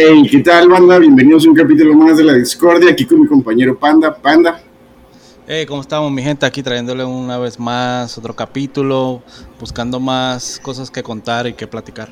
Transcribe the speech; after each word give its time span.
Hey, 0.00 0.28
¿qué 0.30 0.38
tal, 0.38 0.68
banda? 0.68 0.96
Bienvenidos 0.96 1.44
a 1.44 1.48
un 1.48 1.56
capítulo 1.56 1.92
más 1.92 2.16
de 2.16 2.22
la 2.22 2.34
Discordia, 2.34 2.92
aquí 2.92 3.04
con 3.04 3.20
mi 3.20 3.26
compañero 3.26 3.76
Panda. 3.76 4.14
Panda. 4.14 4.62
Hey, 5.44 5.66
¿cómo 5.66 5.80
estamos, 5.80 6.12
mi 6.12 6.22
gente? 6.22 6.46
Aquí 6.46 6.62
trayéndole 6.62 7.04
una 7.04 7.36
vez 7.36 7.58
más 7.58 8.16
otro 8.16 8.32
capítulo, 8.32 9.22
buscando 9.58 9.98
más 9.98 10.60
cosas 10.62 10.88
que 10.88 11.02
contar 11.02 11.48
y 11.48 11.54
que 11.54 11.66
platicar. 11.66 12.10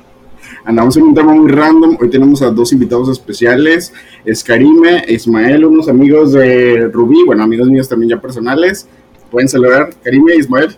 Andamos 0.65 0.97
en 0.97 1.03
un 1.03 1.13
tema 1.15 1.31
muy 1.31 1.49
random. 1.49 1.95
Hoy 2.01 2.09
tenemos 2.09 2.41
a 2.41 2.49
dos 2.49 2.73
invitados 2.73 3.07
especiales: 3.07 3.93
es 4.25 4.43
Karime 4.43 5.05
e 5.07 5.13
Ismael, 5.13 5.63
unos 5.63 5.87
amigos 5.87 6.33
de 6.33 6.89
Rubí, 6.91 7.23
bueno, 7.25 7.43
amigos 7.43 7.69
míos 7.69 7.87
también 7.87 8.09
ya 8.09 8.19
personales. 8.19 8.85
Pueden 9.31 9.47
celebrar, 9.47 9.91
Karime 10.03 10.33
e 10.33 10.39
Ismael. 10.39 10.75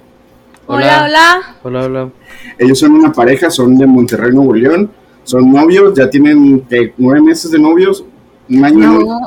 Hola, 0.67 1.05
hola. 1.05 1.57
Hola, 1.63 1.85
hola. 1.85 2.09
Ellos 2.59 2.77
son 2.77 2.91
una 2.91 3.11
pareja, 3.11 3.49
son 3.49 3.79
de 3.79 3.87
Monterrey, 3.87 4.31
Nuevo 4.31 4.53
León. 4.53 4.91
Son 5.29 5.51
novios, 5.51 5.93
ya 5.95 6.09
tienen 6.09 6.61
¿qué, 6.67 6.91
nueve 6.97 7.21
meses 7.21 7.51
de 7.51 7.59
novios. 7.59 8.03
Un 8.49 8.65
año. 8.65 8.99
No, 8.99 9.19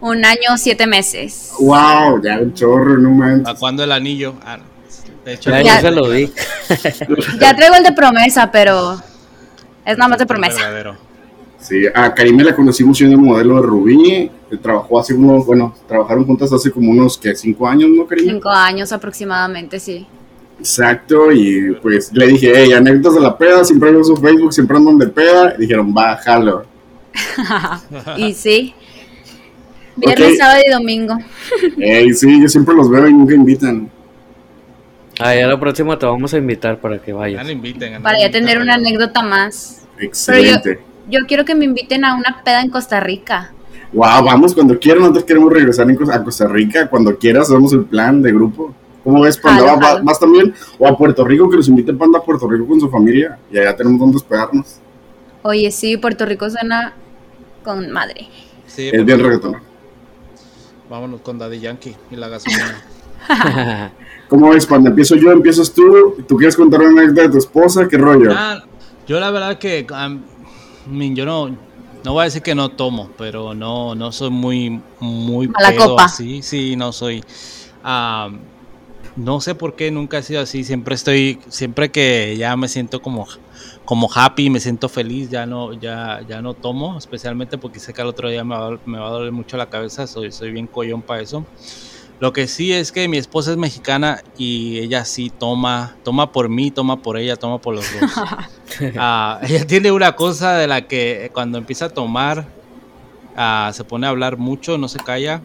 un 0.00 0.24
año, 0.24 0.56
siete 0.56 0.86
meses. 0.86 1.52
Wow, 1.60 2.22
ya 2.22 2.38
un 2.40 2.54
chorro, 2.54 2.96
no 2.96 3.10
manches. 3.10 3.46
¿A 3.46 3.54
cuándo 3.56 3.84
el 3.84 3.92
anillo? 3.92 4.32
Ah, 4.42 4.58
de 5.22 5.34
hecho, 5.34 5.50
Ya, 5.50 5.60
Ya. 5.62 5.80
se 5.82 5.90
lo 5.90 6.08
di. 6.08 6.32
Ya 7.40 7.54
traigo 7.54 7.74
el 7.76 7.82
de 7.84 7.92
promesa, 7.92 8.50
pero 8.50 8.94
es 9.84 9.98
nada 9.98 10.08
más 10.08 10.18
de 10.18 10.24
promesa. 10.24 10.56
verdadero. 10.62 10.96
Sí, 11.60 11.82
a 11.94 12.14
Karime 12.14 12.42
la 12.42 12.56
conocimos 12.56 12.96
siendo 12.96 13.18
modelo 13.18 13.56
de 13.56 13.62
Rubí. 13.66 14.30
Trabajó 14.62 14.98
hace 15.00 15.12
unos, 15.12 15.44
bueno, 15.44 15.74
trabajaron 15.86 16.24
juntas 16.24 16.50
hace 16.54 16.70
como 16.70 16.90
unos, 16.92 17.18
que 17.18 17.34
Cinco 17.36 17.68
años, 17.68 17.90
¿no, 17.94 18.06
Karime? 18.06 18.32
Cinco 18.32 18.48
años 18.48 18.92
aproximadamente, 18.92 19.78
sí. 19.78 20.06
Exacto, 20.58 21.30
y 21.32 21.74
pues 21.82 22.10
le 22.12 22.28
dije, 22.28 22.52
hey, 22.54 22.72
anécdotas 22.72 23.14
de 23.14 23.20
la 23.20 23.36
peda, 23.36 23.64
siempre 23.64 23.92
veo 23.92 24.02
su 24.02 24.16
Facebook, 24.16 24.52
siempre 24.52 24.76
andan 24.76 24.98
de 24.98 25.06
peda. 25.08 25.54
Y 25.56 25.62
dijeron, 25.62 25.92
bájalo. 25.92 26.64
y 28.16 28.32
sí. 28.32 28.74
Viernes, 29.96 30.38
sábado 30.38 30.60
y 30.66 30.70
domingo. 30.70 31.16
Ey, 31.78 32.12
sí, 32.12 32.40
yo 32.40 32.48
siempre 32.48 32.74
los 32.74 32.90
veo 32.90 33.08
y 33.08 33.12
nunca 33.12 33.34
invitan. 33.34 33.90
Ah, 35.18 35.34
ya 35.34 35.46
la 35.46 35.58
próxima 35.58 35.98
te 35.98 36.04
vamos 36.04 36.34
a 36.34 36.38
invitar 36.38 36.78
para 36.78 36.98
que 36.98 37.10
Ya 37.10 37.16
vayas. 37.16 37.44
no 37.44 37.50
inviten. 37.50 37.94
a 37.94 38.00
Para 38.00 38.18
ya 38.20 38.30
tener 38.30 38.58
una 38.60 38.74
anécdota 38.74 39.22
más. 39.22 39.86
Excelente. 39.98 40.80
Yo 41.08 41.20
quiero 41.26 41.44
que 41.44 41.54
me 41.54 41.64
inviten 41.64 42.04
a 42.04 42.14
una 42.14 42.42
peda 42.44 42.60
en 42.60 42.70
Costa 42.70 43.00
Rica. 43.00 43.52
Wow, 43.92 44.24
vamos 44.24 44.52
cuando 44.52 44.78
quieran, 44.78 45.02
nosotros 45.02 45.24
queremos 45.24 45.50
regresar 45.52 45.88
en 45.88 46.10
a 46.10 46.24
Costa 46.24 46.46
Rica. 46.48 46.88
Cuando 46.88 47.16
quieras, 47.16 47.48
hacemos 47.48 47.72
el 47.72 47.84
plan 47.84 48.20
de 48.20 48.32
grupo. 48.32 48.74
¿Cómo 49.06 49.20
ves, 49.22 49.38
Panda? 49.38 49.60
Jalo, 49.62 49.72
¿Va- 49.74 49.80
va- 49.80 49.92
jalo. 49.92 50.04
¿Vas 50.04 50.18
también? 50.18 50.52
O 50.80 50.88
a 50.88 50.98
Puerto 50.98 51.24
Rico, 51.24 51.48
que 51.48 51.56
nos 51.58 51.68
invite 51.68 51.94
Panda 51.94 52.18
a 52.18 52.22
Puerto 52.22 52.48
Rico 52.48 52.66
con 52.66 52.80
su 52.80 52.90
familia. 52.90 53.38
Y 53.52 53.56
allá 53.58 53.76
tenemos 53.76 54.00
donde 54.00 54.16
hospedarnos. 54.16 54.80
Oye, 55.42 55.70
sí, 55.70 55.96
Puerto 55.96 56.26
Rico 56.26 56.50
suena 56.50 56.92
con 57.62 57.88
madre. 57.92 58.28
Sí, 58.66 58.90
Es 58.92 59.04
bien 59.04 59.20
reggaetón. 59.22 59.58
Vámonos 60.90 61.20
con 61.20 61.38
Daddy 61.38 61.60
Yankee 61.60 61.94
y 62.10 62.16
la 62.16 62.26
gasolina. 62.28 62.82
¿Cómo 64.28 64.50
ves, 64.50 64.66
Panda? 64.66 64.90
Empiezo 64.90 65.14
yo, 65.14 65.30
empiezas 65.30 65.72
tú. 65.72 66.16
¿Tú 66.26 66.36
quieres 66.36 66.56
contar 66.56 66.80
una 66.80 67.02
anécdota 67.02 67.22
de 67.22 67.28
tu 67.28 67.38
esposa? 67.38 67.86
¿Qué 67.86 67.96
rollo? 67.96 68.30
Ah, 68.34 68.58
yo 69.06 69.20
la 69.20 69.30
verdad 69.30 69.56
que 69.58 69.86
min, 70.90 71.14
yo 71.14 71.24
no 71.24 71.48
no 72.04 72.12
voy 72.12 72.22
a 72.22 72.24
decir 72.24 72.42
que 72.42 72.54
no 72.56 72.70
tomo, 72.70 73.10
pero 73.16 73.54
no 73.54 73.94
no 73.94 74.10
soy 74.10 74.30
muy 74.30 74.80
muy 75.00 75.46
Mala 75.48 75.70
pedo 75.70 75.90
copa. 75.90 76.04
así, 76.06 76.42
sí, 76.42 76.74
no 76.76 76.90
soy 76.92 77.22
no 79.14 79.40
sé 79.40 79.54
por 79.54 79.76
qué 79.76 79.90
nunca 79.90 80.18
he 80.18 80.22
sido 80.22 80.40
así, 80.40 80.64
siempre 80.64 80.94
estoy 80.94 81.38
siempre 81.48 81.90
que 81.90 82.36
ya 82.36 82.56
me 82.56 82.68
siento 82.68 83.00
como 83.00 83.26
como 83.84 84.10
happy, 84.12 84.50
me 84.50 84.60
siento 84.60 84.88
feliz, 84.88 85.30
ya 85.30 85.46
no 85.46 85.72
ya 85.72 86.20
ya 86.28 86.42
no 86.42 86.54
tomo, 86.54 86.98
especialmente 86.98 87.58
porque 87.58 87.78
sé 87.78 87.94
que 87.94 88.02
al 88.02 88.08
otro 88.08 88.28
día 88.28 88.44
me 88.44 88.56
va, 88.56 88.78
me 88.84 88.98
va 88.98 89.08
a 89.08 89.10
doler 89.10 89.32
mucho 89.32 89.56
la 89.56 89.70
cabeza, 89.70 90.06
soy 90.06 90.32
soy 90.32 90.50
bien 90.50 90.66
collón 90.66 91.02
para 91.02 91.22
eso. 91.22 91.44
Lo 92.18 92.32
que 92.32 92.48
sí 92.48 92.72
es 92.72 92.92
que 92.92 93.08
mi 93.08 93.18
esposa 93.18 93.50
es 93.50 93.58
mexicana 93.58 94.22
y 94.38 94.78
ella 94.78 95.04
sí 95.04 95.30
toma, 95.30 95.96
toma 96.02 96.32
por 96.32 96.48
mí, 96.48 96.70
toma 96.70 97.02
por 97.02 97.18
ella, 97.18 97.36
toma 97.36 97.60
por 97.60 97.74
los 97.74 97.86
dos. 98.00 98.10
Ah, 98.98 99.38
ella 99.42 99.66
tiene 99.66 99.90
una 99.90 100.16
cosa 100.16 100.54
de 100.54 100.66
la 100.66 100.86
que 100.86 101.30
cuando 101.32 101.56
empieza 101.56 101.86
a 101.86 101.88
tomar 101.88 102.46
ah, 103.36 103.70
se 103.72 103.84
pone 103.84 104.06
a 104.06 104.10
hablar 104.10 104.36
mucho, 104.36 104.76
no 104.76 104.88
se 104.88 104.98
calla 104.98 105.40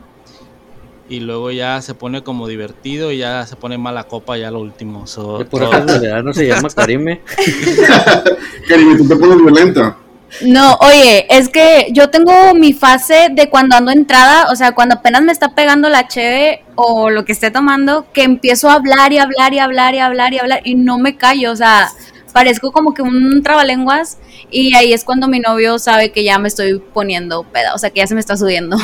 y 1.12 1.20
luego 1.20 1.52
ya 1.52 1.82
se 1.82 1.94
pone 1.94 2.24
como 2.24 2.48
divertido 2.48 3.12
y 3.12 3.18
ya 3.18 3.46
se 3.46 3.58
pone 3.58 3.78
mala 3.78 4.06
copa 4.06 4.38
ya 4.38 4.50
lo 4.50 4.62
último. 4.62 5.06
So, 5.08 5.44
todo- 5.46 5.70
casualidad 5.70 6.24
no 6.24 6.34
se 6.34 6.48
llama 6.48 6.70
Karime. 6.76 7.20
Karime, 8.68 8.96
tú 8.98 9.08
te 9.08 9.16
pones 9.18 9.38
violenta. 9.38 9.98
No, 10.46 10.76
oye, 10.80 11.26
es 11.30 11.50
que 11.50 11.88
yo 11.92 12.10
tengo 12.10 12.32
mi 12.56 12.72
fase 12.72 13.28
de 13.34 13.50
cuando 13.50 13.76
ando 13.76 13.92
entrada, 13.92 14.48
o 14.50 14.56
sea, 14.56 14.72
cuando 14.72 14.96
apenas 14.96 15.22
me 15.24 15.34
está 15.34 15.50
pegando 15.54 15.90
la 15.90 16.08
cheve 16.08 16.64
o 16.76 17.10
lo 17.10 17.26
que 17.26 17.34
esté 17.34 17.52
tomando, 17.52 18.06
que 18.14 18.24
empiezo 18.24 18.70
a 18.70 18.76
hablar 18.76 19.12
y 19.12 19.18
hablar 19.18 19.54
y 19.54 19.60
hablar 19.60 19.94
y 19.94 20.00
hablar 20.00 20.34
y 20.34 20.40
hablar 20.40 20.62
y 20.64 20.76
no 20.76 20.98
me 20.98 21.18
callo, 21.18 21.52
o 21.52 21.56
sea, 21.58 21.90
parezco 22.32 22.72
como 22.72 22.94
que 22.94 23.02
un 23.02 23.44
trabalenguas 23.44 24.18
y 24.50 24.76
ahí 24.76 24.94
es 24.94 25.04
cuando 25.04 25.28
mi 25.28 25.40
novio 25.40 25.80
sabe 25.80 26.12
que 26.12 26.24
ya 26.24 26.40
me 26.40 26.48
estoy 26.48 26.80
poniendo 26.80 27.44
peda, 27.44 27.74
o 27.74 27.78
sea, 27.78 27.90
que 27.90 28.00
ya 28.00 28.08
se 28.08 28.14
me 28.14 28.20
está 28.20 28.38
subiendo. 28.38 28.78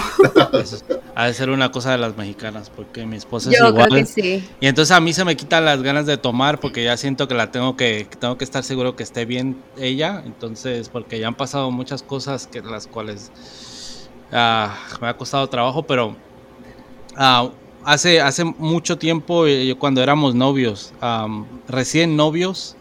ha 1.16 1.26
de 1.26 1.34
ser 1.34 1.50
una 1.50 1.72
cosa 1.72 1.92
de 1.92 1.98
las 1.98 2.16
mexicanas 2.16 2.70
porque 2.70 3.06
mi 3.06 3.16
esposa 3.18 3.50
es 3.50 3.58
Yo 3.58 3.70
igual. 3.70 3.90
creo 3.90 4.00
que 4.00 4.06
sí. 4.06 4.48
Y 4.60 4.68
entonces 4.68 4.96
a 4.96 5.00
mí 5.00 5.14
se 5.14 5.26
me 5.26 5.36
quitan 5.36 5.66
las 5.66 5.82
ganas 5.82 6.06
de 6.06 6.18
tomar 6.18 6.60
porque 6.60 6.84
ya 6.84 6.96
siento 6.96 7.28
que 7.28 7.34
la 7.34 7.52
tengo 7.52 7.76
que, 7.76 8.08
tengo 8.20 8.38
que 8.38 8.44
estar 8.44 8.64
seguro 8.64 8.96
que 8.96 9.04
esté 9.04 9.26
bien 9.26 9.58
ella. 9.80 10.22
Entonces, 10.26 10.90
porque 10.90 11.20
ya 11.20 11.28
han 11.28 11.36
pasado 11.36 11.72
muchas 11.72 12.04
cosas 12.04 12.48
que 12.48 12.62
las 12.62 12.88
cuales 12.88 13.32
ah, 14.32 14.78
me 15.02 15.08
ha 15.08 15.18
costado 15.18 15.48
trabajo, 15.50 15.84
pero 15.84 16.16
ah, 17.16 17.50
hace, 17.84 18.22
hace 18.22 18.44
mucho 18.44 18.98
tiempo, 18.98 19.48
eh, 19.48 19.66
yo 19.66 19.80
cuando 19.80 20.04
éramos 20.04 20.36
novios, 20.36 20.94
recién 21.68 22.16
novios, 22.16 22.77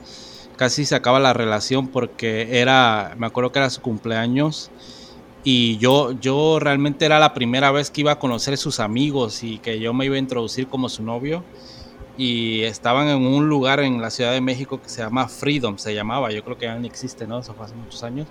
casi 0.56 0.84
se 0.84 0.94
acaba 0.94 1.20
la 1.20 1.32
relación 1.32 1.88
porque 1.88 2.60
era, 2.60 3.14
me 3.18 3.26
acuerdo 3.26 3.52
que 3.52 3.58
era 3.58 3.70
su 3.70 3.80
cumpleaños 3.80 4.70
y 5.48 5.78
yo, 5.78 6.10
yo 6.10 6.58
realmente 6.58 7.04
era 7.04 7.20
la 7.20 7.32
primera 7.32 7.70
vez 7.70 7.92
que 7.92 8.00
iba 8.00 8.10
a 8.10 8.18
conocer 8.18 8.58
sus 8.58 8.80
amigos 8.80 9.44
y 9.44 9.58
que 9.58 9.78
yo 9.78 9.94
me 9.94 10.04
iba 10.04 10.16
a 10.16 10.18
introducir 10.18 10.66
como 10.66 10.88
su 10.88 11.04
novio. 11.04 11.44
Y 12.18 12.62
estaban 12.62 13.06
en 13.06 13.24
un 13.24 13.48
lugar 13.48 13.78
en 13.78 14.00
la 14.00 14.10
Ciudad 14.10 14.32
de 14.32 14.40
México 14.40 14.82
que 14.82 14.88
se 14.88 15.02
llama 15.02 15.28
Freedom, 15.28 15.78
se 15.78 15.94
llamaba, 15.94 16.32
yo 16.32 16.42
creo 16.42 16.58
que 16.58 16.66
ya 16.66 16.74
no 16.74 16.84
existe, 16.84 17.28
¿no? 17.28 17.38
Eso 17.38 17.54
fue 17.54 17.66
hace 17.66 17.76
muchos 17.76 18.02
años. 18.02 18.26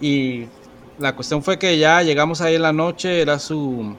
Y 0.00 0.46
la 0.98 1.14
cuestión 1.14 1.42
fue 1.42 1.58
que 1.58 1.76
ya 1.76 2.02
llegamos 2.02 2.40
ahí 2.40 2.54
en 2.54 2.62
la 2.62 2.72
noche, 2.72 3.20
era 3.20 3.38
su, 3.38 3.94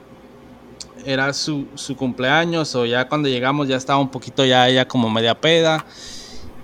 era 1.06 1.32
su, 1.32 1.68
su 1.76 1.94
cumpleaños, 1.94 2.74
o 2.74 2.86
ya 2.86 3.06
cuando 3.06 3.28
llegamos 3.28 3.68
ya 3.68 3.76
estaba 3.76 4.00
un 4.00 4.08
poquito 4.08 4.44
ya 4.44 4.68
ella 4.68 4.88
como 4.88 5.08
media 5.10 5.40
peda. 5.40 5.86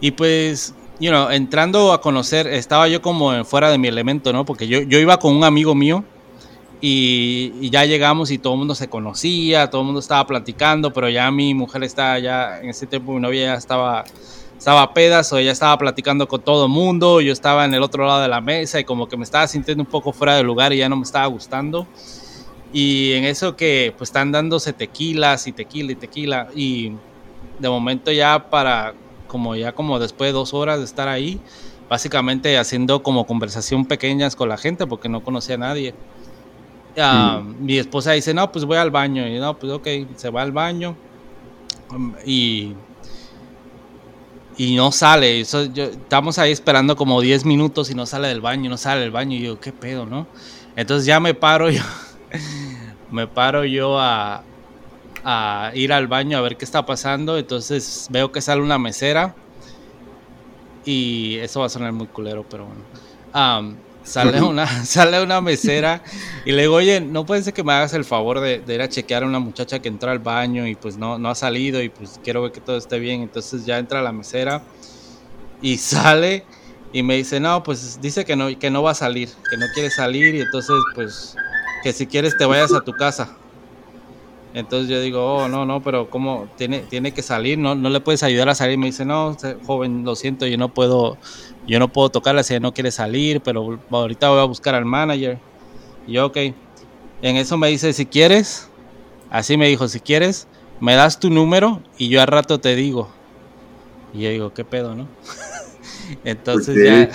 Y 0.00 0.12
pues, 0.12 0.75
you 1.00 1.10
know, 1.10 1.31
entrando 1.31 1.92
a 1.92 2.00
conocer, 2.00 2.47
estaba 2.47 2.88
yo 2.88 3.03
como 3.03 3.44
fuera 3.44 3.70
de 3.70 3.78
mi 3.78 3.88
elemento, 3.88 4.32
¿no? 4.32 4.44
Porque 4.44 4.69
yo, 4.69 4.81
yo 4.82 4.98
iba 4.98 5.19
con 5.19 5.34
un 5.34 5.44
amigo 5.44 5.75
mío 5.75 6.04
y, 6.81 7.53
y 7.60 7.70
ya 7.70 7.84
llegamos 7.84 8.31
y 8.31 8.38
todo 8.38 8.53
el 8.53 8.60
mundo 8.60 8.75
se 8.75 8.88
conocía, 8.88 9.70
todo 9.70 9.81
el 9.81 9.87
mundo 9.87 10.00
estaba 10.00 10.26
platicando, 10.26 10.92
pero 10.92 11.08
ya 11.08 11.31
mi 11.31 11.54
mujer 11.54 11.82
estaba 11.82 12.19
ya, 12.19 12.60
en 12.60 12.70
ese 12.70 12.87
tiempo 12.87 13.12
mi 13.12 13.20
novia 13.20 13.47
ya 13.47 13.54
estaba, 13.54 14.04
estaba 14.56 14.94
pedas 14.94 15.32
o 15.32 15.38
ella 15.38 15.50
estaba 15.50 15.76
platicando 15.78 16.28
con 16.28 16.42
todo 16.42 16.66
el 16.66 16.70
mundo, 16.70 17.20
yo 17.20 17.32
estaba 17.32 17.64
en 17.64 17.75
el 17.75 17.82
otro 17.82 18.06
lado 18.06 18.20
de 18.20 18.28
la 18.28 18.41
mesa 18.41 18.78
y 18.78 18.84
como 18.84 19.08
que 19.08 19.16
me 19.16 19.25
estaba 19.25 19.48
sintiendo 19.48 19.82
un 19.82 19.91
poco 19.91 20.12
fuera 20.12 20.37
de 20.37 20.44
lugar 20.44 20.72
y 20.72 20.78
ya 20.78 20.88
no 20.88 20.97
me 20.97 21.03
estaba 21.03 21.26
gustando. 21.26 21.88
Y 22.72 23.12
en 23.14 23.25
eso 23.25 23.56
que 23.56 23.94
pues 23.97 24.10
están 24.10 24.31
dándose 24.31 24.72
tequilas 24.72 25.47
y 25.47 25.53
tequila 25.53 25.92
y 25.92 25.94
tequila 25.94 26.48
y 26.54 26.92
de 27.58 27.69
momento 27.69 28.12
ya 28.12 28.50
para 28.50 28.94
como 29.28 29.56
ya 29.56 29.74
como 29.74 30.00
después 30.00 30.30
de 30.30 30.32
dos 30.34 30.54
horas 30.54 30.80
de 30.80 30.86
estar 30.86 31.08
ahí, 31.08 31.46
básicamente 31.88 32.58
haciendo 32.58 33.02
como 33.04 33.26
conversación 33.26 33.86
pequeñas 33.86 34.36
con 34.36 34.48
la 34.50 34.58
gente 34.58 34.86
porque 34.88 35.08
no 35.10 35.25
conocía 35.25 35.56
a 35.56 35.58
nadie. 35.58 36.00
Ah, 36.96 37.42
Mi 37.44 37.78
esposa 37.78 38.12
dice, 38.12 38.34
no, 38.34 38.50
pues 38.52 38.64
voy 38.64 38.76
al 38.78 38.90
baño. 38.90 39.26
Y 39.28 39.38
no, 39.38 39.58
pues 39.58 39.72
ok, 39.72 39.86
se 40.16 40.30
va 40.30 40.42
al 40.42 40.52
baño. 40.52 41.00
Um, 41.90 42.16
y, 42.25 42.84
y 44.56 44.75
no 44.76 44.90
sale. 44.92 45.40
Eso, 45.40 45.64
yo- 45.66 45.84
estamos 45.84 46.38
ahí 46.38 46.52
esperando 46.52 46.96
como 46.96 47.20
10 47.20 47.44
minutos 47.44 47.90
y 47.90 47.94
no 47.94 48.06
sale 48.06 48.28
del 48.28 48.40
baño, 48.40 48.70
no 48.70 48.76
sale 48.76 49.00
del 49.02 49.10
baño. 49.10 49.36
Y 49.36 49.42
yo, 49.42 49.60
¿qué 49.60 49.72
pedo, 49.72 50.06
no? 50.06 50.32
Entonces 50.76 51.06
ya 51.06 51.20
me 51.20 51.34
paro 51.34 51.70
yo. 51.70 51.82
me 53.10 53.26
paro 53.28 53.64
yo 53.64 53.98
a, 54.00 54.48
a 55.30 55.72
ir 55.75 55.92
al 55.92 56.06
baño 56.06 56.38
a 56.38 56.40
ver 56.40 56.56
qué 56.56 56.64
está 56.64 56.86
pasando. 56.86 57.36
Entonces 57.36 58.08
veo 58.10 58.32
que 58.32 58.40
sale 58.40 58.62
una 58.62 58.78
mesera. 58.78 59.34
Y 60.86 61.36
eso 61.36 61.60
va 61.60 61.66
a 61.66 61.69
sonar 61.69 61.92
muy 61.92 62.06
culero, 62.06 62.46
pero 62.48 62.64
bueno. 62.64 62.80
Am, 63.34 63.76
sale, 64.04 64.40
una, 64.40 64.66
sale 64.86 65.22
una 65.22 65.42
mesera 65.42 66.02
y 66.46 66.52
le 66.52 66.62
digo, 66.62 66.76
oye, 66.76 67.02
¿no 67.02 67.26
puede 67.26 67.42
ser 67.42 67.52
que 67.52 67.62
me 67.62 67.75
hagas 67.75 67.92
el 67.92 68.06
favor 68.06 68.40
de, 68.40 68.60
de 68.60 68.75
ir 68.75 68.80
a 68.80 68.88
chequear 68.88 69.22
a 69.22 69.26
una 69.26 69.38
muchacha 69.38 69.80
que 69.80 69.88
entró 69.88 70.10
al 70.10 70.19
baño 70.19 70.66
y 70.66 70.75
pues 70.76 70.96
no, 70.96 71.19
no 71.19 71.28
ha 71.28 71.34
salido 71.34 71.82
y 71.82 71.90
pues 71.90 72.19
quiero 72.24 72.40
ver 72.40 72.52
que 72.52 72.62
todo 72.62 72.78
esté 72.78 72.98
bien? 72.98 73.20
Entonces 73.20 73.66
ya 73.66 73.76
entra 73.76 74.00
la 74.00 74.12
mesera 74.12 74.62
y 75.60 75.76
sale 75.78 76.44
Y 76.90 77.02
me 77.02 77.16
dice, 77.16 77.38
no, 77.38 77.62
pues 77.62 78.00
dice 78.00 78.24
que 78.24 78.34
no, 78.34 78.58
que 78.58 78.70
no 78.70 78.82
va 78.82 78.92
a 78.92 78.94
salir, 78.94 79.28
que 79.50 79.58
no 79.58 79.66
quiere 79.74 79.90
salir 79.90 80.34
y 80.36 80.40
entonces 80.40 80.76
pues 80.94 81.36
que 81.82 81.92
si 81.92 82.06
quieres 82.06 82.34
te 82.38 82.46
vayas 82.46 82.72
a 82.72 82.81
tu 82.81 82.92
casa. 82.92 83.36
Entonces 84.54 84.88
yo 84.88 85.00
digo, 85.00 85.24
oh, 85.24 85.48
no, 85.48 85.66
no, 85.66 85.82
pero 85.82 86.08
¿cómo? 86.08 86.48
Tiene, 86.56 86.80
tiene 86.80 87.12
que 87.12 87.22
salir, 87.22 87.58
¿no? 87.58 87.74
No 87.74 87.90
le 87.90 88.00
puedes 88.00 88.22
ayudar 88.22 88.48
a 88.48 88.54
salir. 88.54 88.78
Me 88.78 88.86
dice, 88.86 89.04
no, 89.04 89.36
joven, 89.66 90.04
lo 90.04 90.16
siento, 90.16 90.46
yo 90.46 90.56
no 90.56 90.72
puedo, 90.72 91.18
yo 91.66 91.78
no 91.78 91.88
puedo 91.88 92.08
tocarla 92.08 92.42
si 92.42 92.58
no 92.58 92.72
quiere 92.72 92.90
salir, 92.90 93.40
pero 93.40 93.78
ahorita 93.90 94.30
voy 94.30 94.40
a 94.40 94.44
buscar 94.44 94.74
al 94.74 94.84
manager. 94.84 95.38
Y 96.06 96.12
yo, 96.12 96.26
ok. 96.26 96.36
En 97.20 97.36
eso 97.36 97.58
me 97.58 97.68
dice, 97.68 97.92
si 97.92 98.06
quieres, 98.06 98.70
así 99.30 99.56
me 99.56 99.68
dijo, 99.68 99.86
si 99.88 100.00
quieres, 100.00 100.48
me 100.80 100.94
das 100.94 101.18
tu 101.20 101.30
número 101.30 101.82
y 101.98 102.08
yo 102.08 102.20
al 102.20 102.28
rato 102.28 102.58
te 102.58 102.74
digo. 102.74 103.08
Y 104.14 104.22
yo 104.22 104.30
digo, 104.30 104.54
¿qué 104.54 104.64
pedo, 104.64 104.94
no? 104.94 105.08
Entonces 106.24 106.76
ya, 106.82 107.10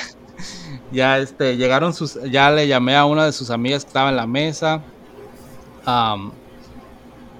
ya 0.92 1.18
este, 1.18 1.58
llegaron 1.58 1.94
sus, 1.94 2.20
ya 2.30 2.52
le 2.52 2.68
llamé 2.68 2.96
a 2.96 3.06
una 3.06 3.26
de 3.26 3.32
sus 3.32 3.50
amigas 3.50 3.84
que 3.84 3.90
estaba 3.90 4.10
en 4.10 4.18
la 4.18 4.28
mesa. 4.28 4.84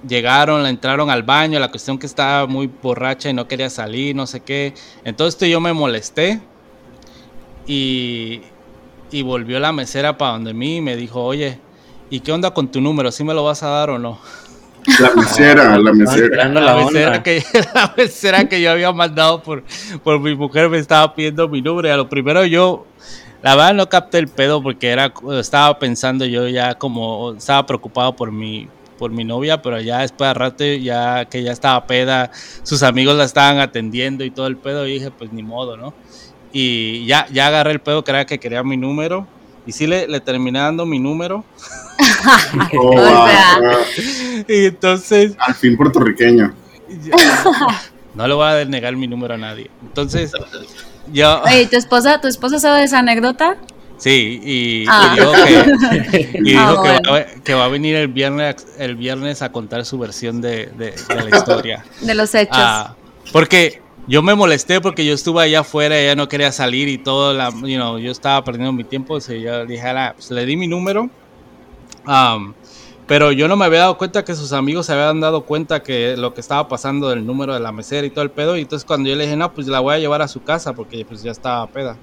Llegaron, 0.06 0.62
le 0.62 0.68
entraron 0.68 1.10
al 1.10 1.22
baño, 1.22 1.58
la 1.58 1.70
cuestión 1.70 1.98
que 1.98 2.06
estaba 2.06 2.46
muy 2.46 2.70
borracha 2.82 3.30
y 3.30 3.32
no 3.32 3.48
quería 3.48 3.70
salir, 3.70 4.14
no 4.14 4.26
sé 4.26 4.40
qué. 4.40 4.74
Entonces 5.04 5.48
yo 5.48 5.60
me 5.60 5.72
molesté 5.72 6.40
y, 7.66 8.42
y 9.10 9.22
volvió 9.22 9.58
la 9.60 9.72
mesera 9.72 10.18
para 10.18 10.32
donde 10.32 10.54
mí 10.54 10.76
y 10.76 10.80
me 10.80 10.96
dijo, 10.96 11.22
oye, 11.22 11.58
¿y 12.10 12.20
qué 12.20 12.32
onda 12.32 12.52
con 12.52 12.68
tu 12.68 12.80
número? 12.80 13.10
¿Sí 13.10 13.24
me 13.24 13.34
lo 13.34 13.44
vas 13.44 13.62
a 13.62 13.68
dar 13.68 13.90
o 13.90 13.98
no? 13.98 14.18
La 15.00 15.14
mesera, 15.14 15.78
la 15.78 15.92
mesera. 15.92 16.48
La, 16.48 16.76
mesera 16.76 17.22
que, 17.22 17.42
la 17.74 17.94
mesera 17.96 18.48
que 18.48 18.60
yo 18.60 18.70
había 18.70 18.92
mandado 18.92 19.42
por, 19.42 19.64
por 20.02 20.20
mi 20.20 20.34
mujer 20.34 20.68
me 20.68 20.78
estaba 20.78 21.14
pidiendo 21.14 21.48
mi 21.48 21.62
número. 21.62 21.88
Y 21.88 21.90
a 21.90 21.96
lo 21.96 22.08
primero 22.08 22.44
yo, 22.44 22.86
la 23.42 23.56
verdad 23.56 23.74
no 23.74 23.88
capté 23.88 24.18
el 24.18 24.28
pedo 24.28 24.62
porque 24.62 24.88
era, 24.88 25.12
estaba 25.40 25.78
pensando 25.78 26.26
yo 26.26 26.48
ya 26.48 26.74
como, 26.74 27.32
estaba 27.32 27.64
preocupado 27.64 28.14
por 28.14 28.30
mi, 28.30 28.68
por 28.98 29.10
mi 29.10 29.24
novia, 29.24 29.62
pero 29.62 29.80
ya 29.80 30.00
después 30.00 30.30
de 30.30 30.34
rato, 30.34 30.64
ya 30.64 31.26
que 31.26 31.42
ya 31.42 31.52
estaba 31.52 31.86
peda, 31.86 32.30
sus 32.62 32.82
amigos 32.82 33.16
la 33.16 33.24
estaban 33.24 33.58
atendiendo 33.58 34.24
y 34.24 34.30
todo 34.30 34.46
el 34.46 34.56
pedo, 34.56 34.86
y 34.86 34.94
dije, 34.94 35.10
pues 35.10 35.32
ni 35.32 35.42
modo, 35.42 35.76
¿no? 35.76 35.94
Y 36.52 37.04
ya, 37.06 37.26
ya 37.32 37.48
agarré 37.48 37.72
el 37.72 37.80
pedo 37.80 38.04
que 38.04 38.12
era 38.12 38.24
que 38.26 38.38
quería 38.38 38.62
mi 38.62 38.76
número. 38.76 39.26
Y 39.66 39.72
sí 39.72 39.86
le, 39.86 40.06
le 40.06 40.20
terminé 40.20 40.60
dando 40.60 40.86
mi 40.86 40.98
número. 40.98 41.44
Oh, 42.76 43.28
y 44.48 44.66
entonces. 44.66 45.34
Al 45.38 45.54
fin 45.54 45.76
puertorriqueño. 45.76 46.54
no 48.14 48.28
le 48.28 48.34
voy 48.34 48.46
a 48.46 48.54
denegar 48.54 48.96
mi 48.96 49.06
número 49.06 49.34
a 49.34 49.36
nadie. 49.36 49.70
Entonces, 49.82 50.32
yo. 51.12 51.42
Oye, 51.42 51.66
¿tu 51.66 51.76
esposa, 51.76 52.20
¿tu 52.20 52.28
esposa 52.28 52.58
sabe 52.58 52.84
esa 52.84 53.00
anécdota? 53.00 53.56
Sí, 53.96 54.40
y, 54.44 54.84
ah. 54.88 55.14
dijo, 55.14 55.32
que, 55.32 56.30
y 56.34 56.42
dijo 56.50 56.60
ah, 56.60 56.82
que, 56.82 57.10
va, 57.10 57.24
que, 57.44 57.54
va, 57.54 57.64
a 57.64 57.68
venir 57.68 57.94
el 57.96 58.08
viernes, 58.08 58.66
el 58.76 58.96
viernes 58.96 59.40
a 59.40 59.52
contar 59.52 59.84
su 59.84 59.98
versión 59.98 60.40
de, 60.40 60.66
de, 60.66 60.94
la 61.08 61.36
historia. 61.36 61.84
De 62.00 62.14
los 62.14 62.34
hechos. 62.34 62.56
Ah, 62.58 62.96
porque 63.32 63.80
yo 64.06 64.22
me 64.22 64.34
molesté 64.34 64.80
porque 64.80 65.06
yo 65.06 65.14
estuve 65.14 65.44
allá 65.44 65.60
afuera, 65.60 65.98
ella 65.98 66.16
no 66.16 66.28
quería 66.28 66.52
salir 66.52 66.88
y 66.88 66.98
todo, 66.98 67.32
la, 67.32 67.50
you 67.50 67.76
know, 67.76 67.98
yo 67.98 68.10
estaba 68.10 68.42
perdiendo 68.44 68.72
mi 68.72 68.84
tiempo, 68.84 69.14
o 69.14 69.18
yo 69.18 69.64
dije, 69.64 69.92
pues, 70.14 70.30
le 70.30 70.44
di 70.44 70.56
mi 70.56 70.66
número, 70.66 71.08
pero 73.06 73.32
yo 73.32 73.48
no 73.48 73.56
me 73.56 73.64
había 73.64 73.80
dado 73.80 73.96
cuenta 73.96 74.24
que 74.24 74.34
sus 74.34 74.52
amigos 74.52 74.86
se 74.86 74.92
habían 74.92 75.20
dado 75.20 75.44
cuenta 75.44 75.82
que 75.82 76.16
lo 76.16 76.34
que 76.34 76.40
estaba 76.40 76.68
pasando 76.68 77.08
del 77.08 77.24
número 77.24 77.54
de 77.54 77.60
la 77.60 77.72
mesera 77.72 78.06
y 78.06 78.10
todo 78.10 78.24
el 78.24 78.30
pedo, 78.30 78.56
y 78.56 78.62
entonces 78.62 78.84
cuando 78.84 79.08
yo 79.08 79.16
le 79.16 79.24
dije, 79.24 79.36
no, 79.36 79.54
pues 79.54 79.68
la 79.68 79.80
voy 79.80 79.94
a 79.94 79.98
llevar 79.98 80.20
a 80.20 80.28
su 80.28 80.42
casa 80.42 80.74
porque 80.74 81.04
pues 81.04 81.22
ya 81.22 81.30
estaba 81.30 81.66
peda, 81.68 81.96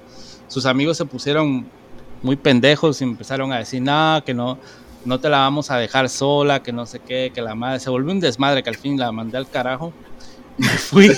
sus 0.48 0.66
amigos 0.66 0.96
se 0.96 1.04
pusieron 1.04 1.66
muy 2.22 2.36
pendejos 2.36 3.00
y 3.00 3.04
empezaron 3.04 3.52
a 3.52 3.58
decir, 3.58 3.82
nada, 3.82 4.22
que 4.22 4.34
no, 4.34 4.58
no 5.04 5.18
te 5.20 5.28
la 5.28 5.38
vamos 5.38 5.70
a 5.70 5.76
dejar 5.76 6.08
sola, 6.08 6.62
que 6.62 6.72
no 6.72 6.86
sé 6.86 7.00
qué, 7.00 7.32
que 7.34 7.42
la 7.42 7.54
madre, 7.54 7.80
se 7.80 7.90
volvió 7.90 8.12
un 8.12 8.20
desmadre 8.20 8.62
que 8.62 8.70
al 8.70 8.76
fin 8.76 8.98
la 8.98 9.10
mandé 9.12 9.36
al 9.36 9.48
carajo 9.48 9.92
fui. 10.78 11.10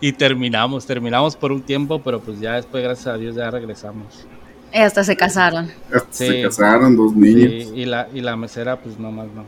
y 0.00 0.12
terminamos, 0.12 0.86
terminamos 0.86 1.36
por 1.36 1.52
un 1.52 1.62
tiempo, 1.62 2.00
pero 2.02 2.20
pues 2.20 2.40
ya 2.40 2.54
después, 2.54 2.82
gracias 2.82 3.06
a 3.06 3.16
Dios, 3.16 3.34
ya 3.34 3.50
regresamos. 3.50 4.26
Y 4.72 4.78
hasta 4.78 5.04
se 5.04 5.16
casaron. 5.16 5.70
se 6.10 6.42
casaron 6.42 6.96
dos 6.96 7.14
niños. 7.14 7.72
y, 7.74 7.84
la, 7.84 8.08
y 8.12 8.20
la 8.20 8.36
mesera, 8.36 8.76
pues 8.78 8.98
nomás 8.98 9.28
no, 9.34 9.44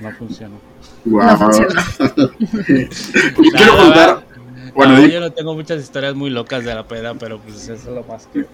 no 0.00 0.16
funcionó. 0.16 0.56
No 1.04 1.38
funcionó. 1.38 1.82
quiero 2.66 3.76
contar. 3.76 4.27
Bueno, 4.78 5.04
yo 5.08 5.18
no 5.18 5.32
tengo 5.32 5.54
muchas 5.54 5.82
historias 5.82 6.14
muy 6.14 6.30
locas 6.30 6.64
de 6.64 6.72
la 6.72 6.86
peda, 6.86 7.12
pero 7.14 7.40
pues 7.40 7.64
eso 7.64 7.72
es 7.72 7.84
lo 7.86 8.04
más 8.04 8.28
que. 8.28 8.46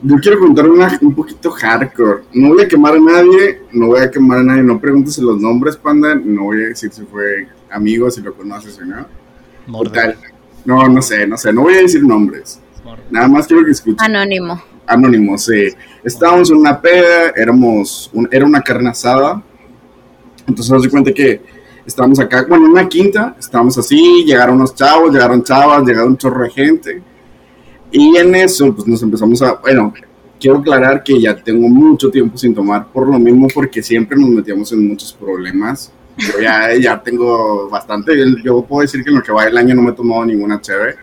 Yo 0.00 0.16
quiero 0.16 0.38
contar 0.38 0.66
una 0.66 0.98
un 1.02 1.14
poquito 1.14 1.50
hardcore. 1.50 2.22
No 2.32 2.54
voy 2.54 2.62
a 2.62 2.68
quemar 2.68 2.94
a 2.94 2.98
nadie, 2.98 3.60
no 3.72 3.88
voy 3.88 4.00
a 4.00 4.10
quemar 4.10 4.38
a 4.38 4.42
nadie, 4.44 4.62
no 4.62 4.80
preguntes 4.80 5.18
los 5.18 5.38
nombres, 5.38 5.76
panda, 5.76 6.14
no 6.14 6.44
voy 6.44 6.62
a 6.62 6.68
decir 6.68 6.90
si 6.90 7.02
fue 7.02 7.48
amigo, 7.70 8.10
si 8.10 8.22
lo 8.22 8.32
conoces 8.32 8.78
o 8.78 8.84
no. 8.86 9.06
No, 10.64 10.88
no 10.88 11.02
sé, 11.02 11.26
no 11.26 11.36
sé, 11.36 11.52
no 11.52 11.60
voy 11.64 11.74
a 11.74 11.82
decir 11.82 12.02
nombres. 12.02 12.62
Nada 13.10 13.28
más 13.28 13.46
quiero 13.46 13.62
que 13.62 13.72
escuchen. 13.72 14.00
Anónimo. 14.00 14.62
Anónimo, 14.86 15.36
sí. 15.36 15.68
Estábamos 16.02 16.50
en 16.50 16.56
una 16.56 16.80
peda, 16.80 17.34
éramos, 17.36 18.10
era 18.30 18.46
una 18.46 18.62
carne 18.62 18.88
asada. 18.88 19.42
Entonces, 20.46 20.72
nos 20.72 20.82
di 20.82 20.88
cuenta 20.88 21.12
que 21.12 21.42
estábamos 21.88 22.20
acá, 22.20 22.44
bueno, 22.46 22.66
en 22.66 22.72
una 22.72 22.88
quinta, 22.88 23.34
estábamos 23.38 23.76
así, 23.78 24.22
llegaron 24.24 24.56
unos 24.56 24.74
chavos, 24.74 25.10
llegaron 25.10 25.42
chavas, 25.42 25.82
llegaron 25.84 26.10
un 26.10 26.18
chorro 26.18 26.44
de 26.44 26.50
gente. 26.50 27.02
Y 27.90 28.16
en 28.16 28.34
eso, 28.34 28.74
pues 28.74 28.86
nos 28.86 29.02
empezamos 29.02 29.40
a, 29.40 29.54
bueno, 29.54 29.94
quiero 30.38 30.58
aclarar 30.58 31.02
que 31.02 31.18
ya 31.18 31.34
tengo 31.34 31.66
mucho 31.68 32.10
tiempo 32.10 32.36
sin 32.36 32.54
tomar 32.54 32.88
por 32.88 33.08
lo 33.08 33.18
mismo, 33.18 33.48
porque 33.52 33.82
siempre 33.82 34.18
nos 34.18 34.28
metíamos 34.28 34.70
en 34.72 34.86
muchos 34.86 35.14
problemas. 35.14 35.90
Yo 36.18 36.40
ya, 36.40 36.74
ya 36.80 37.02
tengo 37.02 37.70
bastante, 37.70 38.12
yo 38.44 38.62
puedo 38.62 38.82
decir 38.82 39.02
que 39.02 39.08
en 39.08 39.16
lo 39.16 39.22
que 39.22 39.32
va 39.32 39.46
el 39.46 39.56
año 39.56 39.74
no 39.74 39.82
me 39.82 39.90
he 39.90 39.94
tomado 39.94 40.26
ninguna 40.26 40.60
chévere. 40.60 40.96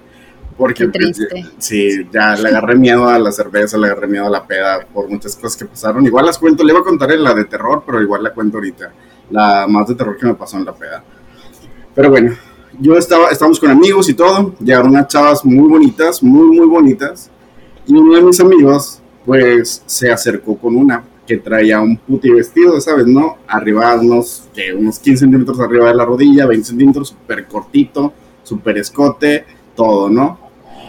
Porque 0.55 0.87
pues, 0.87 1.19
sí, 1.57 2.07
ya 2.13 2.33
le 2.35 2.47
agarré 2.47 2.75
miedo 2.75 3.09
a 3.09 3.19
la 3.19 3.29
cerveza, 3.29 3.77
le 3.77 3.87
agarré 3.87 4.07
miedo 4.07 4.27
a 4.27 4.29
la 4.29 4.47
peda 4.47 4.87
por 4.93 5.09
muchas 5.09 5.35
cosas 5.35 5.57
que 5.57 5.65
pasaron. 5.65 6.05
Igual 6.05 6.27
las 6.27 6.37
cuento, 6.37 6.63
le 6.63 6.71
iba 6.71 6.79
a 6.79 6.83
contar 6.83 7.11
en 7.11 7.23
la 7.23 7.33
de 7.33 7.43
terror, 7.43 7.83
pero 7.85 8.01
igual 8.01 8.23
la 8.23 8.33
cuento 8.33 8.57
ahorita 8.57 8.93
la 9.29 9.67
más 9.67 9.87
de 9.87 9.95
terror 9.95 10.17
que 10.17 10.25
me 10.25 10.35
pasó 10.35 10.57
en 10.57 10.65
la 10.65 10.73
peda. 10.73 11.03
Pero 11.93 12.09
bueno, 12.09 12.35
yo 12.79 12.97
estaba, 12.97 13.29
estábamos 13.29 13.59
con 13.59 13.69
amigos 13.69 14.09
y 14.09 14.13
todo, 14.13 14.53
llegaron 14.59 14.91
unas 14.91 15.07
chavas 15.07 15.45
muy 15.45 15.67
bonitas, 15.67 16.21
muy, 16.21 16.57
muy 16.57 16.67
bonitas, 16.67 17.29
y 17.87 17.93
uno 17.93 18.15
de 18.15 18.21
mis 18.21 18.39
amigos, 18.39 19.01
pues, 19.25 19.83
se 19.85 20.11
acercó 20.11 20.57
con 20.57 20.75
una 20.75 21.03
que 21.25 21.37
traía 21.37 21.81
un 21.81 21.97
puti 21.97 22.29
vestido, 22.29 22.79
¿sabes? 22.79 23.07
¿No? 23.07 23.37
Arriba, 23.47 23.95
unos, 23.95 24.47
unos 24.77 24.99
15 24.99 25.21
centímetros 25.21 25.59
arriba 25.59 25.87
de 25.87 25.95
la 25.95 26.05
rodilla, 26.05 26.45
20 26.45 26.67
centímetros, 26.67 27.09
súper 27.09 27.47
cortito, 27.47 28.13
súper 28.43 28.77
escote, 28.77 29.45
todo, 29.75 30.09
¿no? 30.09 30.39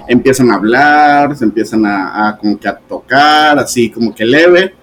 Empiezan 0.08 0.50
a 0.50 0.56
hablar, 0.56 1.37
se 1.37 1.44
empiezan 1.44 1.87
a, 1.87 2.28
a, 2.28 2.38
como 2.38 2.58
que 2.58 2.68
a 2.68 2.76
tocar, 2.76 3.58
así 3.58 3.90
como 3.90 4.14
que 4.14 4.25
leve. 4.25 4.75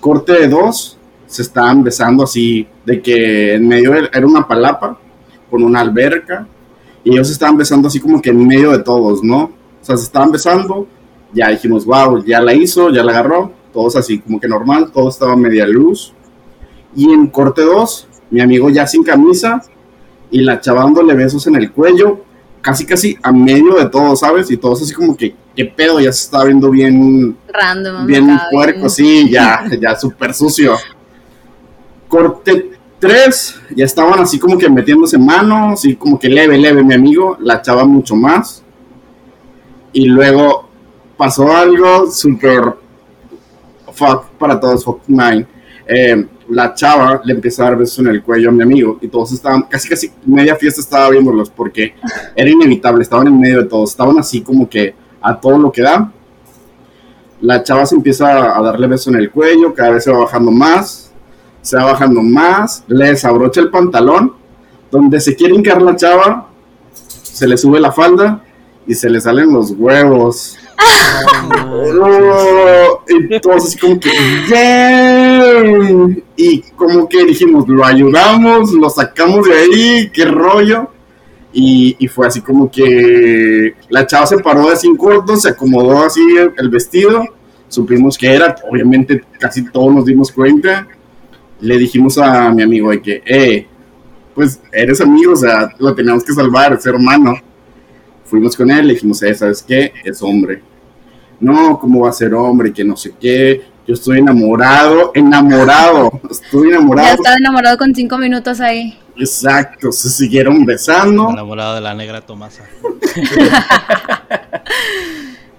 Corte 0.00 0.32
de 0.32 0.48
dos, 0.48 0.96
se 1.30 1.42
estaban 1.42 1.84
besando 1.84 2.24
así, 2.24 2.66
de 2.84 3.00
que 3.00 3.54
en 3.54 3.68
medio 3.68 3.94
era 3.94 4.26
una 4.26 4.48
palapa 4.48 4.98
con 5.48 5.62
una 5.62 5.80
alberca 5.80 6.44
y 7.04 7.12
ellos 7.12 7.28
se 7.28 7.34
estaban 7.34 7.56
besando 7.56 7.86
así 7.86 8.00
como 8.00 8.20
que 8.20 8.30
en 8.30 8.46
medio 8.48 8.72
de 8.72 8.80
todos, 8.80 9.22
¿no? 9.22 9.44
O 9.44 9.52
sea, 9.80 9.96
se 9.96 10.02
estaban 10.02 10.32
besando, 10.32 10.88
ya 11.32 11.50
dijimos, 11.50 11.86
wow, 11.86 12.24
ya 12.24 12.40
la 12.40 12.52
hizo, 12.52 12.90
ya 12.90 13.04
la 13.04 13.12
agarró, 13.12 13.52
todos 13.72 13.94
así 13.94 14.18
como 14.18 14.40
que 14.40 14.48
normal, 14.48 14.90
todo 14.92 15.08
estaba 15.08 15.36
media 15.36 15.68
luz. 15.68 16.12
Y 16.96 17.12
en 17.12 17.28
corte 17.28 17.62
2, 17.62 18.08
mi 18.30 18.40
amigo 18.40 18.68
ya 18.68 18.84
sin 18.88 19.04
camisa 19.04 19.62
y 20.32 20.40
la 20.40 20.60
chava 20.60 20.82
dándole 20.82 21.14
besos 21.14 21.46
en 21.46 21.54
el 21.54 21.70
cuello, 21.70 22.24
casi 22.60 22.84
casi 22.84 23.16
a 23.22 23.30
medio 23.30 23.76
de 23.76 23.88
todo, 23.88 24.16
¿sabes? 24.16 24.50
Y 24.50 24.56
todos 24.56 24.82
así 24.82 24.92
como 24.92 25.16
que, 25.16 25.32
¿qué 25.54 25.64
pedo? 25.64 26.00
Ya 26.00 26.10
se 26.10 26.24
estaba 26.24 26.46
viendo 26.46 26.70
bien... 26.70 27.36
Random. 27.52 28.04
Bien 28.04 28.36
puerco, 28.50 28.88
sí, 28.88 29.30
ya, 29.30 29.64
ya 29.80 29.94
súper 29.94 30.34
sucio 30.34 30.74
corte 32.10 32.72
3, 32.98 33.60
ya 33.76 33.86
estaban 33.86 34.20
así 34.20 34.38
como 34.38 34.58
que 34.58 34.68
metiéndose 34.68 35.16
manos, 35.16 35.74
así 35.74 35.96
como 35.96 36.18
que 36.18 36.28
leve, 36.28 36.58
leve, 36.58 36.84
mi 36.84 36.92
amigo, 36.92 37.38
la 37.40 37.62
chava 37.62 37.84
mucho 37.84 38.14
más. 38.14 38.62
Y 39.92 40.06
luego 40.06 40.68
pasó 41.16 41.50
algo 41.50 42.10
súper 42.10 42.74
fuck 43.94 44.26
para 44.38 44.60
todos, 44.60 44.84
fuck 44.84 45.00
mine. 45.06 45.46
Eh, 45.86 46.26
la 46.50 46.74
chava 46.74 47.20
le 47.24 47.32
empieza 47.32 47.62
a 47.62 47.70
dar 47.70 47.78
besos 47.78 48.00
en 48.00 48.08
el 48.08 48.22
cuello 48.22 48.50
a 48.50 48.52
mi 48.52 48.62
amigo 48.62 48.98
y 49.00 49.08
todos 49.08 49.32
estaban, 49.32 49.62
casi 49.62 49.88
casi 49.88 50.12
media 50.26 50.56
fiesta 50.56 50.80
estaba 50.80 51.08
viéndolos 51.10 51.48
porque 51.48 51.94
era 52.34 52.50
inevitable, 52.50 53.02
estaban 53.02 53.28
en 53.28 53.38
medio 53.38 53.62
de 53.62 53.68
todos, 53.68 53.90
estaban 53.90 54.18
así 54.18 54.40
como 54.42 54.68
que 54.68 54.94
a 55.22 55.38
todo 55.40 55.58
lo 55.58 55.72
que 55.72 55.82
da. 55.82 56.12
La 57.40 57.62
chava 57.62 57.86
se 57.86 57.94
empieza 57.94 58.58
a 58.58 58.60
darle 58.60 58.86
besos 58.86 59.08
en 59.08 59.20
el 59.20 59.30
cuello, 59.30 59.72
cada 59.72 59.90
vez 59.90 60.04
se 60.04 60.10
va 60.10 60.18
bajando 60.18 60.50
más, 60.50 61.09
se 61.62 61.76
va 61.76 61.84
bajando 61.92 62.22
más, 62.22 62.84
le 62.88 63.08
desabrocha 63.08 63.60
el 63.60 63.70
pantalón, 63.70 64.34
donde 64.90 65.20
se 65.20 65.34
quiere 65.36 65.54
hincar 65.54 65.80
la 65.82 65.96
chava, 65.96 66.48
se 67.22 67.46
le 67.46 67.56
sube 67.56 67.80
la 67.80 67.92
falda 67.92 68.42
y 68.86 68.94
se 68.94 69.08
le 69.08 69.20
salen 69.20 69.52
los 69.52 69.72
huevos. 69.72 70.56
Oh, 72.02 73.02
y 73.08 73.40
todos 73.40 73.66
así 73.66 73.78
como 73.78 74.00
que, 74.00 74.10
"Damn". 74.48 76.22
Y 76.36 76.62
como 76.76 77.08
que 77.08 77.24
dijimos, 77.24 77.68
lo 77.68 77.84
ayudamos, 77.84 78.72
lo 78.72 78.88
sacamos 78.88 79.46
de 79.46 79.54
ahí, 79.54 80.10
qué 80.12 80.24
rollo. 80.24 80.88
Y, 81.52 81.96
y 81.98 82.08
fue 82.08 82.28
así 82.28 82.40
como 82.40 82.70
que 82.70 83.74
la 83.88 84.06
chava 84.06 84.26
se 84.26 84.38
paró 84.38 84.70
de 84.70 84.76
sin 84.76 84.96
corto, 84.96 85.36
se 85.36 85.50
acomodó 85.50 86.04
así 86.04 86.20
el, 86.36 86.52
el 86.56 86.68
vestido, 86.68 87.24
supimos 87.68 88.16
que 88.16 88.32
era, 88.32 88.54
obviamente 88.70 89.22
casi 89.38 89.64
todos 89.70 89.92
nos 89.92 90.04
dimos 90.04 90.30
cuenta. 90.30 90.86
Le 91.60 91.78
dijimos 91.78 92.16
a 92.18 92.50
mi 92.50 92.62
amigo 92.62 92.90
de 92.90 93.02
que, 93.02 93.22
eh, 93.26 93.66
pues 94.34 94.60
eres 94.72 95.00
amigo, 95.00 95.32
o 95.32 95.36
sea, 95.36 95.70
lo 95.78 95.94
teníamos 95.94 96.24
que 96.24 96.32
salvar, 96.32 96.72
es 96.72 96.86
hermano. 96.86 97.34
Fuimos 98.24 98.56
con 98.56 98.70
él, 98.70 98.86
le 98.86 98.94
dijimos, 98.94 99.22
eh, 99.22 99.34
¿sabes 99.34 99.62
qué? 99.62 99.92
Es 100.04 100.22
hombre. 100.22 100.62
No, 101.40 101.78
¿cómo 101.78 102.00
va 102.00 102.10
a 102.10 102.12
ser 102.12 102.32
hombre? 102.34 102.72
Que 102.72 102.84
no 102.84 102.96
sé 102.96 103.12
qué. 103.20 103.62
Yo 103.86 103.94
estoy 103.94 104.18
enamorado, 104.18 105.10
enamorado, 105.14 106.12
estoy 106.30 106.70
Ya 106.70 106.76
enamorado. 106.76 107.14
estaba 107.14 107.36
enamorado 107.36 107.76
con 107.78 107.94
cinco 107.94 108.16
minutos 108.18 108.60
ahí. 108.60 108.96
Exacto, 109.16 109.90
se 109.92 110.08
siguieron 110.08 110.64
besando. 110.64 111.30
Enamorado 111.30 111.74
de 111.74 111.80
la 111.80 111.94
negra 111.94 112.20
Tomasa. 112.20 112.64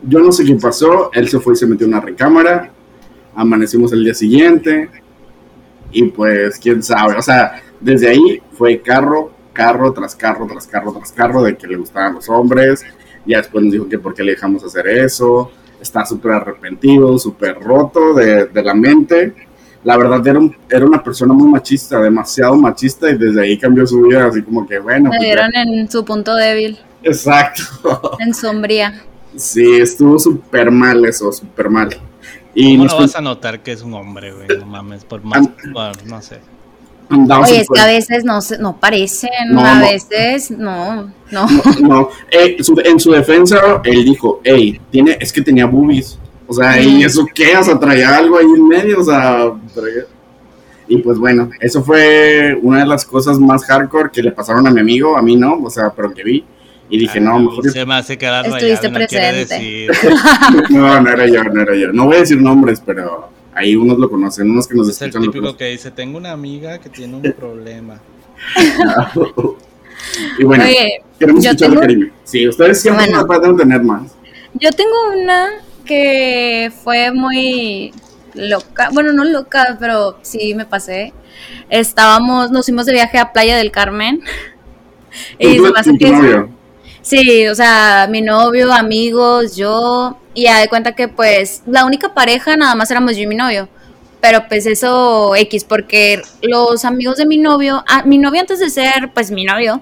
Yo 0.04 0.20
no 0.20 0.32
sé 0.32 0.44
qué 0.46 0.56
pasó, 0.56 1.12
él 1.14 1.30
se 1.30 1.40
fue 1.40 1.54
y 1.54 1.58
se 1.58 1.68
metió 1.68 1.86
en 1.86 1.94
una 1.94 2.02
recámara. 2.02 2.72
Amanecimos 3.36 3.92
el 3.94 4.04
día 4.04 4.14
siguiente. 4.14 4.90
Y 5.92 6.04
pues, 6.04 6.58
quién 6.60 6.82
sabe. 6.84 7.16
O 7.18 7.22
sea, 7.22 7.62
desde 7.80 8.10
ahí 8.10 8.42
fue 8.54 8.82
carro, 8.82 9.32
carro 9.54 9.92
tras 9.94 10.16
carro, 10.16 10.48
tras 10.48 10.68
carro, 10.68 10.94
tras 10.94 11.12
carro 11.12 11.44
de 11.44 11.56
que 11.58 11.68
le 11.68 11.78
gustaban 11.78 12.16
los 12.16 12.30
hombres. 12.30 12.84
Ya 13.26 13.38
después 13.38 13.64
nos 13.64 13.74
dijo 13.74 13.88
que 13.90 14.00
por 14.00 14.14
qué 14.14 14.24
le 14.24 14.32
dejamos 14.32 14.64
hacer 14.64 14.88
eso. 14.88 15.52
Está 15.82 16.06
súper 16.06 16.32
arrepentido, 16.34 17.18
súper 17.18 17.60
roto 17.60 18.14
de, 18.14 18.46
de 18.46 18.64
la 18.64 18.74
mente. 18.74 19.34
La 19.84 19.98
verdad 19.98 20.26
era, 20.28 20.38
un- 20.40 20.56
era 20.70 20.86
una 20.86 21.04
persona 21.04 21.34
muy 21.34 21.50
machista, 21.50 22.00
demasiado 22.00 22.56
machista. 22.56 23.10
Y 23.10 23.18
desde 23.18 23.42
ahí 23.42 23.58
cambió 23.58 23.86
su 23.88 24.02
vida, 24.04 24.26
así 24.28 24.42
como 24.44 24.68
que 24.68 24.80
bueno. 24.80 25.06
Me 25.10 25.18
pues 25.18 25.22
dieron 25.22 25.50
en 25.56 25.90
su 25.90 26.06
punto 26.06 26.36
débil, 26.36 26.78
Exacto. 27.04 27.64
en 28.20 28.34
sombría. 28.34 29.02
Sí, 29.36 29.80
estuvo 29.80 30.20
súper 30.20 30.70
mal 30.72 31.04
eso, 31.06 31.32
súper 31.32 31.70
mal. 31.70 31.90
Y 32.54 32.78
¿Cómo 32.78 32.98
vas 33.00 33.16
a 33.16 33.22
notar 33.22 33.62
que 33.62 33.72
es 33.72 33.82
un 33.82 33.94
hombre, 33.94 34.34
güey? 34.34 34.48
No 34.60 34.66
mames, 34.66 35.06
por 35.06 35.24
más, 35.24 35.48
por- 35.74 36.06
no 36.06 36.22
sé. 36.22 36.40
Oye, 37.10 37.62
es 37.62 37.68
que 37.74 37.80
a 37.82 37.86
veces 37.88 38.24
no, 38.24 38.40
se- 38.42 38.58
no 38.58 38.78
parecen, 38.78 39.30
No, 39.50 39.66
a 39.66 39.76
no. 39.76 39.82
veces 39.82 40.50
no, 40.52 41.04
no. 41.04 41.12
No, 41.32 41.48
no. 41.82 42.10
Eh, 42.30 42.62
su- 42.64 42.80
en 42.86 43.00
su 43.00 43.12
defensa, 43.12 43.82
él 43.84 44.06
dijo, 44.06 44.40
hey, 44.44 44.80
tiene, 44.92 45.18
es 45.20 45.32
que 45.34 45.42
tenía 45.42 45.66
boobies. 45.66 46.18
O 46.48 46.54
sea, 46.54 46.82
¿y 46.82 47.00
Mm. 47.00 47.06
eso 47.06 47.26
qué? 47.34 47.58
O 47.58 47.64
sea, 47.64 47.78
traía 47.80 48.16
algo 48.18 48.38
ahí 48.38 48.46
en 48.46 48.68
medio, 48.68 49.00
o 49.00 49.04
sea, 49.04 49.52
traía- 49.74 50.06
Y 50.88 50.98
pues 50.98 51.18
bueno, 51.18 51.50
eso 51.62 51.82
fue 51.84 52.58
una 52.62 52.80
de 52.80 52.86
las 52.86 53.06
cosas 53.06 53.40
más 53.40 53.64
hardcore 53.66 54.10
que 54.12 54.22
le 54.22 54.32
pasaron 54.32 54.68
a 54.68 54.72
mi 54.72 54.82
amigo, 54.82 55.18
a 55.18 55.22
mí 55.22 55.38
no, 55.38 55.56
o 55.64 55.70
sea, 55.70 55.90
pero 55.96 56.14
que 56.14 56.22
vi. 56.24 56.44
Y 56.92 56.98
dije, 57.00 57.20
no, 57.20 57.40
mejor... 57.40 57.70
Se 57.72 57.86
me 57.86 57.96
hace 57.96 58.18
quedar 58.18 58.46
Estuviste 58.46 58.90
no 58.90 58.94
presente. 58.96 59.36
decir. 59.56 59.92
No, 60.70 61.00
no 61.02 61.10
era 61.10 61.26
yo, 61.26 61.44
no 61.46 61.62
era 61.62 61.76
yo. 61.76 61.92
No 61.94 62.06
voy 62.06 62.18
a 62.18 62.20
decir 62.20 62.40
nombres, 62.42 62.82
pero 62.86 63.30
ahí 63.56 63.76
unos 63.76 63.98
lo 63.98 64.10
conocen, 64.10 64.52
unos 64.52 64.68
que 64.68 64.76
nos 64.76 64.88
Es 64.90 65.02
el 65.02 65.08
escuchan. 65.10 65.26
lo 65.26 65.32
típico 65.32 65.58
que 65.58 65.66
dice, 65.66 65.90
tengo 65.92 66.18
una 66.18 66.32
amiga 66.32 66.78
que 66.80 66.90
tiene 66.90 67.16
un 67.16 67.22
problema. 67.38 68.00
y 70.38 70.44
bueno, 70.44 70.64
Oye, 70.64 71.02
queremos 71.20 71.44
escucharlo, 71.46 71.76
tengo- 71.76 71.82
Karime. 71.82 72.12
Sí, 72.24 72.48
ustedes 72.48 72.82
siempre 72.82 73.06
Bueno. 73.08 73.26
pueden 73.28 73.58
tener 73.58 73.82
más. 73.84 74.12
yo 74.54 74.70
tengo 74.72 74.96
una 75.22 75.48
que 75.86 76.72
fue 76.84 77.12
muy 77.12 77.94
loca, 78.34 78.90
bueno, 78.94 79.14
no 79.14 79.24
loca, 79.26 79.78
pero 79.80 80.18
sí 80.22 80.54
me 80.56 80.66
pasé. 80.66 81.14
Estábamos, 81.70 82.52
nos 82.52 82.66
fuimos 82.66 82.86
de 82.86 82.94
viaje 82.94 83.18
a 83.18 83.32
Playa 83.32 83.58
del 83.58 83.72
Carmen. 83.72 84.22
Y 85.40 85.58
¿Con 85.58 85.66
se 85.68 85.74
me 85.74 85.80
hace 85.80 85.98
que 85.98 86.12
novio? 86.12 86.50
Sí, 87.02 87.48
o 87.48 87.56
sea, 87.56 88.08
mi 88.10 88.22
novio, 88.22 88.72
amigos, 88.72 89.56
yo, 89.56 90.18
y 90.36 90.44
ya 90.44 90.60
de 90.60 90.70
cuenta 90.70 90.94
que 90.94 91.08
pues 91.08 91.64
la 91.66 91.86
única 91.86 92.14
pareja 92.14 92.56
nada 92.56 92.76
más 92.76 92.92
éramos 92.92 93.16
yo 93.16 93.24
y 93.24 93.28
mi 93.28 93.36
novio. 93.36 93.70
Pero 94.22 94.48
pues 94.48 94.68
eso 94.68 95.36
X, 95.36 95.64
porque 95.64 96.22
los 96.44 96.86
amigos 96.86 97.18
de 97.18 97.26
mi 97.26 97.38
novio, 97.40 97.84
ah, 97.88 98.04
mi 98.06 98.20
novio 98.20 98.42
antes 98.42 98.60
de 98.60 98.70
ser 98.70 99.12
pues 99.14 99.32
mi 99.32 99.46
novio, 99.46 99.82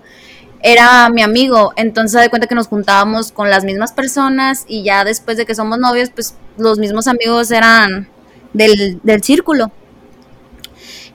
era 0.61 1.09
mi 1.09 1.21
amigo, 1.21 1.73
entonces 1.75 2.21
de 2.21 2.29
cuenta 2.29 2.47
que 2.47 2.55
nos 2.55 2.67
juntábamos 2.67 3.31
con 3.31 3.49
las 3.49 3.65
mismas 3.65 3.91
personas 3.93 4.65
y 4.67 4.83
ya 4.83 5.03
después 5.03 5.37
de 5.37 5.45
que 5.45 5.55
somos 5.55 5.77
novios, 5.79 6.09
pues 6.11 6.35
los 6.57 6.79
mismos 6.79 7.07
amigos 7.07 7.51
eran 7.51 8.07
del, 8.53 8.99
del 9.03 9.23
círculo. 9.23 9.71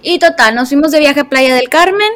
Y 0.02 0.18
total, 0.18 0.54
nos 0.54 0.68
fuimos 0.68 0.92
de 0.92 0.98
viaje 0.98 1.20
a 1.20 1.28
Playa 1.30 1.54
del 1.54 1.70
Carmen 1.70 2.12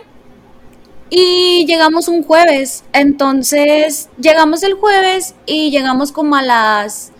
y 1.11 1.65
llegamos 1.67 2.09
un 2.09 2.23
jueves. 2.23 2.85
Entonces, 2.93 4.09
llegamos 4.21 4.63
el 4.63 4.75
jueves 4.75 5.35
y 5.47 5.71
llegamos 5.71 6.13
como 6.13 6.37
a 6.37 6.43
las 6.43 7.13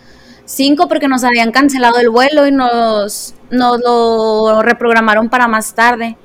5 0.45 0.87
porque 0.87 1.07
nos 1.07 1.23
habían 1.23 1.51
cancelado 1.51 1.99
el 1.99 2.09
vuelo 2.09 2.47
y 2.47 2.51
nos, 2.51 3.35
nos 3.49 3.79
lo 3.79 4.61
reprogramaron 4.61 5.29
para 5.29 5.47
más 5.47 5.73
tarde. 5.73 6.17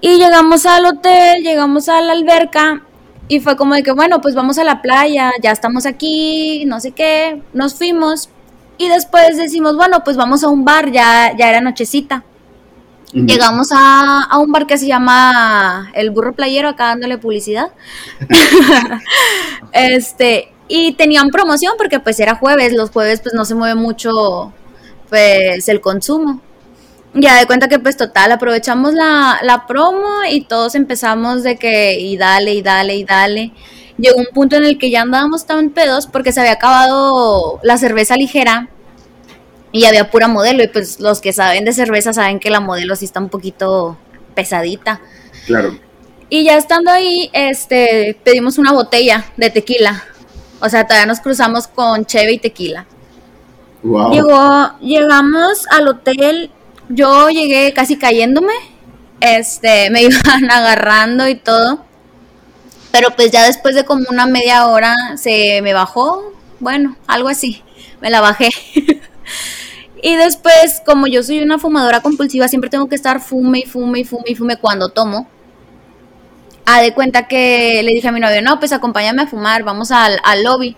Y 0.00 0.18
llegamos 0.18 0.66
al 0.66 0.86
hotel, 0.86 1.42
llegamos 1.42 1.88
a 1.88 2.00
la 2.00 2.12
alberca 2.12 2.82
y 3.28 3.40
fue 3.40 3.56
como 3.56 3.74
de 3.74 3.82
que, 3.82 3.92
bueno, 3.92 4.20
pues 4.20 4.34
vamos 4.34 4.58
a 4.58 4.64
la 4.64 4.82
playa, 4.82 5.32
ya 5.42 5.50
estamos 5.50 5.86
aquí, 5.86 6.64
no 6.66 6.80
sé 6.80 6.92
qué, 6.92 7.42
nos 7.52 7.74
fuimos. 7.74 8.28
Y 8.78 8.88
después 8.88 9.36
decimos, 9.36 9.76
bueno, 9.76 10.04
pues 10.04 10.16
vamos 10.16 10.44
a 10.44 10.48
un 10.48 10.64
bar, 10.64 10.92
ya, 10.92 11.34
ya 11.36 11.48
era 11.48 11.60
nochecita. 11.60 12.24
Llegamos 13.12 13.70
a, 13.72 14.24
a 14.24 14.38
un 14.38 14.50
bar 14.50 14.66
que 14.66 14.76
se 14.78 14.86
llama 14.86 15.90
El 15.94 16.10
Burro 16.10 16.34
Playero, 16.34 16.68
acá 16.68 16.86
dándole 16.86 17.18
publicidad. 17.18 17.68
este, 19.72 20.52
y 20.68 20.92
tenían 20.94 21.30
promoción 21.30 21.74
porque 21.78 22.00
pues 22.00 22.18
era 22.18 22.34
jueves, 22.34 22.72
los 22.72 22.90
jueves 22.90 23.20
pues 23.20 23.34
no 23.34 23.44
se 23.44 23.54
mueve 23.54 23.74
mucho 23.74 24.52
pues 25.08 25.68
el 25.68 25.80
consumo. 25.80 26.40
Ya 27.14 27.38
de 27.38 27.46
cuenta 27.46 27.68
que 27.68 27.78
pues 27.78 27.96
total, 27.96 28.32
aprovechamos 28.32 28.92
la, 28.92 29.38
la 29.42 29.66
promo 29.66 30.24
y 30.28 30.42
todos 30.42 30.74
empezamos 30.74 31.42
de 31.42 31.56
que 31.56 31.98
y 31.98 32.16
dale, 32.16 32.54
y 32.54 32.62
dale, 32.62 32.96
y 32.96 33.04
dale. 33.04 33.52
Llegó 33.96 34.18
un 34.18 34.26
punto 34.34 34.56
en 34.56 34.64
el 34.64 34.78
que 34.78 34.90
ya 34.90 35.02
andábamos 35.02 35.46
tan 35.46 35.70
pedos 35.70 36.06
porque 36.06 36.32
se 36.32 36.40
había 36.40 36.52
acabado 36.52 37.60
la 37.62 37.78
cerveza 37.78 38.16
ligera 38.16 38.68
y 39.72 39.84
había 39.84 40.10
pura 40.10 40.28
modelo 40.28 40.62
y 40.62 40.68
pues 40.68 41.00
los 41.00 41.20
que 41.20 41.32
saben 41.32 41.64
de 41.64 41.72
cerveza 41.72 42.12
saben 42.12 42.40
que 42.40 42.50
la 42.50 42.60
modelo 42.60 42.96
sí 42.96 43.04
está 43.04 43.20
un 43.20 43.28
poquito 43.28 43.96
pesadita. 44.34 45.00
Claro. 45.46 45.78
Y 46.28 46.44
ya 46.44 46.56
estando 46.56 46.90
ahí, 46.90 47.30
este, 47.32 48.18
pedimos 48.24 48.58
una 48.58 48.72
botella 48.72 49.26
de 49.36 49.50
tequila. 49.50 50.04
O 50.60 50.68
sea, 50.68 50.86
todavía 50.86 51.06
nos 51.06 51.20
cruzamos 51.20 51.68
con 51.68 52.04
cheve 52.04 52.32
y 52.32 52.38
tequila. 52.38 52.86
Wow. 53.82 54.12
Llegó, 54.12 54.78
llegamos 54.80 55.66
al 55.70 55.86
hotel, 55.88 56.50
yo 56.88 57.28
llegué 57.28 57.72
casi 57.72 57.96
cayéndome, 57.96 58.54
este, 59.20 59.90
me 59.90 60.02
iban 60.02 60.50
agarrando 60.50 61.28
y 61.28 61.36
todo, 61.36 61.84
pero 62.90 63.10
pues 63.14 63.30
ya 63.30 63.44
después 63.44 63.74
de 63.74 63.84
como 63.84 64.06
una 64.10 64.26
media 64.26 64.66
hora 64.66 64.94
se 65.16 65.60
me 65.62 65.72
bajó, 65.72 66.32
bueno, 66.58 66.96
algo 67.06 67.28
así, 67.28 67.62
me 68.00 68.10
la 68.10 68.20
bajé. 68.20 68.48
y 70.02 70.16
después, 70.16 70.82
como 70.84 71.06
yo 71.06 71.22
soy 71.22 71.42
una 71.42 71.58
fumadora 71.58 72.00
compulsiva, 72.00 72.48
siempre 72.48 72.70
tengo 72.70 72.88
que 72.88 72.94
estar 72.94 73.20
fume 73.20 73.60
y 73.60 73.66
fume 73.66 74.00
y 74.00 74.04
fume 74.04 74.24
y 74.26 74.34
fume 74.34 74.56
cuando 74.56 74.90
tomo. 74.90 75.28
Ah, 76.64 76.82
de 76.82 76.92
cuenta 76.94 77.28
que 77.28 77.80
le 77.84 77.92
dije 77.92 78.08
a 78.08 78.12
mi 78.12 78.20
novio, 78.20 78.42
no, 78.42 78.58
pues 78.58 78.72
acompáñame 78.72 79.22
a 79.22 79.26
fumar, 79.28 79.62
vamos 79.62 79.92
al, 79.92 80.18
al 80.24 80.42
lobby 80.42 80.76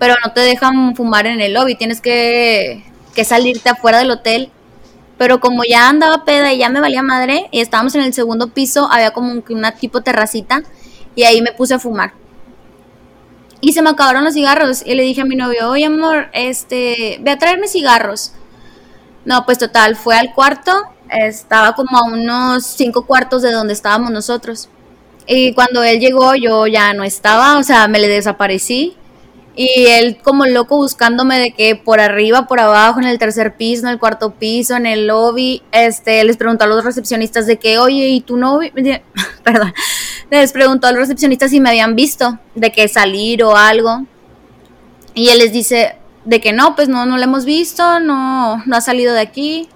pero 0.00 0.14
no 0.24 0.32
te 0.32 0.40
dejan 0.40 0.96
fumar 0.96 1.26
en 1.26 1.42
el 1.42 1.52
lobby, 1.52 1.74
tienes 1.74 2.00
que, 2.00 2.82
que 3.14 3.22
salirte 3.22 3.68
afuera 3.68 3.98
del 3.98 4.10
hotel. 4.10 4.50
Pero 5.18 5.40
como 5.40 5.62
ya 5.62 5.90
andaba 5.90 6.24
peda 6.24 6.54
y 6.54 6.58
ya 6.58 6.70
me 6.70 6.80
valía 6.80 7.02
madre, 7.02 7.48
y 7.52 7.60
estábamos 7.60 7.94
en 7.94 8.00
el 8.04 8.14
segundo 8.14 8.48
piso, 8.48 8.90
había 8.90 9.10
como 9.10 9.42
una 9.50 9.72
tipo 9.72 10.00
terracita, 10.00 10.62
y 11.14 11.24
ahí 11.24 11.42
me 11.42 11.52
puse 11.52 11.74
a 11.74 11.78
fumar. 11.78 12.14
Y 13.60 13.72
se 13.72 13.82
me 13.82 13.90
acabaron 13.90 14.24
los 14.24 14.34
cigarros, 14.34 14.82
y 14.86 14.94
le 14.94 15.02
dije 15.02 15.20
a 15.20 15.24
mi 15.26 15.36
novio, 15.36 15.70
oye 15.70 15.84
amor, 15.84 16.28
este, 16.32 17.18
ve 17.20 17.30
a 17.30 17.38
traerme 17.38 17.68
cigarros. 17.68 18.32
No, 19.24 19.44
pues 19.44 19.58
total, 19.58 19.96
fue 19.96 20.16
al 20.16 20.32
cuarto, 20.32 20.72
estaba 21.10 21.74
como 21.74 21.98
a 21.98 22.04
unos 22.04 22.64
cinco 22.64 23.04
cuartos 23.04 23.42
de 23.42 23.52
donde 23.52 23.74
estábamos 23.74 24.10
nosotros. 24.10 24.68
Y 25.26 25.52
cuando 25.54 25.82
él 25.82 26.00
llegó, 26.00 26.34
yo 26.34 26.66
ya 26.66 26.94
no 26.94 27.04
estaba, 27.04 27.58
o 27.58 27.62
sea, 27.62 27.86
me 27.86 27.98
le 27.98 28.08
desaparecí. 28.08 28.96
Y 29.56 29.86
él 29.88 30.18
como 30.22 30.46
loco 30.46 30.76
buscándome 30.76 31.38
de 31.38 31.52
que 31.52 31.74
por 31.76 32.00
arriba, 32.00 32.46
por 32.46 32.60
abajo, 32.60 33.00
en 33.00 33.06
el 33.06 33.18
tercer 33.18 33.56
piso, 33.56 33.86
en 33.86 33.92
el 33.92 33.98
cuarto 33.98 34.32
piso, 34.34 34.76
en 34.76 34.86
el 34.86 35.06
lobby, 35.06 35.62
este, 35.72 36.22
les 36.24 36.36
preguntó 36.36 36.64
a 36.64 36.68
los 36.68 36.84
recepcionistas 36.84 37.46
de 37.46 37.58
que, 37.58 37.78
oye, 37.78 38.08
¿y 38.08 38.20
tu 38.20 38.36
novio? 38.36 38.72
Perdón. 39.44 39.74
Les 40.30 40.52
preguntó 40.52 40.86
a 40.86 40.92
los 40.92 41.00
recepcionistas 41.00 41.50
si 41.50 41.60
me 41.60 41.70
habían 41.70 41.96
visto, 41.96 42.38
de 42.54 42.70
que 42.70 42.86
salir 42.88 43.42
o 43.42 43.56
algo. 43.56 44.04
Y 45.14 45.30
él 45.30 45.38
les 45.38 45.52
dice 45.52 45.96
de 46.24 46.40
que 46.40 46.52
no, 46.52 46.76
pues 46.76 46.88
no, 46.88 47.04
no 47.06 47.16
lo 47.16 47.24
hemos 47.24 47.44
visto, 47.44 47.98
no, 47.98 48.62
no 48.64 48.76
ha 48.76 48.80
salido 48.80 49.12
de 49.12 49.20
aquí. 49.20 49.68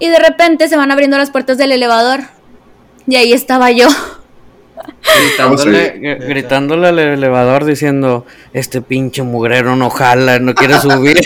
Y 0.00 0.08
de 0.08 0.18
repente 0.18 0.68
se 0.68 0.76
van 0.76 0.90
abriendo 0.90 1.16
las 1.18 1.30
puertas 1.30 1.58
del 1.58 1.72
elevador. 1.72 2.20
Y 3.06 3.16
ahí 3.16 3.32
estaba 3.32 3.70
yo. 3.70 3.88
Gritándole, 5.02 6.00
gr- 6.00 6.26
gritándole 6.28 6.88
al 6.88 6.98
elevador 6.98 7.64
diciendo, 7.64 8.24
este 8.52 8.80
pinche 8.82 9.22
mugrero 9.22 9.76
no 9.76 9.90
jala, 9.90 10.38
no 10.38 10.54
quiere 10.54 10.78
subir. 10.80 11.20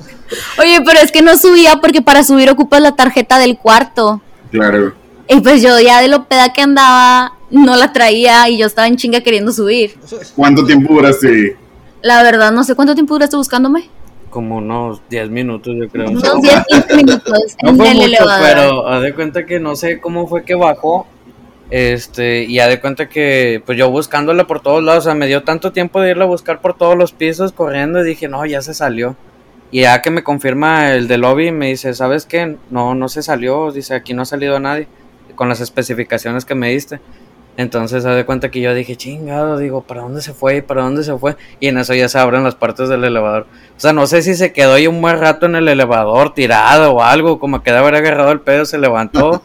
Oye, 0.58 0.80
pero 0.84 0.98
es 1.00 1.12
que 1.12 1.22
no 1.22 1.36
subía 1.36 1.76
porque 1.80 2.02
para 2.02 2.24
subir 2.24 2.50
ocupas 2.50 2.80
la 2.80 2.96
tarjeta 2.96 3.38
del 3.38 3.56
cuarto. 3.58 4.20
Claro. 4.50 4.92
Y 5.28 5.40
pues 5.40 5.62
yo 5.62 5.78
ya 5.80 6.00
de 6.00 6.08
lo 6.08 6.24
peda 6.24 6.52
que 6.52 6.62
andaba, 6.62 7.34
no 7.50 7.76
la 7.76 7.92
traía 7.92 8.48
y 8.48 8.58
yo 8.58 8.66
estaba 8.66 8.88
en 8.88 8.96
chinga 8.96 9.20
queriendo 9.20 9.52
subir. 9.52 9.96
¿Cuánto 10.34 10.64
tiempo 10.64 10.94
duraste? 10.94 11.56
La 12.02 12.22
verdad, 12.22 12.52
no 12.52 12.64
sé 12.64 12.74
cuánto 12.74 12.94
tiempo 12.94 13.14
duraste 13.14 13.36
buscándome. 13.36 13.88
Como 14.30 14.56
unos 14.58 15.00
10 15.08 15.30
minutos, 15.30 15.74
yo 15.78 15.88
creo. 15.88 16.10
Unos 16.10 16.22
10, 16.42 16.64
15 16.68 16.96
minutos 16.96 17.56
No 17.62 17.74
fue 17.74 17.88
el 17.90 17.94
mucho, 17.96 18.06
elevador. 18.08 18.46
pero 18.46 18.88
haz 18.88 19.02
de 19.02 19.14
cuenta 19.14 19.46
que 19.46 19.58
no 19.58 19.74
sé 19.76 20.00
cómo 20.00 20.26
fue 20.28 20.44
que 20.44 20.54
bajó. 20.54 21.06
Este, 21.70 22.44
y 22.44 22.60
haz 22.60 22.68
de 22.68 22.80
cuenta 22.80 23.08
que, 23.08 23.62
pues 23.66 23.76
yo 23.76 23.90
buscándola 23.90 24.46
por 24.46 24.60
todos 24.60 24.82
lados, 24.82 25.04
o 25.04 25.08
sea, 25.08 25.14
me 25.14 25.26
dio 25.26 25.42
tanto 25.42 25.72
tiempo 25.72 26.00
de 26.00 26.10
irla 26.10 26.24
a 26.24 26.28
buscar 26.28 26.60
por 26.60 26.76
todos 26.76 26.96
los 26.96 27.12
pisos 27.12 27.52
corriendo 27.52 28.00
y 28.00 28.08
dije, 28.08 28.28
no, 28.28 28.46
ya 28.46 28.62
se 28.62 28.74
salió. 28.74 29.16
Y 29.72 29.80
ya 29.80 30.00
que 30.00 30.10
me 30.10 30.22
confirma 30.22 30.92
el 30.92 31.08
de 31.08 31.18
lobby, 31.18 31.50
me 31.50 31.68
dice, 31.68 31.92
¿sabes 31.94 32.24
qué? 32.24 32.56
No, 32.70 32.94
no 32.94 33.08
se 33.08 33.22
salió, 33.22 33.72
dice, 33.72 33.94
aquí 33.94 34.14
no 34.14 34.22
ha 34.22 34.26
salido 34.26 34.60
nadie, 34.60 34.86
con 35.34 35.48
las 35.48 35.60
especificaciones 35.60 36.44
que 36.44 36.54
me 36.54 36.70
diste. 36.70 37.00
Entonces, 37.56 38.04
haz 38.04 38.16
de 38.16 38.26
cuenta 38.26 38.50
que 38.50 38.60
yo 38.60 38.74
dije, 38.74 38.96
chingado, 38.96 39.56
digo, 39.56 39.82
¿para 39.82 40.02
dónde 40.02 40.20
se 40.20 40.34
fue? 40.34 40.60
¿Para 40.60 40.82
dónde 40.82 41.02
se 41.02 41.16
fue? 41.16 41.36
Y 41.58 41.68
en 41.68 41.78
eso 41.78 41.94
ya 41.94 42.08
se 42.08 42.18
abren 42.18 42.44
las 42.44 42.54
partes 42.54 42.90
del 42.90 43.02
elevador. 43.04 43.46
O 43.76 43.80
sea, 43.80 43.94
no 43.94 44.06
sé 44.06 44.20
si 44.20 44.34
se 44.34 44.52
quedó 44.52 44.74
ahí 44.74 44.86
un 44.86 45.00
buen 45.00 45.18
rato 45.18 45.46
en 45.46 45.56
el 45.56 45.66
elevador 45.68 46.34
tirado 46.34 46.92
o 46.92 47.02
algo, 47.02 47.38
como 47.38 47.62
que 47.62 47.72
de 47.72 47.78
haber 47.78 47.94
agarrado 47.94 48.30
el 48.32 48.40
pedo, 48.40 48.66
se 48.66 48.78
levantó. 48.78 49.42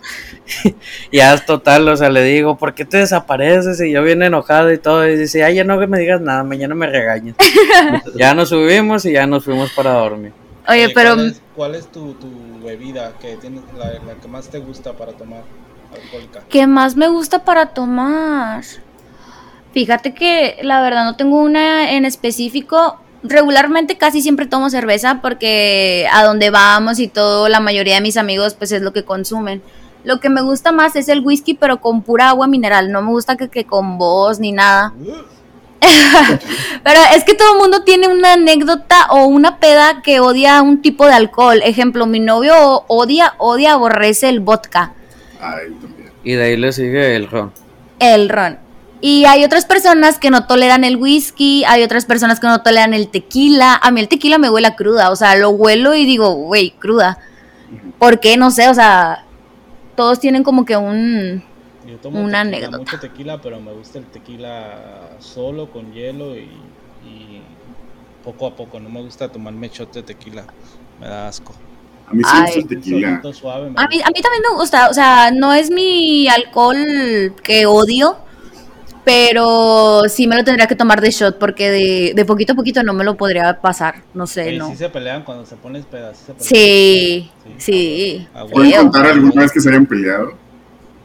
y 0.66 0.74
ya 1.18 1.34
es 1.34 1.46
total, 1.46 1.88
o 1.88 1.96
sea, 1.96 2.10
le 2.10 2.24
digo, 2.24 2.58
¿por 2.58 2.74
qué 2.74 2.84
te 2.84 2.98
desapareces? 2.98 3.80
Y 3.80 3.92
yo 3.92 4.04
bien 4.04 4.22
enojado 4.24 4.72
y 4.74 4.78
todo. 4.78 5.08
Y 5.08 5.16
dice, 5.18 5.44
ay, 5.44 5.56
ya 5.56 5.64
no 5.64 5.80
que 5.80 5.88
me 5.88 6.00
digas 6.00 6.20
nada, 6.20 6.44
mañana 6.44 6.76
me 6.76 6.88
regañas. 6.88 7.36
ya 8.16 8.34
nos 8.34 8.50
subimos 8.50 9.06
y 9.06 9.14
ya 9.14 9.26
nos 9.26 9.46
fuimos 9.46 9.72
para 9.72 9.94
dormir. 9.94 10.34
Oye, 10.68 10.90
pero 10.94 11.16
¿Cuál 11.16 11.28
es, 11.28 11.42
cuál 11.56 11.76
es 11.76 11.88
tu, 11.88 12.14
tu 12.16 12.30
bebida 12.64 13.14
que 13.20 13.36
tienes, 13.38 13.64
la, 13.78 13.86
la 14.06 14.16
que 14.22 14.28
más 14.28 14.50
te 14.50 14.60
gusta 14.60 14.94
para 14.94 15.14
tomar 15.14 15.44
¿qué 16.50 16.68
más 16.68 16.96
me 16.96 17.08
gusta 17.08 17.44
para 17.44 17.68
tomar? 17.68 18.64
Fíjate 19.74 20.14
que 20.14 20.58
la 20.64 20.82
verdad 20.82 21.06
no 21.06 21.16
tengo 21.16 21.42
una 21.42 21.92
en 21.92 22.06
específico. 22.06 23.00
Regularmente 23.24 23.98
casi 23.98 24.22
siempre 24.22 24.48
tomo 24.48 24.70
cerveza 24.70 25.20
porque 25.22 26.08
a 26.12 26.24
donde 26.24 26.50
vamos 26.50 27.00
y 27.00 27.08
todo, 27.08 27.50
la 27.50 27.60
mayoría 27.60 27.96
de 27.96 28.02
mis 28.02 28.18
amigos 28.18 28.56
pues 28.56 28.72
es 28.72 28.82
lo 28.82 28.94
que 28.94 29.06
consumen. 29.06 29.62
Lo 30.04 30.20
que 30.20 30.30
me 30.30 30.42
gusta 30.42 30.72
más 30.72 30.96
es 30.96 31.08
el 31.08 31.22
whisky 31.22 31.54
pero 31.54 31.80
con 31.80 32.02
pura 32.02 32.30
agua 32.30 32.48
mineral. 32.48 32.92
No 32.92 33.02
me 33.02 33.12
gusta 33.12 33.38
que, 33.38 33.50
que 33.50 33.66
con 33.66 33.98
voz 33.98 34.40
ni 34.40 34.52
nada. 34.52 34.94
Pero 36.84 37.00
es 37.16 37.24
que 37.24 37.34
todo 37.34 37.54
el 37.54 37.60
mundo 37.60 37.84
tiene 37.84 38.08
una 38.08 38.34
anécdota 38.34 39.08
o 39.10 39.26
una 39.26 39.58
peda 39.58 40.02
que 40.02 40.20
odia 40.20 40.62
un 40.62 40.82
tipo 40.82 41.06
de 41.06 41.14
alcohol. 41.14 41.62
Ejemplo, 41.64 42.06
mi 42.06 42.20
novio 42.20 42.84
odia, 42.88 43.34
odia, 43.38 43.74
aborrece 43.74 44.30
el 44.30 44.40
vodka, 44.40 44.94
Ay, 45.42 45.72
también. 45.82 46.12
Y 46.24 46.34
de 46.34 46.44
ahí 46.44 46.58
le 46.58 46.72
sigue 46.72 47.16
el 47.16 47.28
ron. 47.30 47.52
el 48.00 48.30
ron. 48.30 48.60
Y 49.04 49.26
hay 49.26 49.44
otras 49.44 49.66
personas 49.66 50.20
que 50.20 50.30
no 50.30 50.46
toleran 50.46 50.84
el 50.84 50.96
whisky, 50.98 51.64
hay 51.66 51.82
otras 51.82 52.06
personas 52.06 52.40
que 52.40 52.46
no 52.48 52.62
toleran 52.62 52.94
el 52.94 53.08
tequila. 53.10 53.80
A 53.82 53.90
mí 53.90 54.00
el 54.00 54.08
tequila 54.08 54.38
me 54.38 54.50
huele 54.52 54.68
a 54.68 54.76
cruda, 54.76 55.10
o 55.10 55.16
sea, 55.16 55.36
lo 55.36 55.50
huelo 55.50 55.96
y 55.96 56.06
digo, 56.06 56.32
güey, 56.34 56.72
cruda. 56.72 57.18
¿Por 57.98 58.20
qué? 58.20 58.38
No 58.38 58.52
sé, 58.52 58.70
o 58.70 58.74
sea, 58.76 59.26
todos 59.96 60.20
tienen 60.20 60.44
como 60.44 60.66
que 60.66 60.78
un... 60.78 61.44
Yo 61.88 61.98
tomo 61.98 62.20
Una 62.22 62.44
tequila, 62.44 62.68
anécdota. 62.68 62.78
mucho 62.78 63.00
tequila, 63.00 63.42
pero 63.42 63.60
me 63.60 63.72
gusta 63.74 63.98
el 63.98 64.06
tequila 64.06 65.10
solo, 65.20 65.72
con 65.72 65.92
hielo 65.94 66.36
y, 66.36 66.42
y 67.04 67.42
poco 68.24 68.46
a 68.46 68.56
poco. 68.56 68.80
No 68.80 68.90
me 68.90 69.02
gusta 69.02 69.30
tomarme 69.32 69.70
shot 69.70 69.92
de 69.94 70.04
tequila. 70.04 70.46
Me 71.00 71.08
da 71.08 71.28
asco. 71.28 71.56
A 72.12 72.14
mí 72.14 72.24
sí 72.24 72.36
me 72.36 72.42
gusta 72.42 72.60
el 72.60 72.68
tequila. 72.68 73.22
Suave, 73.34 73.72
A 73.76 73.88
mí, 73.88 73.96
gusta. 73.96 74.08
a 74.08 74.12
mí 74.12 74.22
también 74.22 74.44
me 74.50 74.56
gusta, 74.58 74.90
o 74.90 74.94
sea, 74.94 75.32
no 75.32 75.54
es 75.54 75.72
mi 75.72 76.28
alcohol 76.28 77.34
que 77.44 77.66
odio, 77.66 78.18
pero 79.04 80.04
sí 80.08 80.28
me 80.28 80.36
lo 80.38 80.44
tendría 80.44 80.68
que 80.68 80.76
tomar 80.76 81.02
de 81.02 81.10
shot 81.12 81.40
porque 81.40 81.72
de, 81.72 82.14
de 82.16 82.26
poquito 82.26 82.54
a 82.54 82.56
poquito 82.56 82.84
no 82.84 82.94
me 82.94 83.04
lo 83.04 83.18
podría 83.18 83.60
pasar, 83.60 83.96
no 84.14 84.28
sé, 84.28 84.50
Oye, 84.50 84.58
no. 84.60 84.70
sí 84.70 84.76
se 84.76 84.90
pelean 84.90 85.24
cuando 85.24 85.46
se 85.46 85.56
ponen 85.56 85.84
pedas. 85.84 86.18
Sí, 86.38 86.38
se. 86.38 86.48
Sí, 86.48 87.32
sí. 87.58 88.28
Ah, 88.34 88.44
bueno. 88.44 88.54
¿Pueden 88.54 88.72
feo. 88.72 88.82
contar 88.84 89.06
alguna 89.08 89.42
vez 89.42 89.52
que 89.52 89.60
se 89.62 89.70
hayan 89.70 89.86
peleado? 89.86 90.34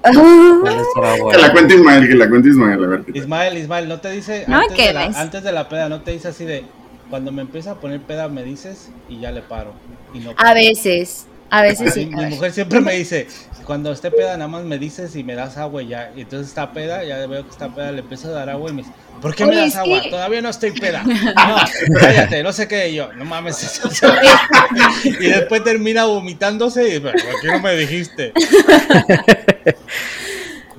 ¿Cuál 0.03 0.77
estará 0.81 1.15
Que 1.33 1.39
la 1.39 1.53
cuente 1.53 1.75
Ismael, 1.75 2.09
que 2.09 2.15
la 2.15 2.29
cuente 2.29 2.49
Ismael, 2.51 2.85
a 2.85 2.87
ver. 2.87 3.05
Ismael, 3.15 3.59
Ismael, 3.59 3.89
¿no 3.89 3.99
te 4.01 4.11
dice 4.13 4.45
No 4.47 4.59
me 4.59 4.65
antes, 4.65 4.77
de 4.87 4.93
la, 4.93 5.05
antes 5.07 5.43
de 5.43 5.53
la 5.53 5.69
peda, 5.69 5.89
no 5.89 6.01
te 6.03 6.13
dice 6.13 6.29
así 6.29 6.45
de 6.45 6.65
cuando 7.11 7.33
me 7.33 7.43
empieza 7.43 7.73
a 7.73 7.75
poner 7.77 8.01
peda 8.01 8.29
me 8.29 8.43
dices 8.45 8.91
y 9.09 9.21
ya 9.21 9.31
le 9.33 9.43
paro? 9.43 9.73
Y 10.15 10.19
no 10.21 10.35
A 10.37 10.55
veces, 10.55 11.27
a 11.51 11.63
veces 11.63 11.95
sí. 11.95 12.07
mi 12.07 12.27
mujer 12.27 12.53
siempre 12.53 12.81
me 12.81 12.95
dice, 12.95 13.27
cuando 13.65 13.93
esté 13.93 14.11
peda 14.11 14.37
nada 14.37 14.49
más 14.49 14.65
me 14.65 14.79
dices 14.79 15.15
y 15.17 15.25
me 15.25 15.35
das 15.35 15.57
agua 15.57 15.83
y 15.83 15.89
ya. 15.89 16.13
Y 16.17 16.23
entonces 16.23 16.49
está 16.49 16.73
peda, 16.73 17.05
ya 17.05 17.25
veo 17.27 17.45
que 17.45 17.51
está 17.51 17.69
peda, 17.75 17.93
le 17.93 18.01
empiezo 18.01 18.29
a 18.29 18.33
dar 18.33 18.51
agua 18.51 18.71
y 18.71 18.73
me 18.75 18.83
dice, 18.83 18.95
¿por 19.21 19.35
qué 19.35 19.45
me 19.47 19.57
das 19.57 19.77
agua? 19.77 20.03
que- 20.03 20.11
Todaví 20.11 20.41
no 20.43 20.49
estoy 20.49 20.73
peda. 20.73 21.03
No, 21.47 21.57
cállate, 22.01 22.43
no 22.43 22.53
sé 22.53 22.67
qué. 22.69 22.89
Y 22.91 22.95
yo, 22.97 23.13
no 23.13 23.25
mames. 23.25 23.63
eso 23.63 23.89
y 25.05 25.27
después 25.27 25.63
termina 25.65 26.05
vomitándose 26.05 26.97
y, 26.97 27.01
"¿Pero 27.01 27.13
¿por 27.13 27.41
qué 27.41 27.49
no 27.49 27.61
me 27.61 27.77
dijiste? 27.77 28.33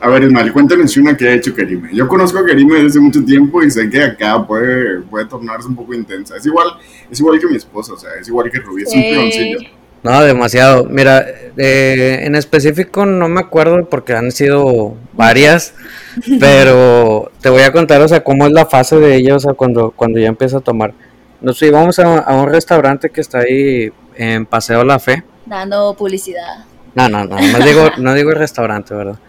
A 0.07 0.09
ver, 0.09 0.23
Ismael, 0.23 0.53
cuéntanos 0.53 0.95
una 0.95 1.17
que 1.17 1.27
ha 1.27 1.33
hecho 1.33 1.53
Karime. 1.53 1.89
Yo 1.91 2.07
conozco 2.07 2.39
a 2.39 2.45
Karime 2.45 2.75
desde 2.75 2.87
hace 2.87 2.99
mucho 3.01 3.25
tiempo 3.25 3.61
y 3.61 3.69
sé 3.69 3.89
que 3.89 4.01
acá 4.01 4.41
puede, 4.47 5.01
puede 5.01 5.25
tornarse 5.25 5.67
un 5.67 5.75
poco 5.75 5.93
intensa. 5.93 6.37
Es 6.37 6.45
igual, 6.45 6.69
es 7.11 7.19
igual 7.19 7.37
que 7.41 7.47
mi 7.47 7.57
esposa, 7.57 7.91
o 7.91 7.97
sea, 7.97 8.11
es 8.17 8.25
igual 8.25 8.49
que 8.49 8.57
Rubí, 8.59 8.83
es 8.83 8.93
un 8.93 9.01
peoncillo. 9.01 9.59
No, 10.03 10.23
demasiado. 10.23 10.85
Mira, 10.85 11.25
eh, 11.57 12.21
en 12.21 12.35
específico 12.35 13.05
no 13.05 13.27
me 13.27 13.41
acuerdo 13.41 13.85
porque 13.89 14.13
han 14.13 14.31
sido 14.31 14.95
varias, 15.11 15.73
pero 16.39 17.29
te 17.41 17.49
voy 17.49 17.63
a 17.63 17.73
contar, 17.73 17.99
o 17.99 18.07
sea, 18.07 18.23
cómo 18.23 18.45
es 18.45 18.53
la 18.53 18.65
fase 18.65 18.95
de 19.01 19.13
ella, 19.13 19.35
o 19.35 19.39
sea, 19.41 19.55
cuando, 19.55 19.91
cuando 19.91 20.19
ya 20.19 20.29
empieza 20.29 20.59
a 20.59 20.61
tomar. 20.61 20.93
Nos 21.41 21.61
íbamos 21.61 21.99
a, 21.99 22.19
a 22.19 22.41
un 22.41 22.47
restaurante 22.49 23.09
que 23.09 23.19
está 23.19 23.39
ahí 23.39 23.91
en 24.15 24.45
Paseo 24.45 24.85
La 24.85 24.99
Fe. 24.99 25.21
Dando 25.45 25.93
publicidad. 25.95 26.63
No, 26.97 27.07
no, 27.07 27.25
no, 27.25 27.37
no 27.39 27.59
digo, 27.63 27.91
no 27.99 28.15
digo 28.15 28.31
el 28.31 28.37
restaurante, 28.37 28.95
¿verdad? 28.95 29.19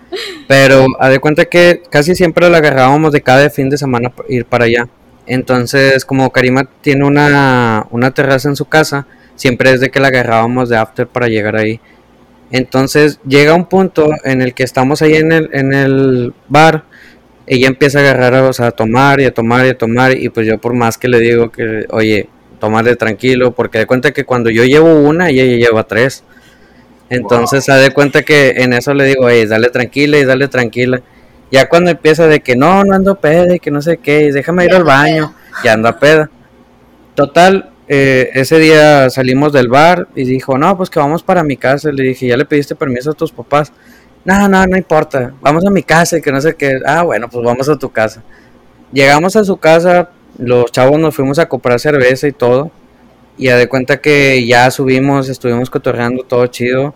Pero 0.47 0.87
de 1.07 1.19
cuenta 1.19 1.45
que 1.45 1.83
casi 1.91 2.15
siempre 2.15 2.49
la 2.49 2.59
agarrábamos 2.59 3.13
de 3.13 3.21
cada 3.21 3.51
fin 3.51 3.69
de 3.69 3.77
semana 3.77 4.11
ir 4.27 4.47
para 4.47 4.65
allá. 4.65 4.89
Entonces, 5.27 6.07
como 6.07 6.31
Karima 6.31 6.67
tiene 6.81 7.05
una, 7.05 7.87
una 7.91 8.11
terraza 8.13 8.49
en 8.49 8.57
su 8.57 8.65
casa, 8.65 9.07
siempre 9.37 9.71
es 9.71 9.81
de 9.81 9.91
que 9.91 10.01
la 10.01 10.09
agarrábamos 10.09 10.71
de 10.71 10.79
after 10.79 11.07
para 11.07 11.29
llegar 11.29 11.57
ahí. 11.57 11.79
Entonces 12.51 13.21
llega 13.29 13.53
un 13.53 13.67
punto 13.67 14.09
en 14.25 14.41
el 14.41 14.55
que 14.55 14.63
estamos 14.63 15.03
ahí 15.03 15.17
en 15.17 15.31
el, 15.31 15.51
en 15.53 15.75
el 15.75 16.33
bar, 16.49 16.85
ella 17.47 17.67
empieza 17.67 17.99
a 17.99 18.01
agarrar, 18.01 18.45
o 18.45 18.53
sea, 18.55 18.69
a 18.69 18.71
tomar 18.71 19.21
y 19.21 19.27
a 19.27 19.35
tomar 19.35 19.67
y 19.67 19.69
a 19.69 19.77
tomar, 19.77 20.17
y 20.17 20.31
pues 20.31 20.47
yo 20.47 20.57
por 20.57 20.73
más 20.73 20.97
que 20.97 21.09
le 21.09 21.21
digo 21.21 21.51
que, 21.51 21.85
oye, 21.91 22.31
tomarle 22.59 22.97
tranquilo, 22.97 23.53
porque 23.53 23.81
de 23.81 23.87
cuenta 23.87 24.13
que 24.13 24.25
cuando 24.25 24.49
yo 24.49 24.65
llevo 24.65 24.95
una, 25.01 25.29
ella 25.29 25.45
lleva 25.45 25.85
tres. 25.85 26.25
Entonces, 27.11 27.65
se 27.65 27.73
de 27.73 27.91
cuenta 27.91 28.23
que 28.23 28.51
en 28.57 28.73
eso 28.73 28.93
le 28.95 29.05
digo, 29.05 29.25
oye, 29.27 29.47
dale 29.47 29.71
tranquila 29.71 30.19
y 30.19 30.25
dale 30.25 30.49
tranquila. 30.49 31.01
Ya 31.51 31.69
cuando 31.69 31.91
empieza 31.91 32.27
de 32.27 32.41
que 32.41 32.57
no, 32.57 32.85
no 32.85 32.95
ando 32.95 33.15
peda 33.15 33.57
y 33.57 33.61
que 33.61 33.71
no 33.71 33.81
sé 33.81 33.97
qué, 33.99 34.27
y 34.27 34.31
déjame 34.31 34.67
ir 34.67 34.75
al 34.75 34.85
baño, 34.85 35.35
ya 35.65 35.73
anda 35.73 35.99
peda. 35.99 36.31
Total, 37.15 37.71
eh, 37.89 38.31
ese 38.35 38.59
día 38.59 39.09
salimos 39.09 39.53
del 39.53 39.69
bar 39.69 40.09
y 40.15 40.25
dijo, 40.25 40.59
no, 40.59 40.77
pues 40.77 40.91
que 40.91 41.01
vamos 41.01 41.23
para 41.23 41.43
mi 41.43 41.57
casa. 41.57 41.91
Le 41.91 42.03
dije, 42.03 42.27
¿ya 42.27 42.37
le 42.37 42.45
pediste 42.45 42.75
permiso 42.75 43.11
a 43.11 43.15
tus 43.15 43.33
papás? 43.33 43.73
No, 44.25 44.47
no, 44.47 44.67
no 44.67 44.77
importa, 44.77 45.33
vamos 45.41 45.65
a 45.65 45.71
mi 45.71 45.83
casa 45.83 46.19
y 46.19 46.21
que 46.21 46.31
no 46.31 46.41
sé 46.41 46.55
qué. 46.55 46.81
Ah, 46.85 47.03
bueno, 47.03 47.29
pues 47.31 47.43
vamos 47.43 47.69
a 47.69 47.79
tu 47.79 47.91
casa. 47.91 48.23
Llegamos 48.93 49.37
a 49.37 49.45
su 49.45 49.57
casa, 49.57 50.11
los 50.37 50.71
chavos 50.71 51.01
nos 51.01 51.15
fuimos 51.15 51.39
a 51.39 51.49
comprar 51.49 51.81
cerveza 51.81 52.29
y 52.29 52.33
todo. 52.33 52.71
Y 53.39 53.49
a 53.49 53.57
de 53.57 53.69
cuenta 53.69 54.01
que 54.01 54.45
ya 54.47 54.71
subimos, 54.71 55.29
estuvimos 55.29 55.71
cotorreando 55.71 56.25
todo 56.25 56.47
chido. 56.49 56.95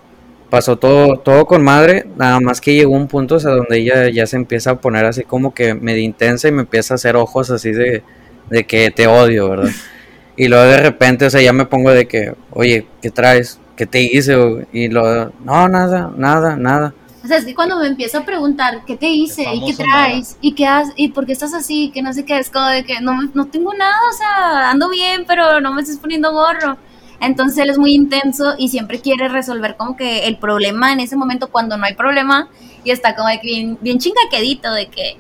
Pasó 0.51 0.77
todo, 0.77 1.17
todo 1.19 1.47
con 1.47 1.63
madre, 1.63 2.05
nada 2.19 2.39
más 2.39 2.61
que 2.61 2.75
llegó 2.75 2.95
un 2.95 3.09
punto 3.09 3.37
o 3.37 3.41
sea, 3.41 3.53
donde 3.53 3.79
ella 3.79 4.11
ya 4.11 4.27
se 4.27 4.37
empieza 4.37 4.73
a 4.73 4.81
poner 4.83 5.07
así 5.07 5.23
como 5.23 5.55
que 5.55 5.73
medio 5.73 6.03
intensa 6.03 6.47
y 6.47 6.53
me 6.53 6.61
empieza 6.61 6.93
a 6.93 6.97
hacer 6.97 7.17
ojos 7.17 7.49
así 7.51 7.71
de, 7.73 8.03
de 8.51 8.65
que 8.65 8.91
te 8.91 9.07
odio, 9.07 9.49
¿verdad? 9.49 9.71
Y 10.37 10.49
luego 10.49 10.65
de 10.65 10.79
repente, 10.79 11.27
o 11.27 11.31
sea, 11.31 11.43
ya 11.43 11.53
me 11.53 11.67
pongo 11.67 11.91
de 11.91 12.07
que, 12.09 12.33
oye, 12.53 12.87
¿qué 13.03 13.11
traes? 13.11 13.61
¿Qué 13.77 13.87
te 13.87 14.01
hice? 14.01 14.35
Y 14.73 14.89
luego, 14.89 15.31
no, 15.45 15.69
nada, 15.69 16.11
nada, 16.17 16.57
nada. 16.57 16.95
O 17.25 17.29
sea, 17.29 17.37
es 17.37 17.45
que 17.45 17.55
cuando 17.55 17.79
me 17.79 17.87
empiezo 17.87 18.19
a 18.19 18.25
preguntar 18.25 18.85
qué 18.85 18.97
te 18.97 19.09
hice 19.09 19.45
y 19.55 19.65
qué 19.65 19.75
traes 19.75 20.37
y 20.41 20.55
qué 20.55 20.67
has, 20.67 20.89
y 20.97 21.09
por 21.09 21.25
qué 21.25 21.33
estás 21.33 21.55
así, 21.55 21.91
que 21.91 22.03
no 22.03 22.13
sé 22.13 22.25
qué, 22.25 22.39
es 22.39 22.51
como 22.51 22.67
de 22.67 22.85
que 22.85 23.01
no, 23.01 23.13
no 23.35 23.47
tengo 23.47 23.73
nada, 23.75 23.97
o 24.11 24.17
sea, 24.17 24.71
ando 24.71 24.89
bien, 24.89 25.25
pero 25.27 25.61
no 25.61 25.73
me 25.73 25.83
estás 25.83 25.99
poniendo 25.99 26.33
gorro. 26.33 26.77
Entonces 27.21 27.59
él 27.59 27.71
es 27.71 27.79
muy 27.79 27.95
intenso 27.95 28.55
y 28.59 28.69
siempre 28.69 29.01
quiere 29.01 29.29
resolver 29.29 29.77
como 29.77 29.97
que 29.97 30.27
el 30.27 30.39
problema 30.39 30.93
en 30.93 30.99
ese 30.99 31.17
momento 31.17 31.51
cuando 31.51 31.77
no 31.77 31.85
hay 31.85 31.95
problema. 31.95 32.49
Y 32.83 32.91
está 32.91 33.15
como 33.15 33.29
de 33.29 33.39
que 33.39 33.47
bien, 33.47 33.79
bien 33.81 33.99
chingaquedito 33.99 34.73
de 34.73 34.87
que 34.89 35.17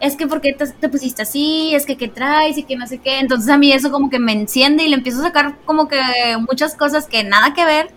es 0.00 0.16
que 0.16 0.26
porque 0.26 0.54
te, 0.54 0.66
te, 0.66 0.88
pusiste 0.88 1.22
así, 1.22 1.74
es 1.74 1.84
que 1.84 1.96
qué 1.96 2.08
traes 2.08 2.56
y 2.56 2.62
que 2.62 2.76
no 2.76 2.86
sé 2.86 2.98
qué. 2.98 3.18
Entonces 3.18 3.50
a 3.50 3.58
mí 3.58 3.70
eso 3.70 3.90
como 3.90 4.08
que 4.08 4.18
me 4.18 4.32
enciende 4.32 4.84
y 4.84 4.88
le 4.88 4.96
empiezo 4.96 5.20
a 5.20 5.24
sacar 5.24 5.58
como 5.66 5.86
que 5.86 6.00
muchas 6.48 6.74
cosas 6.74 7.06
que 7.06 7.24
nada 7.24 7.52
que 7.52 7.66
ver, 7.66 7.90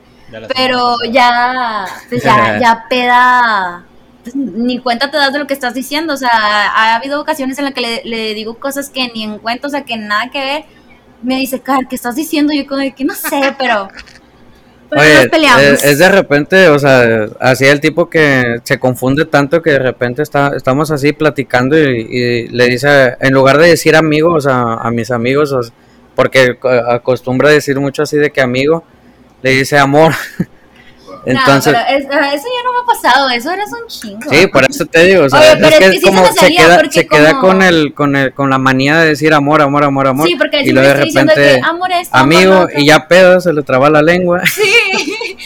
pero 0.56 0.98
ya, 1.12 1.86
pues 2.10 2.24
ya, 2.24 2.60
ya 2.62 2.86
peda, 2.90 3.86
pues, 4.24 4.36
ni 4.36 4.80
cuenta 4.80 5.12
te 5.12 5.18
das 5.18 5.34
de 5.34 5.40
lo 5.40 5.48
que 5.48 5.54
estás 5.54 5.74
diciendo. 5.74 6.14
O 6.14 6.18
sea, 6.18 6.30
ha 6.32 6.96
habido 6.96 7.22
ocasiones 7.22 7.58
en 7.60 7.66
las 7.66 7.74
que 7.74 7.82
le, 7.82 8.02
le 8.06 8.34
digo 8.34 8.60
cosas 8.60 8.90
que 8.90 9.10
ni 9.14 9.24
en 9.24 9.40
cuenta, 9.40 9.68
o 9.68 9.70
sea, 9.70 9.84
que 9.84 9.98
nada 9.98 10.30
que 10.32 10.40
ver 10.40 10.66
me 11.22 11.38
dice, 11.38 11.60
Car, 11.60 11.88
¿qué 11.90 11.96
estás 11.96 12.16
diciendo? 12.16 12.54
Yo 12.54 12.66
como 12.68 12.82
que 12.96 13.06
no 13.06 13.14
sé, 13.14 13.56
pero... 13.58 13.90
Oye, 14.90 15.30
Es, 15.84 16.00
de 16.00 16.10
repente, 16.10 16.70
o 16.70 16.80
sea, 16.80 17.28
así 17.42 17.66
el 17.66 17.82
tipo 17.82 18.10
que 18.10 18.62
se 18.64 18.80
confunde 18.80 19.26
tanto 19.26 19.62
que 19.62 19.72
de 19.72 19.80
repente 19.80 20.22
está, 20.22 20.56
estamos 20.56 20.92
así 20.92 21.12
platicando 21.12 21.78
y, 21.78 22.48
le 22.48 22.68
dice, 22.68 23.18
en 23.20 23.34
lugar 23.34 23.58
de 23.58 23.68
decir 23.68 23.98
amigos 23.98 24.48
a, 24.48 24.76
a 24.76 24.90
mis 24.92 25.12
amigos, 25.12 25.74
porque 26.16 26.58
acostumbra 26.90 27.50
decir 27.50 27.78
mucho 27.82 28.04
así 28.04 28.16
de 28.16 28.32
que 28.32 28.40
amigo, 28.40 28.86
le 29.42 29.52
dice 29.52 29.78
amor. 29.78 30.14
Entonces, 31.28 31.74
no, 31.74 31.80
eso 31.80 32.08
ya 32.08 32.64
no 32.64 32.72
me 32.72 32.80
ha 32.80 32.86
pasado, 32.86 33.30
eso 33.30 33.52
eres 33.52 33.70
un 33.74 33.86
chingo. 33.88 34.30
Sí, 34.30 34.48
por 34.48 34.64
eso 34.64 34.86
te 34.86 35.04
digo, 35.04 35.26
o 35.26 35.30
sea, 35.30 35.54
es, 35.54 35.78
que, 35.78 36.02
como 36.02 36.26
se, 36.32 36.48
queda, 36.56 36.82
se 36.90 37.06
queda 37.06 37.40
con 37.40 37.62
el, 37.62 37.94
con 37.94 38.16
el, 38.16 38.34
con 38.34 38.50
la 38.50 38.58
manía 38.58 38.98
de 39.00 39.10
decir 39.10 39.34
amor, 39.34 39.62
amor, 39.62 39.84
amor, 39.84 40.08
amor. 40.08 40.26
Sí, 40.26 40.38
porque 40.38 40.62
y 40.62 40.72
luego 40.72 40.88
de 40.88 40.94
repente 40.94 41.34
que 41.34 41.62
amor 41.62 41.90
amigo 42.12 42.68
y 42.74 42.86
ya 42.86 43.10
pedo, 43.10 43.42
se 43.42 43.52
le 43.52 43.62
traba 43.64 43.90
la 43.90 44.02
lengua. 44.02 44.42
Sí. 44.58 44.64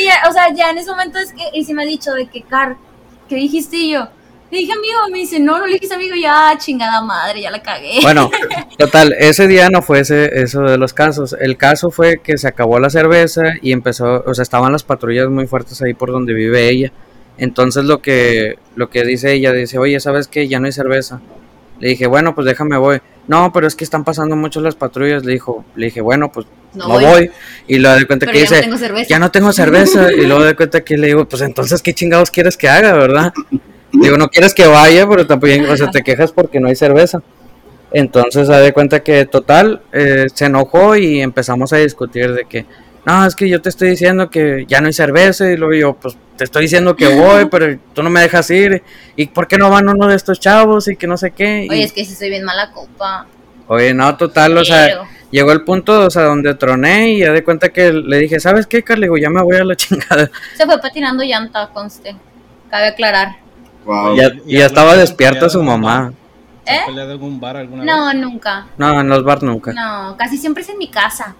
y 0.00 0.04
ya, 0.04 0.28
o 0.28 0.32
sea, 0.32 0.52
ya 0.52 0.70
en 0.70 0.78
ese 0.78 0.90
momento 0.90 1.18
es 1.18 1.32
que 1.32 1.44
y 1.52 1.64
si 1.64 1.72
me 1.72 1.84
ha 1.84 1.86
dicho 1.86 2.12
de 2.12 2.26
que 2.26 2.42
Car, 2.42 2.76
¿qué 3.28 3.36
dijiste 3.36 3.76
y 3.76 3.92
yo? 3.92 4.08
Le 4.50 4.58
dije 4.58 4.72
amigo, 4.72 4.98
me 5.12 5.18
dice, 5.18 5.38
no, 5.40 5.58
no 5.58 5.66
le 5.66 5.74
dijiste 5.74 5.94
amigo, 5.94 6.14
ya 6.14 6.56
chingada 6.58 7.02
madre, 7.02 7.42
ya 7.42 7.50
la 7.50 7.62
cagué. 7.62 7.98
Bueno, 8.02 8.30
total, 8.78 9.14
ese 9.18 9.46
día 9.46 9.68
no 9.68 9.82
fue 9.82 10.00
ese, 10.00 10.40
eso 10.40 10.62
de 10.62 10.78
los 10.78 10.94
casos. 10.94 11.36
El 11.38 11.58
caso 11.58 11.90
fue 11.90 12.20
que 12.22 12.38
se 12.38 12.48
acabó 12.48 12.78
la 12.78 12.88
cerveza 12.88 13.42
y 13.60 13.72
empezó, 13.72 14.24
o 14.24 14.32
sea, 14.32 14.42
estaban 14.42 14.72
las 14.72 14.84
patrullas 14.84 15.28
muy 15.28 15.46
fuertes 15.46 15.82
ahí 15.82 15.92
por 15.92 16.12
donde 16.12 16.32
vive 16.32 16.68
ella. 16.70 16.92
Entonces 17.36 17.84
lo 17.84 18.00
que, 18.00 18.58
lo 18.74 18.88
que 18.88 19.04
dice 19.04 19.32
ella, 19.32 19.52
dice, 19.52 19.78
oye, 19.78 20.00
¿sabes 20.00 20.28
qué? 20.28 20.48
Ya 20.48 20.58
no 20.60 20.66
hay 20.66 20.72
cerveza. 20.72 21.20
Le 21.78 21.88
dije, 21.90 22.06
bueno, 22.06 22.34
pues 22.34 22.46
déjame 22.46 22.78
voy. 22.78 23.00
No, 23.28 23.52
pero 23.52 23.66
es 23.66 23.76
que 23.76 23.84
están 23.84 24.02
pasando 24.02 24.34
mucho 24.34 24.60
las 24.60 24.74
patrullas. 24.74 25.24
Le 25.24 25.32
dijo, 25.32 25.64
le 25.76 25.86
dije, 25.86 26.00
bueno, 26.00 26.32
pues 26.32 26.46
no, 26.74 26.88
voy. 26.88 27.30
Y 27.68 27.78
luego 27.78 27.96
de 27.96 28.06
cuenta 28.06 28.26
que 28.26 28.40
dice, 28.40 28.62
ya 29.08 29.18
no 29.18 29.30
tengo 29.30 29.52
cerveza. 29.52 30.10
y 30.10 30.26
luego 30.26 30.42
de 30.42 30.56
cuenta 30.56 30.80
que 30.80 30.96
le 30.96 31.08
digo, 31.08 31.26
pues 31.26 31.42
entonces, 31.42 31.82
¿qué 31.82 31.94
chingados 31.94 32.30
quieres 32.30 32.56
que 32.56 32.68
haga, 32.68 32.94
verdad? 32.94 33.32
Digo, 33.92 34.18
no 34.18 34.28
quieres 34.28 34.54
que 34.54 34.66
vaya, 34.66 35.08
pero 35.08 35.26
también, 35.26 35.68
o 35.68 35.76
sea, 35.76 35.90
te 35.90 36.02
quejas 36.02 36.32
porque 36.32 36.60
no 36.60 36.68
hay 36.68 36.76
cerveza. 36.76 37.22
Entonces, 37.90 38.46
se 38.46 38.52
da 38.52 38.72
cuenta 38.72 39.00
que 39.00 39.24
total, 39.24 39.80
eh, 39.92 40.26
se 40.32 40.46
enojó 40.46 40.94
y 40.96 41.20
empezamos 41.20 41.72
a 41.72 41.78
discutir 41.78 42.34
de 42.34 42.44
que, 42.44 42.66
no, 43.06 43.24
es 43.24 43.34
que 43.34 43.48
yo 43.48 43.62
te 43.62 43.70
estoy 43.70 43.90
diciendo 43.90 44.28
que 44.28 44.66
ya 44.68 44.80
no 44.80 44.88
hay 44.88 44.92
cerveza 44.92 45.50
y 45.50 45.56
luego 45.56 45.74
yo, 45.74 45.94
pues 45.94 46.16
te 46.36 46.44
estoy 46.44 46.62
diciendo 46.62 46.94
que 46.94 47.08
voy, 47.08 47.46
pero 47.46 47.78
tú 47.94 48.02
no 48.02 48.10
me 48.10 48.20
dejas 48.20 48.50
ir. 48.50 48.82
¿Y 49.16 49.26
por 49.26 49.48
qué 49.48 49.56
no 49.56 49.70
van 49.70 49.88
uno 49.88 50.06
de 50.06 50.16
estos 50.16 50.38
chavos 50.38 50.86
y 50.88 50.96
que 50.96 51.06
no 51.06 51.16
sé 51.16 51.30
qué? 51.30 51.66
Oye, 51.70 51.84
es 51.84 51.92
que 51.92 52.04
si 52.04 52.14
soy 52.14 52.28
bien 52.28 52.44
mala 52.44 52.70
copa. 52.72 53.26
Oye, 53.66 53.92
no, 53.94 54.16
total, 54.16 54.56
o 54.56 54.64
sea, 54.64 55.02
llegó 55.30 55.52
el 55.52 55.62
punto, 55.62 56.06
o 56.06 56.10
sea, 56.10 56.22
donde 56.22 56.54
troné 56.54 57.12
y 57.12 57.18
ya 57.20 57.32
de 57.32 57.44
cuenta 57.44 57.70
que 57.70 57.92
le 57.92 58.18
dije, 58.18 58.40
¿sabes 58.40 58.66
qué, 58.66 58.82
Carly? 58.82 59.08
Ya 59.20 59.30
me 59.30 59.42
voy 59.42 59.56
a 59.56 59.64
la 59.64 59.76
chingada. 59.76 60.30
Se 60.56 60.64
fue 60.64 60.80
patinando 60.80 61.22
llanta, 61.24 61.70
conste. 61.72 62.16
Cabe 62.70 62.88
aclarar. 62.88 63.47
Y 64.46 64.56
Ya, 64.58 64.66
estaba 64.66 64.96
despierta 64.96 65.48
su 65.48 65.62
mamá. 65.62 66.12
¿Eh? 66.66 66.80
peleado 66.86 67.08
en 67.08 67.12
algún 67.12 67.40
bar 67.40 67.56
alguna 67.56 67.82
no, 67.82 68.12
nunca. 68.12 68.66
No, 68.76 69.00
en 69.00 69.08
los 69.08 69.24
bars 69.24 69.42
nunca. 69.42 69.72
No, 69.72 70.14
casi 70.18 70.36
siempre 70.36 70.62
es 70.62 70.68
en 70.68 70.76
mi 70.76 70.88
casa. 70.88 71.34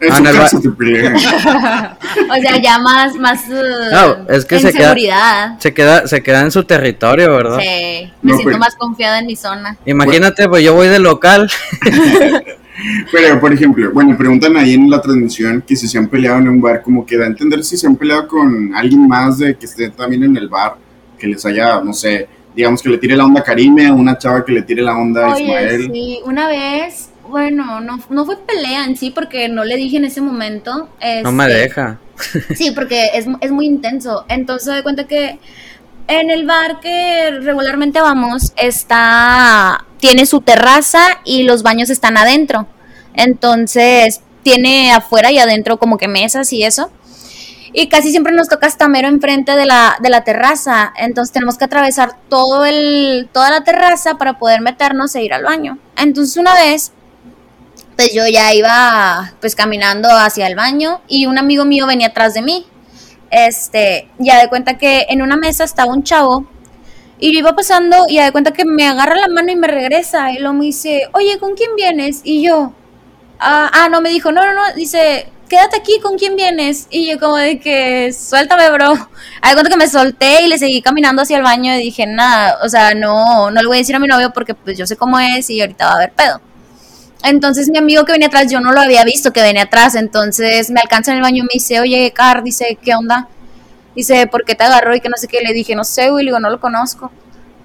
En 0.00 0.12
ah, 0.12 0.32
casa 0.32 0.60
te 0.60 0.68
o 0.68 2.40
sea, 2.40 2.56
ya 2.62 2.78
más, 2.78 3.14
más 3.16 3.48
uh, 3.48 3.92
no, 3.92 4.28
es 4.28 4.44
que 4.44 4.56
en 4.56 4.62
se 4.62 4.72
seguridad. 4.72 5.56
Queda, 5.56 5.60
se 5.60 5.74
queda, 5.74 6.06
se 6.06 6.22
queda 6.22 6.40
en 6.42 6.52
su 6.52 6.62
territorio, 6.64 7.34
¿verdad? 7.34 7.58
Sí, 7.58 8.12
me 8.22 8.32
siento 8.32 8.44
pues. 8.44 8.58
más 8.58 8.76
confiada 8.76 9.18
en 9.18 9.26
mi 9.26 9.34
zona. 9.34 9.76
Imagínate, 9.86 10.48
pues 10.48 10.62
yo 10.62 10.74
voy 10.74 10.88
de 10.88 11.00
local. 11.00 11.50
Pero, 13.10 13.40
por 13.40 13.52
ejemplo, 13.52 13.90
bueno, 13.92 14.16
preguntan 14.16 14.56
ahí 14.56 14.74
en 14.74 14.88
la 14.88 15.00
transmisión 15.00 15.64
que 15.66 15.74
si 15.74 15.88
se 15.88 15.98
han 15.98 16.06
peleado 16.06 16.38
en 16.38 16.48
un 16.48 16.60
bar, 16.60 16.80
como 16.82 17.04
que 17.04 17.16
da 17.16 17.24
a 17.24 17.28
entender 17.28 17.64
si 17.64 17.76
se 17.76 17.88
han 17.88 17.96
peleado 17.96 18.28
con 18.28 18.72
alguien 18.76 19.08
más 19.08 19.38
de 19.38 19.56
que 19.56 19.66
esté 19.66 19.90
también 19.90 20.22
en 20.22 20.36
el 20.36 20.48
bar 20.48 20.76
que 21.18 21.26
les 21.26 21.44
haya, 21.44 21.80
no 21.80 21.92
sé, 21.92 22.28
digamos 22.54 22.82
que 22.82 22.88
le 22.88 22.98
tire 22.98 23.16
la 23.16 23.24
onda 23.24 23.40
a 23.40 23.44
Karime, 23.44 23.90
una 23.90 24.18
chava 24.18 24.44
que 24.44 24.52
le 24.52 24.62
tire 24.62 24.82
la 24.82 24.96
onda 24.96 25.32
a 25.32 25.40
Ismael. 25.40 25.90
Sí, 25.92 26.20
una 26.24 26.48
vez, 26.48 27.10
bueno, 27.28 27.80
no, 27.80 28.00
no 28.08 28.24
fue 28.24 28.36
pelea 28.38 28.84
en 28.84 28.96
sí 28.96 29.10
porque 29.10 29.48
no 29.48 29.64
le 29.64 29.76
dije 29.76 29.96
en 29.98 30.04
ese 30.04 30.20
momento. 30.20 30.88
no 31.22 31.32
me 31.32 31.44
este, 31.46 31.58
deja. 31.58 31.98
sí, 32.54 32.70
porque 32.72 33.10
es, 33.14 33.26
es 33.40 33.50
muy 33.50 33.66
intenso. 33.66 34.24
Entonces, 34.28 34.74
de 34.74 34.82
cuenta 34.82 35.06
que 35.06 35.38
en 36.08 36.30
el 36.30 36.46
bar 36.46 36.80
que 36.80 37.30
regularmente 37.42 38.00
vamos 38.00 38.52
está 38.56 39.84
tiene 40.00 40.26
su 40.26 40.40
terraza 40.40 41.00
y 41.24 41.42
los 41.42 41.62
baños 41.62 41.90
están 41.90 42.16
adentro. 42.16 42.66
Entonces, 43.14 44.20
tiene 44.42 44.92
afuera 44.92 45.30
y 45.30 45.38
adentro 45.38 45.78
como 45.78 45.98
que 45.98 46.08
mesas 46.08 46.52
y 46.52 46.64
eso 46.64 46.90
y 47.72 47.88
casi 47.88 48.10
siempre 48.10 48.32
nos 48.32 48.48
toca 48.48 48.66
hasta 48.66 48.88
mero 48.88 49.08
enfrente 49.08 49.54
de 49.54 49.66
la, 49.66 49.96
de 50.00 50.10
la 50.10 50.24
terraza, 50.24 50.92
entonces 50.96 51.32
tenemos 51.32 51.58
que 51.58 51.64
atravesar 51.64 52.16
todo 52.28 52.64
el, 52.64 53.28
toda 53.32 53.50
la 53.50 53.64
terraza 53.64 54.16
para 54.16 54.38
poder 54.38 54.60
meternos 54.60 55.14
e 55.14 55.22
ir 55.22 55.32
al 55.32 55.44
baño. 55.44 55.78
Entonces 55.96 56.36
una 56.36 56.54
vez, 56.54 56.92
pues 57.96 58.12
yo 58.14 58.26
ya 58.26 58.54
iba 58.54 59.34
pues 59.40 59.54
caminando 59.54 60.08
hacia 60.10 60.46
el 60.46 60.54
baño 60.54 61.00
y 61.08 61.26
un 61.26 61.38
amigo 61.38 61.64
mío 61.64 61.86
venía 61.86 62.08
atrás 62.08 62.34
de 62.34 62.42
mí. 62.42 62.66
Este, 63.30 64.08
ya 64.18 64.40
de 64.40 64.48
cuenta 64.48 64.78
que 64.78 65.06
en 65.10 65.20
una 65.20 65.36
mesa 65.36 65.64
estaba 65.64 65.92
un 65.92 66.02
chavo 66.02 66.46
y 67.18 67.32
yo 67.32 67.40
iba 67.40 67.54
pasando 67.54 68.06
y 68.08 68.14
ya 68.14 68.24
de 68.24 68.32
cuenta 68.32 68.52
que 68.52 68.64
me 68.64 68.86
agarra 68.86 69.16
la 69.16 69.28
mano 69.28 69.50
y 69.50 69.56
me 69.56 69.66
regresa 69.66 70.32
y 70.32 70.38
luego 70.38 70.54
me 70.54 70.66
dice, 70.66 71.08
oye, 71.12 71.38
¿con 71.38 71.54
quién 71.54 71.74
vienes? 71.76 72.20
Y 72.22 72.42
yo, 72.42 72.72
ah, 73.40 73.70
ah 73.72 73.88
no, 73.88 74.00
me 74.00 74.10
dijo, 74.10 74.32
no, 74.32 74.44
no, 74.44 74.54
no, 74.54 74.74
dice, 74.74 75.26
quédate 75.48 75.76
aquí, 75.76 75.98
¿con 76.00 76.16
quién 76.16 76.36
vienes? 76.36 76.86
Y 76.90 77.10
yo 77.10 77.18
como 77.18 77.36
de 77.36 77.58
que, 77.58 78.12
suéltame, 78.12 78.70
bro. 78.70 78.92
Hay 79.42 79.54
que 79.54 79.76
me 79.76 79.88
solté 79.88 80.42
y 80.42 80.48
le 80.48 80.58
seguí 80.58 80.82
caminando 80.82 81.22
hacia 81.22 81.36
el 81.36 81.42
baño 81.42 81.74
y 81.74 81.78
dije, 81.78 82.06
nada, 82.06 82.58
o 82.62 82.68
sea, 82.68 82.94
no, 82.94 83.50
no 83.50 83.60
le 83.60 83.66
voy 83.66 83.78
a 83.78 83.80
decir 83.80 83.96
a 83.96 83.98
mi 83.98 84.06
novio 84.06 84.32
porque 84.32 84.54
pues 84.54 84.76
yo 84.76 84.86
sé 84.86 84.96
cómo 84.96 85.18
es 85.18 85.48
y 85.50 85.60
ahorita 85.60 85.86
va 85.86 85.92
a 85.92 85.94
haber 85.96 86.12
pedo. 86.12 86.40
Entonces 87.24 87.68
mi 87.68 87.78
amigo 87.78 88.04
que 88.04 88.12
venía 88.12 88.28
atrás, 88.28 88.50
yo 88.50 88.60
no 88.60 88.72
lo 88.72 88.80
había 88.80 89.02
visto 89.04 89.32
que 89.32 89.42
venía 89.42 89.64
atrás, 89.64 89.94
entonces 89.96 90.70
me 90.70 90.80
alcanza 90.80 91.10
en 91.10 91.18
el 91.18 91.22
baño 91.22 91.38
y 91.38 91.42
me 91.42 91.54
dice, 91.54 91.80
oye, 91.80 92.12
Car, 92.12 92.42
dice, 92.42 92.78
¿qué 92.80 92.94
onda? 92.94 93.28
Dice, 93.94 94.26
¿por 94.28 94.44
qué 94.44 94.54
te 94.54 94.64
agarró? 94.64 94.94
Y 94.94 95.00
que 95.00 95.08
no 95.08 95.16
sé 95.16 95.26
qué, 95.26 95.40
le 95.40 95.52
dije, 95.52 95.74
no 95.74 95.84
sé, 95.84 96.10
güey, 96.10 96.24
le 96.24 96.30
digo, 96.30 96.40
no 96.40 96.50
lo 96.50 96.60
conozco. 96.60 97.10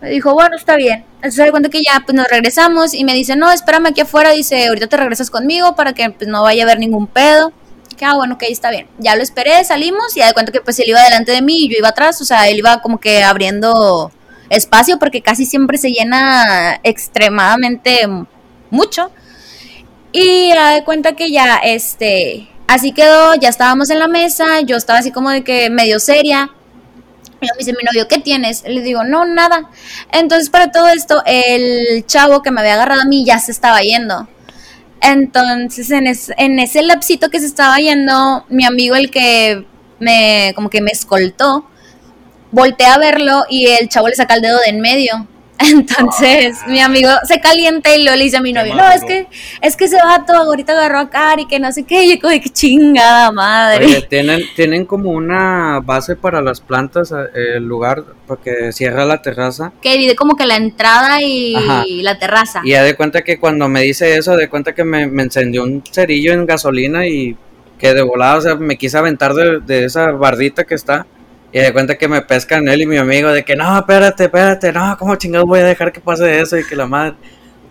Me 0.02 0.10
dijo, 0.10 0.34
bueno, 0.34 0.56
está 0.56 0.76
bien. 0.76 1.06
Entonces 1.18 1.46
se 1.46 1.52
cuenta 1.52 1.70
que 1.70 1.84
ya 1.84 2.02
pues 2.06 2.16
nos 2.16 2.28
regresamos 2.28 2.94
y 2.94 3.04
me 3.06 3.14
dice, 3.14 3.36
no, 3.36 3.52
espérame 3.52 3.88
aquí 3.88 4.02
afuera, 4.02 4.32
dice, 4.32 4.68
ahorita 4.68 4.88
te 4.88 4.98
regresas 4.98 5.30
conmigo 5.30 5.76
para 5.76 5.94
que 5.94 6.10
pues 6.10 6.28
no 6.28 6.42
vaya 6.42 6.64
a 6.64 6.66
haber 6.66 6.80
ningún 6.80 7.08
pedo 7.08 7.54
que, 8.04 8.10
ah, 8.10 8.16
bueno, 8.16 8.36
ok, 8.36 8.44
está 8.50 8.70
bien. 8.70 8.88
Ya 9.00 9.16
lo 9.16 9.24
esperé, 9.24 9.64
salimos 9.64 10.16
y 10.16 10.20
ya 10.20 10.28
de 10.28 10.34
cuenta 10.34 10.52
que 10.52 10.62
pues 10.62 10.78
él 10.80 10.90
iba 10.90 11.02
delante 11.02 11.32
de 11.32 11.42
mí 11.42 11.66
y 11.66 11.70
yo 11.70 11.78
iba 11.78 11.90
atrás, 11.90 12.22
o 12.22 12.26
sea, 12.26 12.50
él 12.50 12.58
iba 12.58 12.82
como 12.82 13.00
que 13.00 13.24
abriendo 13.24 14.12
espacio 14.50 15.00
porque 15.00 15.22
casi 15.22 15.46
siempre 15.46 15.78
se 15.78 15.92
llena 15.92 16.80
extremadamente 16.84 18.08
mucho. 18.70 19.12
Y 20.12 20.50
ya 20.50 20.72
de 20.72 20.84
cuenta 20.84 21.14
que 21.14 21.32
ya, 21.32 21.58
este, 21.64 22.50
así 22.68 22.92
quedó, 22.92 23.36
ya 23.36 23.50
estábamos 23.50 23.90
en 23.90 24.00
la 24.00 24.08
mesa, 24.08 24.62
yo 24.62 24.78
estaba 24.78 25.00
así 25.00 25.12
como 25.12 25.30
de 25.30 25.44
que 25.44 25.70
medio 25.70 26.00
seria. 26.00 26.52
Y 27.42 27.46
me 27.46 27.58
dice 27.58 27.74
mi 27.74 27.84
novio, 27.84 28.08
¿qué 28.08 28.20
tienes? 28.20 28.64
Le 28.64 28.82
digo, 28.82 29.04
no, 29.04 29.26
nada. 29.26 29.70
Entonces, 30.12 30.50
para 30.50 30.72
todo 30.72 30.88
esto, 30.88 31.24
el 31.26 32.06
chavo 32.06 32.42
que 32.42 32.52
me 32.52 32.62
había 32.62 32.76
agarrado 32.76 33.02
a 33.02 33.06
mí 33.06 33.26
ya 33.26 33.40
se 33.40 33.52
estaba 33.52 33.82
yendo. 33.82 34.28
Entonces, 35.04 35.92
en, 35.92 36.60
ese 36.60 36.82
lapsito 36.82 37.30
que 37.30 37.42
se 37.42 37.46
estaba 37.46 37.78
yendo, 37.78 38.46
mi 38.48 38.64
amigo, 38.64 38.96
el 38.96 39.12
que 39.12 39.66
me, 40.00 40.54
como 40.56 40.70
que 40.70 40.82
me 40.82 40.92
escoltó, 40.92 41.70
volteé 42.52 42.88
a 42.88 42.98
verlo 42.98 43.44
y 43.50 43.68
el 43.68 43.90
chavo 43.90 44.08
le 44.08 44.16
saca 44.16 44.36
el 44.36 44.42
dedo 44.42 44.60
de 44.60 44.70
en 44.70 44.80
medio. 44.80 45.28
Entonces, 45.72 46.58
mi 46.68 46.80
amigo 46.80 47.10
se 47.28 47.40
calienta 47.40 47.96
y 47.96 48.04
lo 48.04 48.16
le 48.16 48.24
dice 48.24 48.38
a 48.38 48.42
mi 48.42 48.54
novio, 48.54 48.76
no, 48.76 48.90
es 48.92 49.04
que, 49.04 49.28
es 49.62 49.76
que 49.76 49.86
ese 49.86 49.98
vato 49.98 50.34
ahorita 50.34 50.74
agarró 50.74 51.00
a 51.00 51.10
Cari, 51.10 51.46
que 51.46 51.60
no 51.60 51.72
sé 51.72 51.84
qué, 51.84 52.04
y 52.04 52.16
yo 52.16 52.22
como 52.22 52.32
de 52.32 52.42
que 52.42 52.50
chingada 52.50 53.32
madre. 53.32 53.86
Oye, 53.86 54.02
tienen, 54.02 54.42
tienen 54.56 54.86
como 54.86 55.12
una 55.12 55.80
base 55.84 56.16
para 56.16 56.42
las 56.42 56.62
plantas, 56.62 57.12
eh, 57.12 57.56
el 57.56 57.64
lugar, 57.64 58.04
porque 58.28 58.72
cierra 58.72 59.06
la 59.06 59.22
terraza. 59.22 59.72
que 59.82 59.94
divide 59.94 60.16
como 60.16 60.36
que 60.36 60.46
la 60.46 60.56
entrada 60.56 61.22
y 61.22 61.56
Ajá. 61.56 61.84
la 61.88 62.18
terraza. 62.18 62.62
Y 62.64 62.72
ya 62.72 62.84
de 62.84 62.96
cuenta 62.96 63.22
que 63.22 63.40
cuando 63.40 63.68
me 63.68 63.82
dice 63.82 64.18
eso, 64.18 64.36
de 64.36 64.50
cuenta 64.50 64.74
que 64.74 64.84
me, 64.84 65.08
me 65.08 65.24
encendió 65.24 65.64
un 65.64 65.84
cerillo 65.90 66.34
en 66.34 66.46
gasolina 66.46 67.08
y 67.08 67.36
que 67.78 67.94
de 67.94 68.02
volada, 68.02 68.38
o 68.38 68.42
sea, 68.42 68.56
me 68.56 68.78
quise 68.78 68.98
aventar 68.98 69.34
de, 69.34 69.60
de 69.60 69.86
esa 69.86 70.12
bardita 70.12 70.64
que 70.64 70.76
está. 70.76 71.06
Y 71.54 71.60
de 71.60 71.72
cuenta 71.72 71.96
que 71.96 72.08
me 72.08 72.22
pescan 72.24 72.68
él 72.68 72.82
y 72.82 72.86
mi 72.88 72.98
amigo 72.98 73.32
de 73.32 73.44
que 73.46 73.56
no, 73.56 73.78
espérate, 73.78 74.24
espérate, 74.26 74.74
no, 74.74 74.98
¿cómo 74.98 75.16
chingados 75.16 75.48
voy 75.48 75.60
a 75.60 75.66
dejar 75.66 75.92
que 75.94 76.02
pase 76.02 76.40
eso? 76.42 76.58
Y 76.58 76.66
que 76.66 76.76
la 76.76 76.88
madre. 76.88 77.14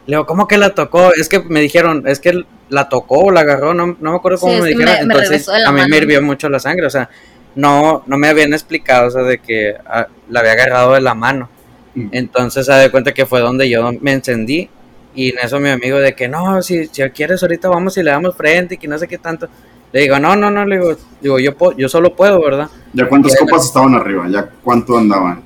Le 0.07 0.17
digo, 0.17 0.25
¿cómo 0.27 0.47
que 0.47 0.57
la 0.57 0.71
tocó? 0.71 1.13
Es 1.15 1.29
que 1.29 1.41
me 1.41 1.61
dijeron, 1.61 2.05
es 2.07 2.21
que 2.21 2.45
la 2.69 2.89
tocó 2.89 3.19
o 3.25 3.31
la 3.33 3.41
agarró, 3.41 3.75
no, 3.75 3.97
no 4.01 4.11
me 4.13 4.17
acuerdo 4.17 4.39
cómo 4.39 4.55
Sí, 4.55 4.61
me 4.63 4.69
dijeron. 4.69 4.87
me- 4.87 5.07
me 5.07 5.15
Entonces, 5.15 5.49
a 5.49 5.73
mí 5.73 5.81
me 5.89 5.97
hirvió 5.97 6.23
mucho 6.23 6.49
la 6.49 6.61
sangre, 6.61 6.87
o 6.87 6.91
sea, 6.91 7.09
no, 7.57 8.03
no 8.07 8.17
me 8.17 8.29
habían 8.29 8.53
explicado, 8.53 9.09
o 9.09 9.11
sea, 9.11 9.23
de 9.23 9.39
que 9.39 9.75
ah, 9.85 10.07
la 10.29 10.41
había 10.41 10.53
agarrado 10.53 10.95
de 10.95 11.01
la 11.01 11.15
mano. 11.15 11.49
Mm. 11.95 12.09
Entonces, 12.13 12.65
se 12.67 12.73
de 12.73 12.91
cuenta 12.91 13.13
que 13.13 13.27
fue 13.27 13.41
donde 13.41 13.69
yo 13.69 13.93
me 14.01 14.13
encendí. 14.13 14.71
Y 15.15 15.31
en 15.31 15.39
eso 15.41 15.61
mi 15.61 15.69
amigo 15.69 15.99
de 15.99 16.15
que 16.15 16.27
no, 16.27 16.63
si, 16.63 16.87
si 16.87 17.03
quieres 17.11 17.43
ahorita 17.43 17.69
vamos 17.69 17.97
y 17.99 18.03
le 18.03 18.11
damos 18.13 18.35
frente 18.35 18.77
y 18.77 18.79
que 18.79 18.89
no 18.89 18.97
sé 18.99 19.07
qué 19.07 19.19
tanto. 19.19 19.49
Le 19.93 20.01
digo, 20.01 20.19
no, 20.19 20.35
no, 20.37 20.51
no, 20.51 20.65
le 20.65 20.79
digo, 20.79 20.97
digo 21.21 21.39
yo, 21.39 21.57
puedo- 21.57 21.77
yo 21.77 21.89
solo 21.89 22.15
puedo, 22.15 22.41
¿verdad? 22.43 22.69
¿Ya 22.93 23.09
cuántas 23.09 23.37
copas 23.37 23.67
estaban 23.67 23.95
arriba? 23.95 24.27
¿Ya 24.31 24.49
cuánto 24.63 24.97
andaban? 24.97 25.43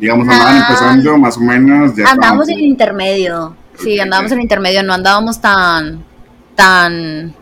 Digamos, 0.00 0.28
andaban 0.28 0.56
Ah. 0.56 0.66
empezando 0.68 1.18
más 1.18 1.36
o 1.36 1.40
menos. 1.40 1.94
Ya 1.96 2.10
Andábamos 2.10 2.48
en 2.48 2.58
el 2.58 2.64
intermedio. 2.64 3.54
Sí, 3.78 3.98
andábamos 4.00 4.32
en 4.32 4.38
el 4.38 4.42
intermedio, 4.42 4.82
no 4.82 4.94
andábamos 4.94 5.40
tan, 5.40 6.04
tan 6.56 7.34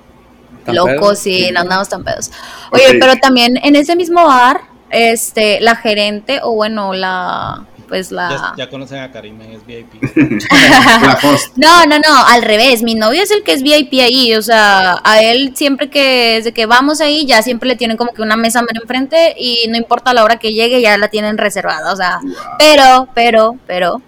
¿Tan 0.64 0.74
locos, 0.74 0.94
pedos? 1.00 1.18
sí, 1.20 1.44
Sí. 1.46 1.50
no 1.52 1.60
andábamos 1.60 1.88
tan 1.88 2.04
pedos. 2.04 2.30
Oye, 2.72 2.98
pero 3.00 3.14
también 3.16 3.56
en 3.62 3.76
ese 3.76 3.96
mismo 3.96 4.24
bar, 4.26 4.60
este, 4.90 5.60
la 5.60 5.76
gerente, 5.76 6.40
o 6.42 6.54
bueno, 6.54 6.92
la, 6.92 7.64
pues 7.88 8.10
la... 8.12 8.28
Ya, 8.56 8.64
ya 8.64 8.70
conocen 8.70 8.98
a 8.98 9.10
Karime, 9.10 9.54
es 9.54 9.66
VIP. 9.66 9.94
No, 11.56 11.86
no, 11.86 11.98
no, 11.98 12.26
al 12.26 12.42
revés, 12.42 12.82
mi 12.82 12.94
novio 12.94 13.22
es 13.22 13.30
el 13.30 13.42
que 13.42 13.52
es 13.52 13.62
VIP 13.62 13.94
ahí, 14.00 14.34
o 14.34 14.42
sea, 14.42 15.00
a 15.04 15.22
él 15.22 15.52
siempre 15.56 15.88
que, 15.88 16.36
desde 16.36 16.52
que 16.52 16.66
vamos 16.66 17.00
ahí, 17.00 17.26
ya 17.26 17.42
siempre 17.42 17.68
le 17.68 17.76
tienen 17.76 17.96
como 17.96 18.12
que 18.12 18.22
una 18.22 18.36
mesa 18.36 18.62
enfrente 18.74 19.34
y 19.38 19.66
no 19.68 19.76
importa 19.76 20.14
la 20.14 20.24
hora 20.24 20.38
que 20.38 20.52
llegue, 20.52 20.80
ya 20.80 20.98
la 20.98 21.08
tienen 21.08 21.38
reservada, 21.38 21.92
o 21.92 21.96
sea, 21.96 22.20
Wow. 22.22 22.32
pero, 22.58 23.08
pero, 23.14 23.56
pero, 23.66 24.02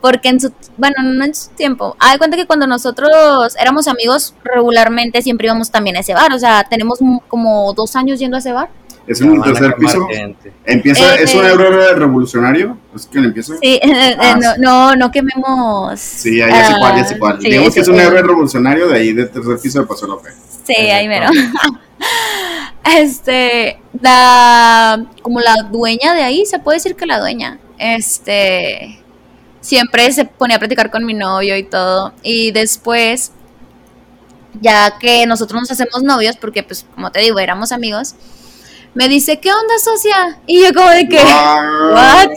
porque 0.00 0.28
en 0.28 0.40
su, 0.40 0.52
bueno, 0.76 0.96
no 1.02 1.24
en 1.24 1.34
su 1.34 1.50
tiempo, 1.50 1.96
de 2.12 2.18
cuenta 2.18 2.36
que 2.36 2.46
cuando 2.46 2.66
nosotros 2.66 3.56
éramos 3.58 3.88
amigos, 3.88 4.34
regularmente 4.44 5.22
siempre 5.22 5.46
íbamos 5.46 5.70
también 5.70 5.96
a 5.96 6.00
ese 6.00 6.14
bar, 6.14 6.32
o 6.32 6.38
sea, 6.38 6.64
tenemos 6.68 6.98
como 7.28 7.72
dos 7.74 7.96
años 7.96 8.18
yendo 8.18 8.36
a 8.36 8.40
ese 8.40 8.52
bar. 8.52 8.68
Es 9.08 9.20
en 9.20 9.34
el 9.34 9.42
tercer 9.42 9.74
piso. 9.76 10.06
gente. 10.06 10.52
Empieza, 10.64 11.14
Eh, 11.16 11.22
¿Es 11.24 11.34
un 11.34 11.44
héroe 11.44 11.94
revolucionario? 11.94 12.76
¿Es 12.94 13.06
que 13.06 13.18
empieza? 13.18 13.54
Sí, 13.60 13.80
Ah, 14.18 14.38
no, 14.40 14.56
no, 14.58 14.96
no 14.96 15.10
quememos. 15.10 15.98
Sí, 15.98 16.36
ya, 16.38 16.48
ya 16.48 16.66
sé 16.68 16.74
cuál, 16.78 16.96
ya 17.08 17.18
cuál. 17.18 17.36
Ah, 17.36 17.40
sí, 17.40 17.50
Digamos 17.50 17.74
que 17.74 17.80
es 17.80 17.88
un 17.88 17.98
héroe 18.00 18.22
revolucionario, 18.22 18.88
de 18.88 18.98
ahí 18.98 19.12
del 19.12 19.30
tercer 19.30 19.58
piso 19.58 19.80
de 19.80 19.86
Paso 19.86 20.20
Fe. 20.20 20.30
Sí, 20.64 20.74
ahí 20.74 21.08
mero. 21.08 21.28
Este, 22.84 23.78
la, 24.00 25.04
como 25.22 25.40
la 25.40 25.54
dueña 25.70 26.14
de 26.14 26.22
ahí, 26.22 26.46
se 26.46 26.58
puede 26.58 26.76
decir 26.76 26.94
que 26.96 27.04
la 27.04 27.20
dueña, 27.20 27.58
este, 27.76 28.98
siempre 29.60 30.10
se 30.12 30.24
ponía 30.24 30.56
a 30.56 30.58
platicar 30.58 30.90
con 30.90 31.04
mi 31.04 31.12
novio 31.12 31.56
y 31.56 31.64
todo. 31.64 32.14
Y 32.22 32.50
después, 32.52 33.32
ya 34.60 34.96
que 34.98 35.26
nosotros 35.26 35.60
nos 35.60 35.70
hacemos 35.70 36.02
novios, 36.02 36.36
porque 36.36 36.62
pues, 36.62 36.86
como 36.94 37.10
te 37.10 37.20
digo, 37.20 37.38
éramos 37.38 37.72
amigos, 37.72 38.14
me 38.94 39.08
dice, 39.08 39.38
¿qué 39.40 39.50
onda, 39.50 39.74
socia? 39.82 40.38
Y 40.46 40.62
yo 40.62 40.72
como 40.74 40.90
de 40.90 41.08
que. 41.08 41.16
¿what? 41.92 42.28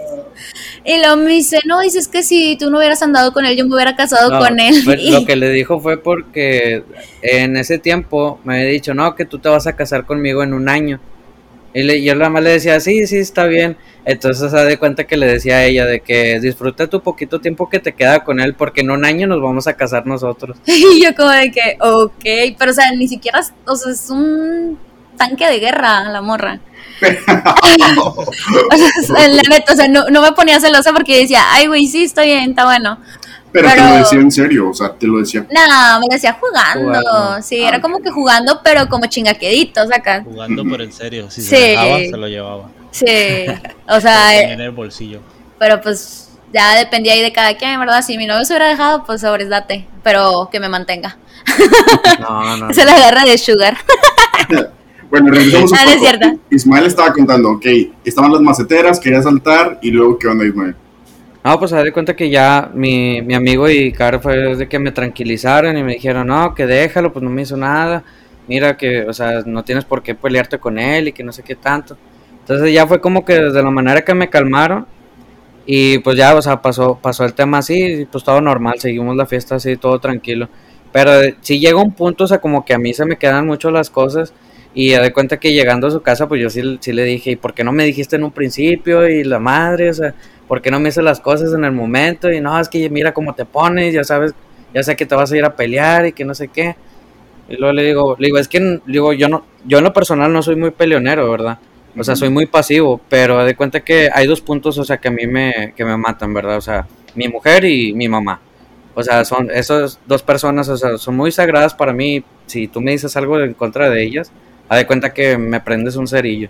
Y 0.84 0.98
luego 0.98 1.18
me 1.18 1.30
dice, 1.32 1.60
no, 1.66 1.80
dices 1.82 2.08
que 2.08 2.24
si 2.24 2.58
tú 2.60 2.72
no 2.72 2.80
hubieras 2.80 3.02
andado 3.04 3.32
con 3.34 3.46
él, 3.46 3.56
yo 3.56 3.68
me 3.68 3.76
hubiera 3.76 3.96
casado 3.96 4.32
No, 4.32 4.40
con 4.40 4.60
él. 4.60 4.82
pues, 4.84 5.00
Y- 5.02 5.12
lo 5.12 5.26
que 5.26 5.36
le 5.36 5.50
dijo 5.52 5.80
fue 5.80 5.98
porque 6.02 6.84
en 7.22 7.56
ese 7.56 7.78
tiempo 7.78 8.40
me 8.44 8.56
había 8.56 8.70
dicho, 8.72 8.94
no, 8.96 9.16
que 9.16 9.26
tú 9.26 9.38
te 9.38 9.48
vas 9.50 9.68
a 9.68 9.76
casar 9.76 10.06
conmigo 10.06 10.42
en 10.44 10.54
un 10.54 10.70
año. 10.70 11.00
Y 11.74 11.84
le- 11.84 12.02
yo 12.02 12.16
nada 12.16 12.30
más 12.32 12.44
le 12.44 12.50
decía, 12.50 12.80
sí, 12.80 13.06
sí, 13.06 13.18
está 13.18 13.46
bien. 13.46 13.78
Entonces 14.04 14.50
se 14.50 14.58
da 14.58 14.78
cuenta 14.78 15.06
que 15.06 15.16
le 15.18 15.28
decía 15.28 15.58
a 15.58 15.64
ella 15.66 15.86
de 15.86 16.00
que 16.00 16.40
disfruta 16.40 16.88
tu 16.88 17.02
poquito 17.02 17.40
tiempo 17.40 17.70
que 17.70 17.78
te 17.80 17.94
queda 17.94 18.24
con 18.24 18.40
él 18.40 18.56
porque 18.56 18.82
en 18.82 18.90
un 18.90 19.06
año 19.06 19.28
nos 19.28 19.40
vamos 19.40 19.68
a 19.68 19.74
casar 19.74 20.08
nosotros. 20.08 20.58
Y 20.66 21.04
yo 21.04 21.14
como 21.16 21.30
de 21.30 21.52
que, 21.52 21.78
ok, 21.80 22.56
pero 22.58 22.72
o 22.72 22.74
sea, 22.74 22.92
ni 22.92 23.08
siquiera, 23.08 23.40
o 23.68 23.76
sea, 23.76 23.92
es 23.94 24.10
un 24.10 24.80
tanque 25.18 25.48
de 25.48 25.60
guerra 25.60 26.04
la 26.10 26.22
morra. 26.22 26.60
O 27.02 28.78
sea, 29.16 29.28
la 29.28 29.42
neta, 29.50 29.74
o 29.74 29.76
sea, 29.76 29.88
no, 29.88 30.06
no 30.10 30.22
me 30.22 30.32
ponía 30.34 30.60
celosa 30.60 30.94
porque 30.94 31.18
decía, 31.20 31.44
ay, 31.52 31.68
güey, 31.68 31.88
sí, 31.88 32.04
estoy 32.04 32.28
bien, 32.28 32.52
está 32.52 32.66
bueno. 32.66 32.98
Pero, 33.52 33.70
te 33.70 33.76
lo 33.78 33.96
decía 33.98 34.20
en 34.20 34.32
serio, 34.32 34.70
o 34.70 34.74
sea, 34.74 34.94
te 34.94 35.08
lo 35.08 35.20
decía. 35.20 35.46
No, 35.52 36.00
me 36.00 36.08
decía 36.16 36.38
jugando, 36.40 36.80
Jugando. 37.02 37.42
sí, 37.42 37.62
Ah, 37.64 37.70
era 37.70 37.82
como 37.82 38.00
que 38.00 38.10
jugando, 38.10 38.62
pero 38.64 38.88
como 38.88 39.08
chingaqueditos 39.08 39.92
acá. 39.92 40.24
Jugando 40.24 40.64
por 40.64 40.82
el 40.82 40.94
serio. 40.94 41.30
Si 41.30 41.42
Sí. 41.42 41.48
se 41.50 41.58
dejaba, 41.58 41.98
se 42.00 42.18
lo 42.18 42.28
llevaba. 42.28 42.70
Sí, 42.92 43.06
o 43.90 44.00
sea, 44.00 44.38
eh, 44.40 44.54
en 44.54 44.62
el 44.62 44.72
bolsillo. 44.72 45.20
pero 45.60 45.82
pues 45.82 46.30
ya 46.54 46.76
dependía 46.76 47.14
ahí 47.14 47.22
de 47.22 47.34
cada 47.34 47.56
quien, 47.58 47.78
¿verdad? 47.80 48.02
Si 48.04 48.18
mi 48.18 48.26
novio 48.26 48.46
se 48.46 48.54
hubiera 48.54 48.70
dejado, 48.70 49.04
pues 49.06 49.22
sobres 49.22 49.50
date, 49.50 49.86
pero 50.04 50.48
que 50.52 50.60
me 50.60 50.70
mantenga. 50.70 51.18
No, 52.20 52.56
no, 52.58 52.74
Se 52.74 52.86
la 52.86 52.94
agarra 52.96 53.26
de 53.26 53.38
sugar. 53.38 53.76
Bueno, 55.12 55.28
regresamos 55.32 55.72
un 55.72 55.78
Ah, 55.78 55.82
es 55.86 55.94
poco. 55.96 56.06
cierto. 56.08 56.40
Ismael 56.50 56.86
estaba 56.86 57.14
contando, 57.14 57.52
ok, 57.52 57.66
estaban 58.04 58.32
las 58.32 58.42
maceteras, 58.42 59.00
quería 59.00 59.22
saltar, 59.22 59.78
y 59.82 59.92
luego, 59.92 60.18
¿qué 60.18 60.28
onda, 60.28 60.46
Ismael? 60.46 60.76
No, 61.44 61.60
pues 61.60 61.74
a 61.74 61.84
de 61.84 61.92
cuenta 61.92 62.16
que 62.16 62.30
ya 62.30 62.70
mi, 62.74 63.22
mi 63.22 63.34
amigo 63.34 63.68
y 63.70 63.92
Caro 63.92 64.20
fue 64.20 64.56
de 64.56 64.68
que 64.70 64.78
me 64.80 64.92
tranquilizaron 64.92 65.76
y 65.78 65.84
me 65.84 65.94
dijeron, 65.94 66.28
no, 66.28 66.54
que 66.56 66.66
déjalo, 66.68 67.12
pues 67.12 67.24
no 67.24 67.30
me 67.32 67.42
hizo 67.42 67.58
nada. 67.58 68.04
Mira 68.48 68.78
que, 68.78 69.02
o 69.04 69.14
sea, 69.14 69.42
no 69.46 69.64
tienes 69.64 69.86
por 69.86 70.04
qué 70.04 70.14
pelearte 70.16 70.60
con 70.60 70.78
él 70.78 71.08
y 71.08 71.14
que 71.14 71.24
no 71.24 71.32
sé 71.32 71.42
qué 71.42 71.56
tanto. 71.56 71.98
Entonces 72.42 72.72
ya 72.74 72.86
fue 72.86 73.02
como 73.02 73.26
que 73.26 73.34
desde 73.40 73.64
la 73.64 73.72
manera 73.72 74.04
que 74.04 74.14
me 74.14 74.30
calmaron 74.30 74.86
y 75.66 75.98
pues 76.00 76.16
ya, 76.18 76.36
o 76.36 76.42
sea, 76.44 76.62
pasó, 76.62 77.00
pasó 77.02 77.24
el 77.26 77.34
tema 77.34 77.60
así 77.60 78.02
y 78.02 78.06
pues 78.06 78.24
todo 78.24 78.40
normal, 78.42 78.80
seguimos 78.80 79.16
la 79.16 79.26
fiesta 79.26 79.56
así, 79.56 79.78
todo 79.78 80.00
tranquilo. 80.00 80.48
Pero 80.92 81.12
sí 81.42 81.60
llega 81.60 81.82
un 81.82 81.94
punto, 81.94 82.26
o 82.26 82.28
sea, 82.28 82.40
como 82.40 82.66
que 82.66 82.74
a 82.76 82.78
mí 82.78 82.94
se 82.94 83.06
me 83.06 83.18
quedan 83.18 83.48
mucho 83.48 83.72
las 83.72 83.90
cosas 83.90 84.34
y 84.74 84.90
de 84.92 85.12
cuenta 85.12 85.38
que 85.38 85.54
llegando 85.54 85.88
a 85.88 85.92
su 85.92 86.02
casa, 86.02 86.28
pues 86.28 86.42
yo 86.42 86.50
sí, 86.50 86.78
sí 86.80 86.94
le 86.94 87.04
dije, 87.04 87.32
¿y 87.32 87.36
por 87.36 87.54
qué 87.54 87.64
no 87.64 87.72
me 87.72 87.84
dijiste 87.84 88.16
en 88.16 88.24
un 88.24 88.32
principio? 88.32 89.08
Y 89.08 89.24
la 89.24 89.40
madre, 89.40 89.90
o 89.90 89.94
sea, 89.94 90.14
¿por 90.48 90.62
qué 90.62 90.72
no 90.72 90.80
me 90.80 90.90
hice 90.90 91.02
las 91.02 91.20
cosas 91.20 91.54
en 91.54 91.66
el 91.66 91.72
momento? 91.72 92.32
Y 92.32 92.40
no, 92.40 92.58
es 92.60 92.70
que 92.70 92.90
mira 92.90 93.14
cómo 93.14 93.36
te 93.36 93.46
pones, 93.46 93.94
ya 93.94 94.04
sabes, 94.04 94.34
ya 94.74 94.82
sé 94.84 94.96
que 94.96 95.06
te 95.06 95.16
vas 95.16 95.32
a 95.32 95.38
ir 95.38 95.44
a 95.44 95.56
pelear 95.56 96.06
y 96.08 96.14
que 96.14 96.24
no 96.24 96.34
sé 96.34 96.48
qué. 96.48 96.76
Y 97.50 97.58
luego 97.58 97.74
le 97.74 97.84
digo, 97.84 98.16
le 98.18 98.28
digo, 98.28 98.38
es 98.38 98.48
que 98.48 98.80
digo, 98.86 99.12
yo 99.12 99.28
no, 99.28 99.46
yo 99.66 99.80
en 99.80 99.84
lo 99.84 99.92
personal 99.92 100.32
no 100.32 100.42
soy 100.42 100.56
muy 100.56 100.72
peleonero, 100.72 101.30
¿verdad? 101.30 101.60
O 101.98 102.04
sea, 102.06 102.16
soy 102.16 102.30
muy 102.30 102.46
pasivo, 102.46 103.02
pero 103.10 103.44
de 103.44 103.56
cuenta 103.56 103.82
que 103.82 104.10
hay 104.14 104.26
dos 104.26 104.40
puntos, 104.40 104.78
o 104.78 104.86
sea, 104.86 104.98
que 104.98 105.10
a 105.10 105.12
mí 105.12 105.28
me, 105.28 105.74
que 105.76 105.84
me 105.84 105.98
matan, 105.98 106.34
¿verdad? 106.34 106.56
O 106.56 106.62
sea, 106.62 106.88
mi 107.16 107.28
mujer 107.28 107.66
y 107.66 107.94
mi 107.94 108.08
mamá. 108.08 108.40
O 108.94 109.04
sea, 109.04 109.26
son 109.26 109.50
esas 109.52 110.00
dos 110.06 110.24
personas, 110.24 110.70
o 110.70 110.78
sea, 110.78 110.98
son 110.98 111.18
muy 111.18 111.32
sagradas 111.32 111.74
para 111.74 111.92
mí. 111.92 112.24
Si 112.46 112.70
tú 112.70 112.80
me 112.80 112.92
dices 112.92 113.18
algo 113.18 113.40
en 113.40 113.54
contra 113.54 113.90
de 113.90 114.04
ellas, 114.04 114.32
haz 114.72 114.78
de 114.80 114.88
cuenta 114.88 115.14
que 115.14 115.38
me 115.38 115.60
prendes 115.60 115.98
un 115.98 116.08
cerillo. 116.08 116.48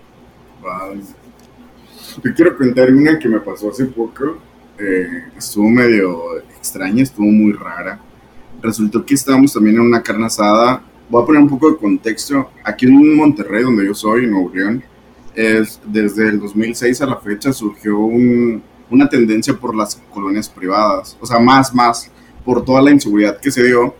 Yo 2.22 2.34
quiero 2.36 2.56
contar 2.56 2.92
una 2.92 3.18
que 3.18 3.28
me 3.28 3.40
pasó 3.40 3.70
hace 3.70 3.86
poco. 3.86 4.38
eh, 4.78 5.24
estuvo 5.36 5.68
medio 5.68 6.38
extraña, 6.56 7.02
estuvo 7.02 7.26
muy 7.26 7.52
rara. 7.52 7.98
Resultó 8.62 9.04
que 9.04 9.14
estábamos 9.14 9.52
también 9.52 9.76
en 9.76 9.82
una 9.82 10.02
carne 10.02 10.26
asada. 10.26 10.82
Voy 11.08 11.22
a 11.22 11.26
poner 11.26 11.42
un 11.42 11.48
poco 11.48 11.70
de 11.72 11.76
contexto. 11.78 12.50
Aquí 12.64 12.86
en 12.86 13.16
Monterrey, 13.16 13.64
donde 13.64 13.84
yo 13.86 13.94
soy, 13.94 14.24
en 14.24 14.30
Nuevo 14.30 14.50
León, 14.54 14.82
es, 15.34 15.80
desde 15.84 16.28
el 16.28 16.38
2006 16.40 17.00
a 17.02 17.06
la 17.06 17.16
fecha 17.16 17.52
surgió 17.52 17.98
un- 17.98 18.62
una 18.90 19.08
tendencia 19.08 19.54
por 19.54 19.74
las 19.74 19.96
colonias 20.12 20.48
privadas. 20.48 21.16
O 21.20 21.26
sea, 21.26 21.38
más, 21.40 21.74
más, 21.74 22.10
por 22.44 22.64
toda 22.64 22.82
la 22.82 22.90
inseguridad 22.92 23.38
que 23.40 23.50
se 23.50 23.64
dio. 23.64 23.94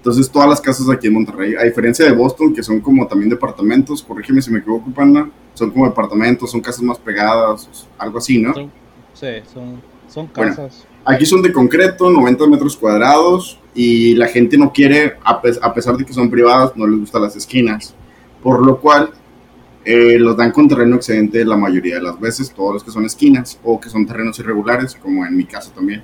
Entonces, 0.00 0.30
todas 0.30 0.48
las 0.48 0.60
casas 0.62 0.88
aquí 0.88 1.08
en 1.08 1.12
Monterrey, 1.12 1.54
a 1.56 1.64
diferencia 1.64 2.06
de 2.06 2.12
Boston, 2.12 2.54
que 2.54 2.62
son 2.62 2.80
como 2.80 3.06
también 3.06 3.28
departamentos, 3.28 4.02
corrígeme 4.02 4.40
si 4.40 4.50
me 4.50 4.60
equivoco, 4.60 4.90
Panda, 4.90 5.28
son 5.52 5.70
como 5.70 5.86
departamentos, 5.86 6.50
son 6.50 6.62
casas 6.62 6.80
más 6.82 6.98
pegadas, 6.98 7.68
algo 7.98 8.16
así, 8.16 8.38
¿no? 8.40 8.54
Son- 8.54 8.70
sí, 9.12 9.26
son, 9.52 9.82
son 10.08 10.30
Bueno. 10.34 10.52
casas. 10.56 10.86
Aquí 11.04 11.26
son 11.26 11.42
de 11.42 11.52
concreto, 11.52 12.08
90 12.08 12.46
metros 12.46 12.76
cuadrados, 12.78 13.58
y 13.74 14.14
la 14.14 14.26
gente 14.28 14.56
no 14.56 14.72
quiere, 14.72 15.16
a, 15.22 15.40
pes- 15.42 15.58
a 15.62 15.72
pesar 15.74 15.96
de 15.98 16.04
que 16.06 16.14
son 16.14 16.30
privadas, 16.30 16.72
no 16.76 16.86
les 16.86 17.00
gustan 17.00 17.20
las 17.22 17.36
esquinas. 17.36 17.94
Por 18.42 18.64
lo 18.64 18.80
cual, 18.80 19.10
eh, 19.84 20.18
los 20.18 20.34
dan 20.34 20.50
con 20.52 20.66
terreno 20.66 20.96
excedente 20.96 21.44
la 21.44 21.56
mayoría 21.58 21.96
de 21.96 22.02
las 22.02 22.18
veces, 22.18 22.50
todos 22.54 22.72
los 22.74 22.84
que 22.84 22.90
son 22.90 23.04
esquinas, 23.04 23.58
o 23.62 23.78
que 23.78 23.90
son 23.90 24.06
terrenos 24.06 24.38
irregulares, 24.38 24.94
como 24.94 25.26
en 25.26 25.36
mi 25.36 25.44
caso 25.44 25.70
también. 25.72 26.02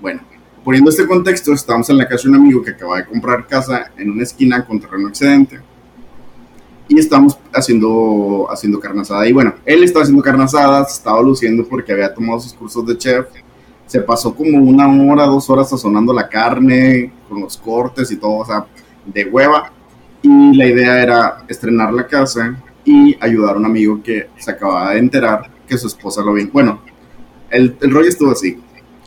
Bueno, 0.00 0.20
poniendo 0.64 0.90
este 0.90 1.06
contexto, 1.06 1.52
estábamos 1.52 1.90
en 1.90 1.98
la 1.98 2.08
casa 2.08 2.22
de 2.24 2.30
un 2.30 2.36
amigo 2.36 2.62
que 2.62 2.70
acaba 2.70 2.96
de 2.96 3.04
comprar 3.04 3.46
casa 3.46 3.92
en 3.96 4.10
una 4.10 4.22
esquina 4.22 4.64
con 4.64 4.80
terreno 4.80 5.08
excedente. 5.08 5.60
Y 6.88 6.98
estábamos 6.98 7.38
haciendo, 7.52 8.46
haciendo 8.50 8.80
carne. 8.80 9.02
Y 9.26 9.32
bueno, 9.32 9.54
él 9.64 9.84
estaba 9.84 10.02
haciendo 10.02 10.22
carne 10.22 10.44
estaba 10.44 11.22
luciendo 11.22 11.64
porque 11.64 11.92
había 11.92 12.12
tomado 12.12 12.40
sus 12.40 12.52
cursos 12.52 12.86
de 12.86 12.96
chef. 12.96 13.26
Se 13.86 14.00
pasó 14.00 14.34
como 14.34 14.58
una 14.58 14.86
hora, 14.88 15.26
dos 15.26 15.48
horas 15.50 15.68
sazonando 15.70 16.12
la 16.12 16.28
carne, 16.28 17.12
con 17.28 17.40
los 17.40 17.56
cortes 17.56 18.10
y 18.10 18.16
todo, 18.16 18.38
o 18.38 18.46
sea, 18.46 18.66
de 19.06 19.24
hueva. 19.26 19.70
Y 20.22 20.56
la 20.56 20.66
idea 20.66 21.02
era 21.02 21.44
estrenar 21.48 21.92
la 21.92 22.06
casa 22.06 22.56
y 22.84 23.16
ayudar 23.20 23.56
a 23.56 23.58
un 23.58 23.66
amigo 23.66 24.02
que 24.02 24.28
se 24.38 24.50
acababa 24.50 24.92
de 24.92 24.98
enterar 24.98 25.50
que 25.66 25.76
su 25.76 25.86
esposa 25.86 26.22
lo 26.22 26.32
vi. 26.32 26.44
Bueno, 26.44 26.80
el, 27.50 27.76
el 27.80 27.90
rollo 27.90 28.08
estuvo 28.08 28.30
así. 28.30 28.58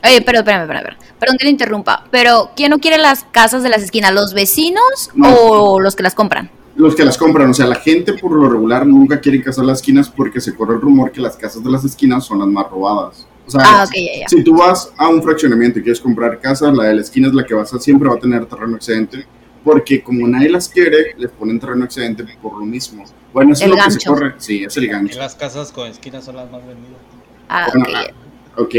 Oye, 0.04 0.22
pero 0.22 0.38
espérame, 0.38 0.62
espérame, 0.62 0.82
espérame. 0.88 1.18
Perdón 1.18 1.36
que 1.38 1.44
le 1.44 1.50
interrumpa. 1.50 2.04
Pero, 2.10 2.50
¿quién 2.56 2.70
no 2.70 2.78
quiere 2.78 2.98
las 2.98 3.24
casas 3.24 3.62
de 3.62 3.68
las 3.68 3.82
esquinas? 3.82 4.12
¿Los 4.14 4.32
vecinos 4.34 5.10
No. 5.14 5.34
o 5.34 5.80
los 5.80 5.96
que 5.96 6.02
las 6.02 6.14
compran? 6.14 6.50
Los 6.76 6.94
que 6.94 7.04
las 7.04 7.18
compran, 7.18 7.50
o 7.50 7.54
sea, 7.54 7.66
la 7.66 7.74
gente 7.76 8.12
por 8.14 8.30
lo 8.32 8.48
regular 8.48 8.86
nunca 8.86 9.20
quiere 9.20 9.42
casar 9.42 9.64
las 9.64 9.78
esquinas 9.78 10.08
porque 10.08 10.40
se 10.40 10.54
corre 10.54 10.74
el 10.76 10.80
rumor 10.80 11.10
que 11.10 11.20
las 11.20 11.36
casas 11.36 11.64
de 11.64 11.70
las 11.70 11.84
esquinas 11.84 12.24
son 12.24 12.38
las 12.38 12.46
más 12.48 12.70
robadas. 12.70 13.26
O 13.46 13.50
sea, 13.50 13.62
Ah, 13.64 13.84
ok, 13.84 13.94
ya, 13.96 14.20
ya. 14.20 14.28
si 14.28 14.44
tú 14.44 14.56
vas 14.56 14.92
a 14.96 15.08
un 15.08 15.20
fraccionamiento 15.22 15.80
y 15.80 15.82
quieres 15.82 16.00
comprar 16.00 16.38
casa, 16.40 16.70
la 16.70 16.84
de 16.84 16.94
la 16.94 17.00
esquina 17.00 17.26
es 17.28 17.34
la 17.34 17.44
que 17.44 17.54
vas 17.54 17.74
a 17.74 17.80
siempre 17.80 18.08
va 18.08 18.14
a 18.14 18.18
tener 18.20 18.46
terreno 18.46 18.76
excedente 18.76 19.26
porque 19.64 20.00
como 20.02 20.28
nadie 20.28 20.50
las 20.50 20.68
quiere, 20.68 21.14
les 21.18 21.30
ponen 21.32 21.58
terreno 21.58 21.84
excedente 21.84 22.24
por 22.40 22.56
lo 22.58 22.64
mismo. 22.64 23.04
Bueno, 23.32 23.54
eso 23.54 23.64
El 23.64 23.72
es 23.72 23.76
lo 23.78 23.84
que 23.84 23.90
se 23.90 24.08
corre. 24.08 24.34
Sí, 24.38 24.62
es 24.64 24.76
el 24.76 24.86
gancho. 24.86 25.18
las 25.18 25.34
casas 25.34 25.72
con 25.72 25.88
esquinas 25.88 26.24
son 26.24 26.36
las 26.36 26.48
más 26.50 26.60
vendidas. 26.64 27.00
Ah, 27.48 27.66
Bueno, 27.74 27.86
ok. 27.88 27.94
ah, 27.96 28.60
ok, 28.62 28.74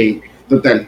total. 0.47 0.87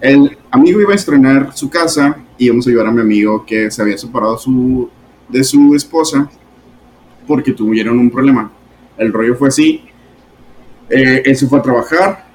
El 0.00 0.36
amigo 0.50 0.80
iba 0.80 0.92
a 0.92 0.96
estrenar 0.96 1.56
su 1.56 1.70
casa 1.70 2.16
y 2.38 2.46
íbamos 2.46 2.66
a 2.66 2.70
ayudar 2.70 2.86
a 2.88 2.92
mi 2.92 3.00
amigo 3.00 3.44
que 3.46 3.70
se 3.70 3.80
había 3.82 3.96
separado 3.96 4.36
su, 4.38 4.90
de 5.28 5.42
su 5.42 5.74
esposa 5.74 6.30
porque 7.26 7.52
tuvieron 7.52 7.98
un 7.98 8.10
problema. 8.10 8.50
El 8.98 9.12
rollo 9.12 9.36
fue 9.36 9.48
así. 9.48 9.82
eh, 10.88 11.22
él 11.24 11.36
se 11.36 11.46
fue 11.48 11.58
a 11.58 11.62
trabajar, 11.62 12.26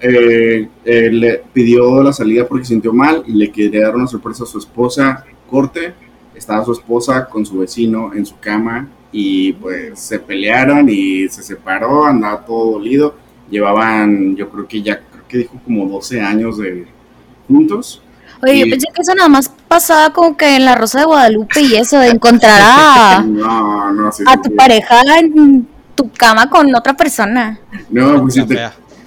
eh, 0.00 0.68
le 0.84 1.42
pidió 1.52 2.02
la 2.02 2.12
salida 2.12 2.46
porque 2.46 2.64
se 2.64 2.74
sintió 2.74 2.92
mal 2.92 3.22
y 3.26 3.32
le 3.32 3.50
quería 3.50 3.82
dar 3.82 3.96
una 3.96 4.06
sorpresa 4.06 4.44
a 4.44 4.46
su 4.46 4.58
esposa. 4.58 5.24
Corte, 5.50 5.94
estaba 6.34 6.64
su 6.64 6.72
esposa 6.72 7.28
con 7.28 7.44
su 7.44 7.58
vecino 7.58 8.12
en 8.14 8.24
su 8.24 8.38
cama 8.38 8.88
y 9.12 9.52
pues 9.54 9.98
se 10.00 10.18
pelearon 10.18 10.88
y 10.88 11.28
se 11.28 11.42
separó, 11.42 12.04
andaba 12.06 12.44
todo 12.44 12.72
dolido. 12.72 13.14
Llevaban, 13.50 14.36
yo 14.36 14.48
creo 14.50 14.68
que 14.68 14.82
ya, 14.82 15.00
creo 15.00 15.24
que 15.28 15.38
dijo 15.38 15.60
como 15.64 15.86
12 15.88 16.20
años 16.20 16.58
de 16.58 16.86
juntos. 17.48 18.02
Oye, 18.42 18.60
yo 18.60 18.70
pensé 18.70 18.86
que 18.94 19.02
eso 19.02 19.14
nada 19.16 19.28
más 19.28 19.50
pasaba 19.66 20.12
como 20.12 20.36
que 20.36 20.54
en 20.56 20.64
la 20.64 20.76
Rosa 20.76 21.00
de 21.00 21.06
Guadalupe 21.06 21.60
y 21.60 21.74
eso, 21.74 21.98
de 21.98 22.08
encontrar 22.10 22.60
a, 22.62 23.20
No, 23.26 23.92
no, 23.92 24.12
sí, 24.12 24.22
a 24.26 24.32
sí, 24.34 24.38
tu 24.44 24.50
sí. 24.50 24.54
pareja 24.56 25.00
en 25.18 25.66
tu 25.96 26.08
cama 26.12 26.48
con 26.48 26.72
otra 26.74 26.94
persona. 26.96 27.58
No, 27.90 28.22
pues 28.22 28.34
si 28.34 28.44
te, 28.46 28.56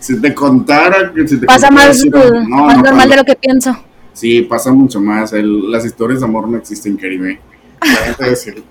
si 0.01 0.19
te 0.19 0.33
contara, 0.35 1.13
que 1.13 1.25
si 1.27 1.39
te 1.39 1.45
Pasa 1.45 1.67
contara, 1.69 1.87
más, 1.87 2.05
no, 2.05 2.19
más 2.65 2.77
no, 2.77 2.83
normal 2.83 2.93
pasa- 2.97 3.07
de 3.09 3.15
lo 3.15 3.23
que 3.23 3.35
pienso. 3.35 3.77
Sí, 4.13 4.41
pasa 4.41 4.73
mucho 4.73 4.99
más. 4.99 5.31
El- 5.31 5.71
las 5.71 5.85
historias 5.85 6.19
de 6.19 6.25
amor 6.25 6.49
no 6.49 6.57
existen, 6.57 6.97
Caribe. 6.97 7.39
Ya. 7.81 8.15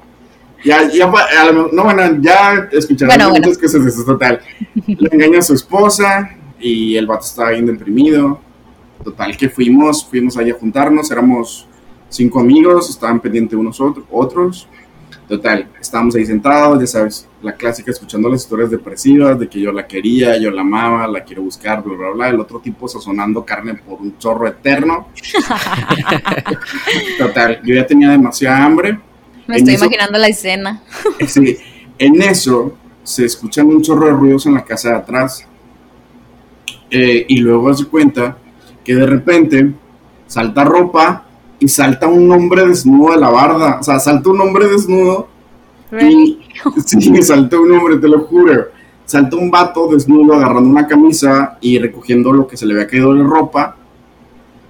Ya, 0.63 0.87
ya, 0.91 1.11
pa- 1.11 1.25
a 1.41 1.45
lo 1.47 1.53
mejor- 1.55 1.73
no, 1.73 1.85
bueno, 1.85 2.03
ya 2.21 2.69
escucharán 2.71 3.17
Bueno, 3.17 3.31
bueno. 3.31 3.47
muchas 3.47 3.63
cosas 3.63 3.83
de 3.83 3.89
eso, 3.89 4.05
total. 4.05 4.41
Le 4.87 5.09
engaña 5.11 5.39
a 5.39 5.43
su 5.43 5.55
esposa 5.55 6.29
y 6.61 6.97
el 6.97 7.07
vato 7.07 7.25
estaba 7.25 7.53
bien 7.53 7.65
deprimido. 7.65 8.43
Total, 9.05 9.37
que 9.37 9.49
fuimos, 9.49 10.05
fuimos 10.05 10.37
allá 10.37 10.53
a 10.55 10.59
juntarnos, 10.59 11.11
éramos 11.11 11.67
cinco 12.09 12.41
amigos, 12.41 12.91
estaban 12.91 13.21
pendientes 13.21 13.59
unos 13.59 13.81
otros, 13.81 14.05
otros. 14.11 14.69
Total, 15.29 15.69
estábamos 15.81 16.17
ahí 16.17 16.27
sentados, 16.27 16.81
ya 16.81 16.87
sabes, 16.89 17.29
la 17.41 17.53
clásica, 17.55 17.93
escuchando 17.93 18.29
las 18.29 18.43
historias 18.43 18.69
depresivas 18.71 19.39
de 19.39 19.49
que 19.49 19.61
yo 19.61 19.71
la 19.71 19.87
quería, 19.87 20.37
yo 20.39 20.51
la 20.51 20.63
amaba, 20.63 21.07
la 21.07 21.23
quiero 21.23 21.43
buscar, 21.43 21.83
bla, 21.85 21.97
bla, 21.97 22.11
bla. 22.11 22.29
El 22.31 22.41
otro 22.41 22.59
tipo 22.59 22.89
sazonando 22.89 23.45
carne 23.45 23.75
por 23.75 24.01
un 24.01 24.19
chorro 24.19 24.49
eterno. 24.49 25.07
Total, 27.19 27.61
yo 27.65 27.75
ya 27.75 27.87
tenía 27.87 28.11
demasiada 28.11 28.65
hambre. 28.65 28.99
Me 29.47 29.55
En 29.57 29.61
estoy 29.61 29.75
eso- 29.75 29.85
imaginando 29.85 30.19
la 30.19 30.29
escena. 30.29 30.83
Sí, 31.27 31.57
en 31.99 32.23
eso 32.23 32.75
se 33.03 33.25
escuchan 33.25 33.67
un 33.69 33.83
chorro 33.83 34.07
de 34.07 34.13
ruidos 34.13 34.47
en 34.47 34.55
la 34.55 34.65
casa 34.65 34.91
de 34.91 34.97
atrás. 34.97 35.47
Eh, 36.91 37.25
y 37.29 37.37
luego 37.39 37.73
se 37.73 37.87
cuenta 37.87 38.37
que 38.85 38.95
de 38.95 39.07
repente 39.07 39.73
salta 40.27 40.65
ropa 40.65 41.27
y 41.59 41.69
salta 41.69 42.07
un 42.07 42.31
hombre 42.33 42.67
desnudo 42.67 43.13
de 43.13 43.21
la 43.21 43.31
barda. 43.31 43.79
O 43.81 43.83
sea, 43.83 43.99
salta 44.01 44.31
un 44.31 44.41
hombre 44.41 44.69
desnudo 44.69 45.29
y 46.01 46.39
sí, 46.87 47.23
saltó 47.23 47.63
un 47.63 47.73
hombre, 47.73 47.99
te 47.99 48.09
lo 48.09 48.21
juro. 48.21 48.69
Saltó 49.05 49.39
un 49.39 49.51
vato 49.51 49.89
desnudo 49.89 50.35
agarrando 50.35 50.71
una 50.71 50.87
camisa 50.87 51.59
y 51.61 51.79
recogiendo 51.79 52.33
lo 52.33 52.47
que 52.47 52.57
se 52.57 52.65
le 52.65 52.75
había 52.75 52.87
caído 52.87 53.13
de 53.15 53.25
ropa. 53.25 53.77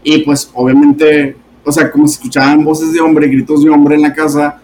Y 0.03 0.19
pues 0.19 0.51
obviamente, 0.55 1.37
o 1.63 1.71
sea, 1.71 1.91
como 1.91 2.09
se 2.09 2.15
escuchaban 2.15 2.65
voces 2.65 2.93
de 2.93 3.01
hombre, 3.01 3.29
gritos 3.29 3.63
de 3.63 3.71
hombre 3.71 3.97
en 3.97 4.03
la 4.03 4.15
casa, 4.15 4.61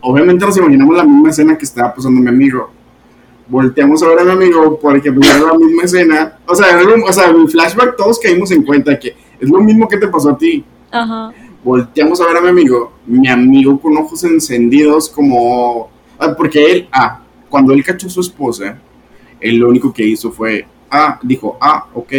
obviamente 0.00 0.46
nos 0.46 0.56
imaginamos 0.56 0.96
la 0.96 1.04
misma 1.04 1.30
escena 1.30 1.58
que 1.58 1.64
estaba 1.64 1.92
pasando 1.92 2.20
mi 2.20 2.28
amigo. 2.28 2.70
Volteamos 3.48 4.02
a 4.02 4.08
ver 4.08 4.20
a 4.20 4.24
mi 4.24 4.30
amigo 4.32 4.78
porque 4.80 5.08
era 5.08 5.38
la 5.38 5.54
misma 5.54 5.82
escena. 5.84 6.38
O 6.46 6.54
sea, 6.54 6.78
o 7.06 7.12
sea, 7.12 7.30
el 7.30 7.48
flashback 7.48 7.96
todos 7.96 8.18
caímos 8.18 8.50
en 8.50 8.62
cuenta 8.62 8.98
que 8.98 9.14
es 9.40 9.48
lo 9.48 9.60
mismo 9.60 9.86
que 9.86 9.98
te 9.98 10.08
pasó 10.08 10.30
a 10.30 10.38
ti 10.38 10.64
Ajá. 10.90 11.32
volteamos 11.62 12.20
a 12.20 12.26
ver 12.26 12.38
a 12.38 12.40
mi 12.40 12.48
amigo, 12.48 12.92
mi 13.06 13.28
amigo 13.28 13.78
con 13.80 13.96
ojos 13.96 14.24
encendidos 14.24 15.08
como... 15.08 15.90
ah, 16.18 16.34
porque 16.36 16.64
él, 16.72 16.88
ah, 16.92 17.20
cuando 17.48 17.72
él 17.72 17.84
cachó 17.84 18.06
a 18.06 18.10
su 18.10 18.20
esposa, 18.20 18.78
él 19.40 19.56
lo 19.56 19.68
único 19.68 19.92
que 19.92 20.04
hizo 20.04 20.32
fue, 20.32 20.66
ah, 20.90 21.18
dijo, 21.22 21.56
ah, 21.60 21.86
ok, 21.94 22.12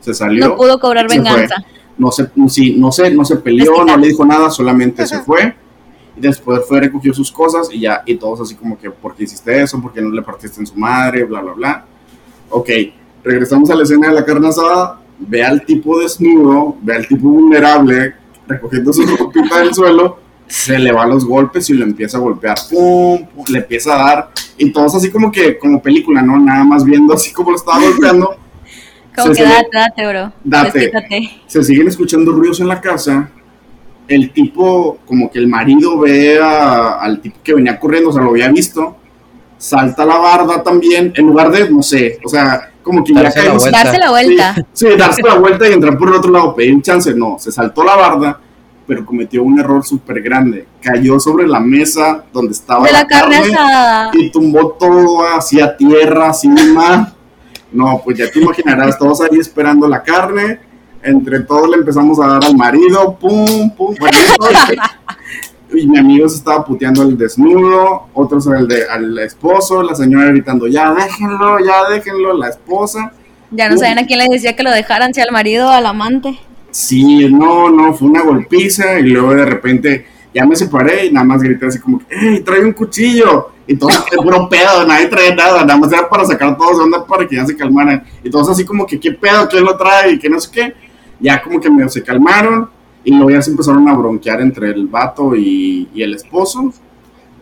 se 0.00 0.14
salió. 0.14 0.48
No 0.48 0.56
pudo 0.56 0.78
cobrar 0.78 1.06
fue. 1.06 1.16
venganza. 1.16 1.56
No 1.96 2.12
se, 2.12 2.30
sí, 2.48 2.76
no 2.76 2.92
se, 2.92 3.10
no 3.10 3.24
se 3.24 3.36
peleó, 3.36 3.84
no 3.84 3.96
le 3.96 4.08
dijo 4.08 4.24
nada, 4.24 4.50
solamente 4.50 5.06
se 5.06 5.18
fue. 5.20 5.54
Y 6.18 6.20
después 6.20 6.60
fue, 6.66 6.80
recogió 6.80 7.14
sus 7.14 7.30
cosas 7.30 7.68
y 7.72 7.80
ya, 7.80 8.02
y 8.04 8.16
todos 8.16 8.40
así 8.40 8.56
como 8.56 8.76
que, 8.76 8.90
¿por 8.90 9.14
qué 9.14 9.22
hiciste 9.24 9.62
eso? 9.62 9.80
¿Por 9.80 9.92
qué 9.92 10.00
no 10.02 10.10
le 10.10 10.22
partiste 10.22 10.58
en 10.60 10.66
su 10.66 10.74
madre? 10.76 11.22
Bla, 11.24 11.40
bla, 11.42 11.52
bla. 11.52 11.84
Ok, 12.50 12.68
regresamos 13.22 13.70
a 13.70 13.74
la 13.76 13.84
escena 13.84 14.08
de 14.08 14.14
la 14.14 14.24
carne 14.24 14.48
asada, 14.48 15.00
ve 15.18 15.44
al 15.44 15.64
tipo 15.64 16.00
desnudo, 16.00 16.76
ve 16.82 16.96
al 16.96 17.06
tipo 17.06 17.28
vulnerable, 17.28 18.14
recogiendo 18.48 18.92
su 18.92 19.06
ropita 19.06 19.60
del 19.60 19.72
suelo, 19.74 20.18
se 20.46 20.78
le 20.78 20.90
va 20.90 21.06
los 21.06 21.24
golpes 21.24 21.68
y 21.70 21.74
lo 21.74 21.84
empieza 21.84 22.16
a 22.16 22.20
golpear, 22.20 22.56
pum, 22.70 23.26
pum, 23.26 23.44
le 23.48 23.58
empieza 23.58 23.94
a 23.94 23.98
dar, 24.08 24.30
y 24.56 24.72
todos 24.72 24.94
así 24.96 25.10
como 25.10 25.30
que, 25.30 25.56
como 25.58 25.80
película, 25.80 26.20
¿no? 26.22 26.38
Nada 26.38 26.64
más 26.64 26.84
viendo 26.84 27.14
así 27.14 27.32
como 27.32 27.50
lo 27.50 27.56
estaba 27.56 27.80
golpeando. 27.80 28.34
Como 29.14 29.34
Se- 29.34 29.42
que 29.42 29.48
date, 29.48 29.68
date, 29.72 30.06
bro. 30.06 30.32
Date. 30.44 30.92
Se 31.48 31.64
siguen 31.64 31.88
escuchando 31.88 32.30
ruidos 32.30 32.60
en 32.60 32.68
la 32.68 32.80
casa. 32.80 33.28
El 34.08 34.32
tipo, 34.32 34.98
como 35.06 35.30
que 35.30 35.38
el 35.38 35.46
marido 35.48 35.98
ve 35.98 36.40
a- 36.42 36.94
al 37.00 37.20
tipo 37.20 37.38
que 37.44 37.54
venía 37.54 37.78
corriendo, 37.78 38.08
o 38.10 38.12
sea, 38.12 38.22
lo 38.22 38.30
había 38.30 38.48
visto. 38.48 38.96
Salta 39.58 40.04
la 40.04 40.16
barda 40.18 40.62
también, 40.62 41.12
en 41.14 41.26
lugar 41.26 41.50
de, 41.50 41.68
no 41.70 41.82
sé, 41.82 42.18
o 42.24 42.28
sea, 42.28 42.70
como 42.82 43.02
que 43.04 43.12
ya 43.12 43.22
Darse 43.24 43.38
la 43.38 43.44
caemos. 43.44 43.62
vuelta. 43.62 43.84
Darse 43.84 43.98
la 44.00 44.10
vuelta. 44.10 44.54
Sí, 44.54 44.62
sí, 44.72 44.96
darse 44.96 45.22
la 45.22 45.34
vuelta 45.34 45.68
y 45.68 45.72
entrar 45.72 45.98
por 45.98 46.08
el 46.08 46.14
otro 46.14 46.30
lado, 46.30 46.54
pedir 46.54 46.74
un 46.74 46.82
chance. 46.82 47.12
No, 47.14 47.36
se 47.38 47.50
saltó 47.52 47.82
la 47.84 47.96
barda, 47.96 48.40
pero 48.86 49.04
cometió 49.04 49.42
un 49.42 49.58
error 49.58 49.84
súper 49.84 50.22
grande. 50.22 50.64
Cayó 50.80 51.18
sobre 51.20 51.46
la 51.46 51.60
mesa 51.60 52.24
donde 52.32 52.52
estaba 52.52 52.86
De 52.86 52.92
la 52.92 53.06
carne 53.06 53.36
asada. 53.36 54.10
y 54.14 54.30
tumbó 54.30 54.76
todo 54.78 55.22
hacia 55.36 55.76
tierra, 55.76 56.30
así 56.30 56.48
mal. 56.48 57.12
No, 57.70 58.00
pues 58.02 58.16
ya 58.16 58.30
te 58.30 58.38
imaginarás, 58.40 58.98
todos 58.98 59.20
ahí 59.20 59.38
esperando 59.38 59.86
la 59.86 60.02
carne. 60.02 60.58
Entre 61.08 61.40
todos 61.40 61.70
le 61.70 61.76
empezamos 61.76 62.20
a 62.20 62.26
dar 62.26 62.44
al 62.44 62.56
marido, 62.56 63.16
pum, 63.18 63.70
pum. 63.70 63.94
Bueno, 63.98 64.18
y 65.74 65.86
mi 65.86 65.98
amigo 65.98 66.28
se 66.28 66.36
estaba 66.36 66.64
puteando 66.64 67.02
al 67.02 67.16
desnudo, 67.16 68.08
otros 68.12 68.46
al, 68.48 68.68
de, 68.68 68.84
al 68.88 69.18
esposo, 69.18 69.82
la 69.82 69.94
señora 69.94 70.26
gritando, 70.26 70.66
ya 70.66 70.92
déjenlo, 70.92 71.58
ya 71.60 71.88
déjenlo, 71.90 72.34
la 72.34 72.48
esposa. 72.48 73.12
Ya 73.50 73.70
no 73.70 73.78
sabían 73.78 74.00
a 74.00 74.06
quién 74.06 74.18
le 74.18 74.28
decía 74.28 74.54
que 74.54 74.62
lo 74.62 74.70
dejaran, 74.70 75.14
si 75.14 75.20
al 75.22 75.32
marido 75.32 75.68
o 75.68 75.70
al 75.70 75.86
amante. 75.86 76.38
Sí, 76.70 77.28
no, 77.30 77.70
no, 77.70 77.94
fue 77.94 78.08
una 78.08 78.22
golpiza 78.22 78.98
y 78.98 79.04
luego 79.04 79.34
de 79.34 79.46
repente 79.46 80.06
ya 80.34 80.44
me 80.44 80.54
separé 80.54 81.06
y 81.06 81.12
nada 81.12 81.24
más 81.24 81.42
grité 81.42 81.66
así 81.66 81.78
como, 81.78 82.02
¡Ey, 82.10 82.40
trae 82.40 82.62
un 82.62 82.72
cuchillo! 82.72 83.52
Y 83.66 83.76
todos, 83.76 84.04
¡qué 84.10 84.16
puro 84.16 84.48
pedo! 84.48 84.86
Nadie 84.86 85.06
trae 85.06 85.34
nada, 85.34 85.64
nada 85.64 85.78
más 85.78 85.92
era 85.92 86.08
para 86.08 86.24
sacar 86.26 86.50
a 86.50 86.56
todos 86.56 86.78
de 86.78 86.84
onda 86.84 87.04
para 87.04 87.26
que 87.26 87.36
ya 87.36 87.46
se 87.46 87.56
calmaran. 87.56 88.04
Y 88.22 88.30
todos 88.30 88.50
así 88.50 88.64
como 88.64 88.86
que, 88.86 89.00
¿qué 89.00 89.12
pedo? 89.12 89.48
¿Quién 89.48 89.64
lo 89.64 89.76
trae? 89.76 90.12
Y 90.12 90.18
que 90.18 90.28
no 90.28 90.38
sé 90.38 90.50
qué. 90.52 90.74
Ya 91.20 91.42
como 91.42 91.60
que 91.60 91.70
medio 91.70 91.88
se 91.88 92.02
calmaron 92.02 92.68
y 93.04 93.10
luego 93.12 93.30
ya 93.30 93.42
se 93.42 93.50
empezaron 93.50 93.88
a 93.88 93.94
bronquear 93.94 94.40
entre 94.40 94.70
el 94.70 94.86
vato 94.86 95.34
y, 95.36 95.88
y 95.94 96.02
el 96.02 96.14
esposo. 96.14 96.72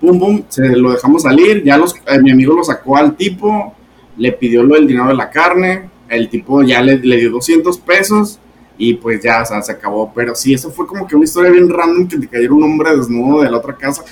Pum, 0.01 0.18
pum, 0.18 0.43
se 0.49 0.68
lo 0.77 0.93
dejamos 0.93 1.22
salir. 1.22 1.62
Ya 1.64 1.77
los, 1.79 1.95
eh, 2.07 2.18
mi 2.20 2.31
amigo 2.31 2.55
lo 2.55 2.62
sacó 2.64 2.97
al 2.97 3.16
tipo, 3.16 3.74
le 4.16 4.33
pidió 4.33 4.62
lo 4.62 4.74
del 4.74 4.87
dinero 4.87 5.09
de 5.09 5.14
la 5.14 5.31
carne. 5.31 5.91
El 6.09 6.29
tipo 6.29 6.62
ya 6.62 6.81
le, 6.83 6.99
le 6.99 7.16
dio 7.16 7.31
200 7.33 7.79
pesos 7.79 8.39
Y 8.79 8.95
pues 8.95 9.20
ya, 9.22 9.43
o 9.43 9.47
sea, 9.47 9.61
se 9.62 9.72
acabó. 9.72 10.12
Pero 10.14 10.35
sí, 10.35 10.53
eso 10.55 10.70
fue 10.70 10.87
como 10.87 11.07
que 11.07 11.16
una 11.16 11.24
historia 11.24 11.51
bien 11.51 11.68
random 11.68 12.07
que 12.07 12.18
te 12.18 12.29
cayera 12.29 12.53
un 12.53 12.62
hombre 12.62 12.95
desnudo 12.97 13.43
de 13.43 13.51
la 13.51 13.57
otra 13.57 13.74
casa. 13.77 14.05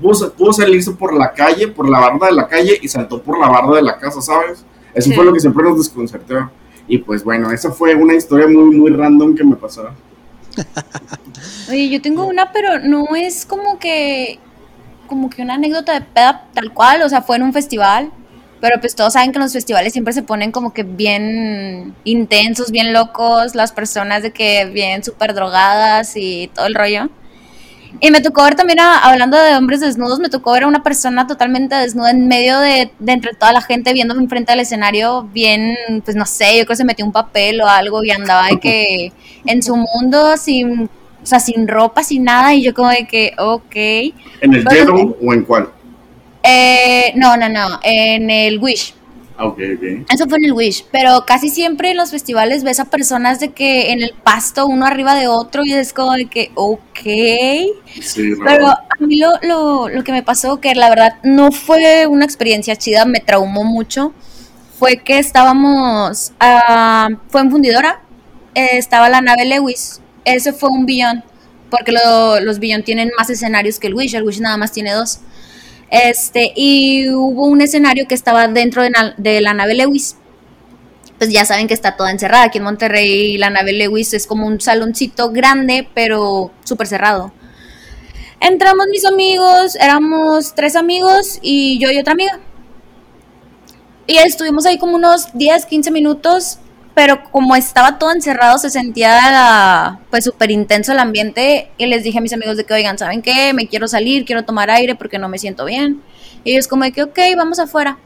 Pudo, 0.00 0.32
pudo 0.34 0.52
salirse 0.52 0.90
por 0.92 1.14
la 1.16 1.32
calle, 1.32 1.68
por 1.68 1.88
la 1.88 1.98
barda 2.00 2.26
de 2.26 2.32
la 2.34 2.46
calle 2.46 2.78
y 2.82 2.88
saltó 2.88 3.22
por 3.22 3.38
la 3.38 3.48
barda 3.48 3.76
de 3.76 3.82
la 3.82 3.96
casa, 3.96 4.20
¿sabes? 4.20 4.64
Eso 4.92 5.08
Sí. 5.10 5.14
fue 5.14 5.24
lo 5.24 5.32
que 5.32 5.40
siempre 5.40 5.62
nos 5.64 5.78
desconcertó. 5.78 6.50
Y 6.88 6.98
pues 6.98 7.22
bueno, 7.22 7.52
esa 7.52 7.70
fue 7.70 7.94
una 7.94 8.14
historia 8.14 8.46
muy, 8.48 8.74
muy 8.74 8.90
random 8.90 9.34
que 9.34 9.44
me 9.44 9.56
pasó. 9.56 9.90
Oye, 11.70 11.88
yo 11.90 12.00
tengo 12.00 12.26
una, 12.26 12.50
pero 12.52 12.80
no 12.80 13.14
es 13.14 13.44
como 13.44 13.78
que 13.78 14.40
como 15.06 15.30
que 15.30 15.42
una 15.42 15.54
anécdota 15.54 15.94
de 15.94 16.02
peda 16.02 16.48
tal 16.52 16.72
cual, 16.72 17.02
o 17.02 17.08
sea, 17.08 17.22
fue 17.22 17.36
en 17.36 17.42
un 17.42 17.52
festival, 17.52 18.12
pero 18.60 18.78
pues 18.80 18.94
todos 18.94 19.14
saben 19.14 19.32
que 19.32 19.38
en 19.38 19.44
los 19.44 19.52
festivales 19.52 19.92
siempre 19.92 20.12
se 20.12 20.22
ponen 20.22 20.52
como 20.52 20.72
que 20.72 20.82
bien 20.82 21.94
intensos, 22.04 22.70
bien 22.70 22.92
locos, 22.92 23.54
las 23.54 23.72
personas 23.72 24.22
de 24.22 24.32
que 24.32 24.66
bien 24.66 25.02
súper 25.02 25.34
drogadas 25.34 26.12
y 26.16 26.50
todo 26.54 26.66
el 26.66 26.74
rollo. 26.74 27.08
Y 28.00 28.10
me 28.10 28.20
tocó 28.20 28.44
ver 28.44 28.54
también, 28.54 28.78
a- 28.80 28.98
hablando 28.98 29.36
de 29.36 29.56
hombres 29.56 29.80
desnudos, 29.80 30.18
me 30.20 30.28
tocó 30.28 30.52
ver 30.52 30.64
a 30.64 30.66
una 30.68 30.82
persona 30.82 31.26
totalmente 31.26 31.74
desnuda 31.74 32.10
en 32.10 32.28
medio 32.28 32.58
de, 32.60 32.90
de 32.98 33.12
entre 33.12 33.34
toda 33.34 33.52
la 33.52 33.60
gente 33.60 33.92
viéndome 33.92 34.22
enfrente 34.22 34.52
del 34.52 34.60
escenario, 34.60 35.24
bien, 35.32 35.76
pues 36.04 36.16
no 36.16 36.24
sé, 36.26 36.46
yo 36.58 36.64
creo 36.64 36.66
que 36.68 36.76
se 36.76 36.84
metió 36.84 37.04
un 37.04 37.12
papel 37.12 37.60
o 37.60 37.66
algo 37.68 38.04
y 38.04 38.10
andaba 38.10 38.46
de 38.48 38.60
que 38.60 39.12
en 39.46 39.62
su 39.62 39.74
mundo 39.76 40.36
sin, 40.36 40.84
o 41.22 41.26
sea, 41.26 41.40
sin 41.40 41.66
ropa, 41.66 42.02
sin 42.04 42.24
nada, 42.24 42.54
y 42.54 42.62
yo 42.62 42.72
como 42.74 42.90
de 42.90 43.06
que, 43.06 43.32
ok. 43.38 43.74
¿En 44.42 44.54
el 44.54 44.64
Pero- 44.64 44.70
Yellow 44.96 45.16
o 45.26 45.32
en 45.32 45.42
cuál? 45.44 45.68
Eh, 46.42 47.12
no, 47.16 47.36
no, 47.36 47.48
no, 47.48 47.80
en 47.82 48.30
el 48.30 48.58
Wish. 48.58 48.94
Ah, 49.40 49.46
ok, 49.46 49.58
ok. 49.76 50.06
Eso 50.12 50.28
fue 50.28 50.38
en 50.38 50.46
el 50.46 50.52
Wish, 50.52 50.84
pero 50.90 51.24
casi 51.24 51.48
siempre 51.48 51.92
en 51.92 51.96
los 51.96 52.10
festivales 52.10 52.64
ves 52.64 52.80
a 52.80 52.86
personas 52.86 53.38
de 53.38 53.50
que 53.52 53.92
en 53.92 54.02
el 54.02 54.12
pasto 54.24 54.66
uno 54.66 54.84
arriba 54.84 55.14
de 55.14 55.28
otro 55.28 55.64
y 55.64 55.74
es 55.74 55.92
como 55.92 56.12
de 56.14 56.26
que, 56.26 56.50
ok. 56.56 56.98
Sí. 58.02 58.32
Pero 58.44 58.66
a 58.68 58.86
mí 58.98 59.16
lo, 59.18 59.30
lo, 59.42 59.88
lo 59.88 60.02
que 60.04 60.10
me 60.10 60.24
pasó, 60.24 60.60
que 60.60 60.74
la 60.74 60.88
verdad 60.90 61.18
no 61.22 61.52
fue 61.52 62.06
una 62.08 62.24
experiencia 62.24 62.74
chida, 62.74 63.04
me 63.04 63.20
traumó 63.20 63.62
mucho, 63.62 64.12
fue 64.78 64.96
que 64.98 65.18
estábamos, 65.20 66.32
ah, 66.40 67.08
fue 67.28 67.40
en 67.42 67.50
Fundidora, 67.52 68.02
eh, 68.56 68.70
estaba 68.72 69.08
la 69.08 69.20
nave 69.20 69.44
Lewis, 69.44 70.00
ese 70.24 70.52
fue 70.52 70.68
un 70.70 70.84
billón, 70.84 71.22
porque 71.70 71.92
lo- 71.92 72.40
los 72.40 72.58
billón 72.58 72.82
tienen 72.82 73.10
más 73.16 73.30
escenarios 73.30 73.78
que 73.78 73.86
el 73.86 73.94
Wish, 73.94 74.14
el 74.16 74.24
Wish 74.24 74.40
nada 74.40 74.56
más 74.56 74.72
tiene 74.72 74.92
dos. 74.92 75.20
Este, 75.90 76.52
y 76.54 77.08
hubo 77.10 77.46
un 77.46 77.60
escenario 77.60 78.06
que 78.06 78.14
estaba 78.14 78.46
dentro 78.48 78.82
de, 78.82 79.40
la 79.40 79.54
nave 79.54 79.74
Lewis. 79.74 80.16
Pues 81.16 81.32
ya 81.32 81.44
saben 81.44 81.66
que 81.66 81.74
está 81.74 81.96
toda 81.96 82.10
encerrada. 82.10 82.44
Aquí 82.44 82.58
en 82.58 82.64
Monterrey 82.64 83.38
la 83.38 83.50
nave 83.50 83.72
Lewis 83.72 84.14
es 84.14 84.26
como 84.26 84.46
un 84.46 84.60
saloncito 84.60 85.30
grande, 85.30 85.88
pero 85.94 86.52
súper 86.64 86.86
cerrado. 86.86 87.32
Entramos 88.40 88.86
mis 88.90 89.04
amigos, 89.04 89.74
éramos 89.74 90.54
tres 90.54 90.76
amigos 90.76 91.38
y 91.42 91.78
yo 91.80 91.90
y 91.90 91.98
otra 91.98 92.12
amiga. 92.12 92.38
Y 94.06 94.16
estuvimos 94.18 94.64
ahí 94.64 94.78
como 94.78 94.94
unos 94.94 95.28
10, 95.34 95.66
15 95.66 95.90
minutos, 95.90 96.58
pero 96.98 97.22
como 97.30 97.54
estaba 97.54 97.96
todo 97.96 98.10
encerrado 98.10 98.58
se 98.58 98.70
sentía 98.70 100.00
pues 100.10 100.24
súper 100.24 100.50
intenso 100.50 100.90
el 100.90 100.98
ambiente 100.98 101.70
y 101.78 101.86
les 101.86 102.02
dije 102.02 102.18
a 102.18 102.20
mis 102.20 102.32
amigos 102.32 102.56
de 102.56 102.64
que, 102.64 102.74
oigan, 102.74 102.98
¿saben 102.98 103.22
qué? 103.22 103.52
Me 103.54 103.68
quiero 103.68 103.86
salir, 103.86 104.24
quiero 104.24 104.44
tomar 104.44 104.68
aire 104.68 104.96
porque 104.96 105.16
no 105.16 105.28
me 105.28 105.38
siento 105.38 105.64
bien. 105.64 106.02
Y 106.42 106.50
ellos 106.54 106.66
como 106.66 106.82
de 106.82 106.90
que, 106.90 107.04
ok, 107.04 107.16
vamos 107.36 107.60
afuera. 107.60 107.98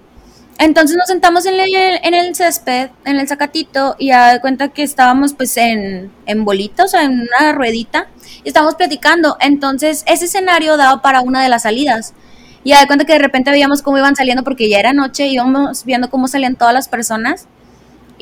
Entonces 0.59 0.99
nos 0.99 1.07
sentamos 1.07 1.47
en 1.47 1.59
el, 1.59 1.75
en 1.75 2.13
el 2.13 2.35
césped, 2.35 2.91
en 3.07 3.17
el 3.17 3.27
zacatito, 3.27 3.97
y 3.99 4.11
a 4.11 4.43
cuenta 4.43 4.69
que 4.69 4.83
estábamos 4.83 5.33
pues 5.33 5.57
en, 5.57 6.13
en 6.27 6.45
bolita, 6.45 6.85
o 6.85 6.89
sea, 6.89 7.05
en 7.05 7.13
una 7.13 7.53
ruedita, 7.55 8.09
y 8.45 8.49
estábamos 8.49 8.75
platicando. 8.75 9.39
Entonces 9.41 10.05
ese 10.07 10.27
escenario 10.27 10.77
daba 10.77 11.01
para 11.01 11.23
una 11.23 11.43
de 11.43 11.49
las 11.49 11.63
salidas. 11.63 12.13
Y 12.63 12.73
a 12.73 12.87
cuenta 12.87 13.07
que 13.07 13.15
de 13.15 13.21
repente 13.21 13.51
veíamos 13.51 13.81
cómo 13.81 13.97
iban 13.97 14.17
saliendo, 14.17 14.45
porque 14.45 14.69
ya 14.69 14.79
era 14.81 14.93
noche, 14.93 15.29
íbamos 15.29 15.87
viendo 15.87 16.11
cómo 16.11 16.29
salían 16.29 16.57
todas 16.57 16.75
las 16.75 16.89
personas. 16.89 17.49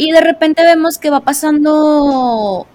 Y 0.01 0.13
de 0.13 0.23
repente 0.23 0.63
vemos 0.63 0.97
que 0.97 1.11
va 1.11 1.21
pasando 1.21 2.67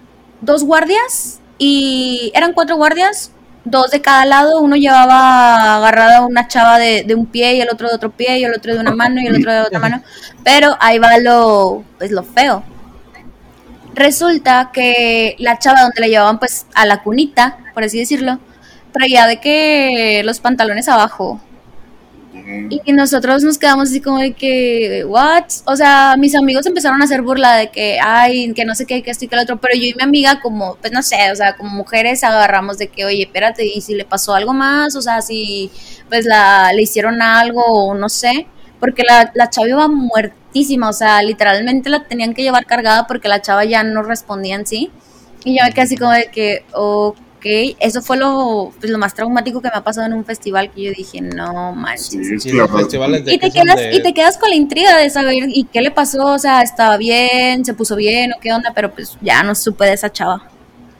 dos 0.42 0.62
guardias, 0.62 1.40
y 1.58 2.30
eran 2.36 2.52
cuatro 2.52 2.76
guardias, 2.76 3.32
dos 3.64 3.90
de 3.90 4.00
cada 4.00 4.24
lado, 4.26 4.60
uno 4.60 4.76
llevaba 4.76 5.78
agarrada 5.78 6.24
una 6.24 6.46
chava 6.46 6.78
de, 6.78 7.04
un 7.16 7.26
pie 7.26 7.56
y 7.56 7.60
el 7.60 7.68
otro 7.68 7.88
de 7.88 7.96
otro 7.96 8.12
pie 8.12 8.38
y 8.38 8.44
el 8.44 8.54
otro 8.54 8.74
de 8.74 8.78
una 8.78 8.92
mano 8.92 9.20
y 9.20 9.26
el 9.26 9.34
otro 9.40 9.52
de 9.52 9.60
otra 9.62 9.80
mano, 9.80 10.04
pero 10.44 10.76
ahí 10.78 11.00
va 11.00 11.18
lo, 11.18 11.82
pues 11.98 12.12
lo 12.12 12.22
feo. 12.22 12.62
Resulta 13.96 14.70
que 14.72 15.34
la 15.40 15.58
chava 15.58 15.80
donde 15.82 16.00
la 16.00 16.06
llevaban 16.06 16.38
pues 16.38 16.66
a 16.74 16.86
la 16.86 17.02
cunita, 17.02 17.58
por 17.74 17.82
así 17.82 17.98
decirlo, 17.98 18.38
traía 18.92 19.26
de 19.26 19.40
que 19.40 20.22
los 20.24 20.38
pantalones 20.38 20.88
abajo, 20.88 21.40
y 22.84 22.92
nosotros 22.92 23.42
nos 23.42 23.58
quedamos 23.58 23.88
así 23.88 24.00
como 24.00 24.18
de 24.18 24.32
que, 24.32 25.04
¿what? 25.06 25.44
O 25.64 25.76
sea, 25.76 26.16
mis 26.18 26.34
amigos 26.34 26.66
empezaron 26.66 27.00
a 27.00 27.04
hacer 27.04 27.22
burla 27.22 27.56
de 27.56 27.70
que, 27.70 27.98
ay, 28.02 28.52
que 28.54 28.64
no 28.64 28.74
sé 28.74 28.86
qué, 28.86 29.02
que 29.02 29.10
esto 29.10 29.24
y 29.24 29.28
que 29.28 29.36
lo 29.36 29.42
otro, 29.42 29.60
pero 29.60 29.74
yo 29.74 29.84
y 29.84 29.94
mi 29.94 30.02
amiga, 30.02 30.40
como, 30.40 30.76
pues 30.76 30.92
no 30.92 31.02
sé, 31.02 31.30
o 31.32 31.36
sea, 31.36 31.56
como 31.56 31.70
mujeres 31.70 32.24
agarramos 32.24 32.78
de 32.78 32.88
que, 32.88 33.04
oye, 33.04 33.22
espérate, 33.22 33.64
y 33.64 33.80
si 33.80 33.94
le 33.94 34.04
pasó 34.04 34.34
algo 34.34 34.52
más, 34.52 34.96
o 34.96 35.02
sea, 35.02 35.22
si 35.22 35.70
pues 36.08 36.24
la, 36.24 36.72
le 36.72 36.82
hicieron 36.82 37.22
algo 37.22 37.62
o 37.64 37.94
no 37.94 38.08
sé, 38.08 38.46
porque 38.80 39.02
la, 39.02 39.30
la 39.34 39.50
chava 39.50 39.68
iba 39.68 39.88
muertísima, 39.88 40.88
o 40.88 40.92
sea, 40.92 41.22
literalmente 41.22 41.90
la 41.90 42.04
tenían 42.04 42.34
que 42.34 42.42
llevar 42.42 42.66
cargada 42.66 43.06
porque 43.06 43.28
la 43.28 43.42
chava 43.42 43.64
ya 43.64 43.82
no 43.82 44.02
respondía 44.02 44.56
en 44.56 44.66
sí. 44.66 44.90
Y 45.44 45.58
yo 45.58 45.64
me 45.64 45.72
quedé 45.72 45.82
así 45.82 45.96
como 45.96 46.10
de 46.10 46.28
que, 46.30 46.64
ok, 46.72 47.16
eso 47.44 48.02
fue 48.02 48.16
lo, 48.16 48.72
pues, 48.80 48.90
lo 48.90 48.98
más 48.98 49.14
traumático 49.14 49.60
que 49.62 49.68
me 49.68 49.74
ha 49.76 49.84
pasado 49.84 50.06
en 50.06 50.14
un 50.14 50.24
festival 50.24 50.70
que 50.72 50.82
yo 50.84 50.90
dije, 50.96 51.20
no 51.20 51.72
manches. 51.72 52.08
Sí, 52.08 52.34
es 52.34 52.42
Sí, 52.42 52.50
que 52.50 52.56
los 52.56 52.70
la- 52.70 52.78
festivales 52.78 53.24
de 53.24 53.34
Y 53.34 53.38
te, 53.38 53.50
quedas, 53.50 53.76
de- 53.76 53.94
y 53.96 54.02
te 54.02 54.12
quedas 54.14 54.36
con 54.38 54.50
la 54.50 54.56
intriga 54.56 54.96
de 54.98 55.08
saber 55.10 55.34
y 55.48 55.64
qué 55.64 55.80
le 55.82 55.90
pasó, 55.90 56.24
o 56.26 56.38
sea, 56.38 56.62
estaba 56.62 56.96
bien, 56.96 57.64
se 57.64 57.74
puso 57.74 57.94
bien 57.96 58.32
o 58.32 58.40
qué 58.40 58.52
onda, 58.52 58.72
pero 58.74 58.92
pues 58.92 59.16
ya 59.20 59.42
no 59.42 59.54
supe 59.54 59.84
de 59.84 59.92
esa 59.92 60.10
chava. 60.10 60.48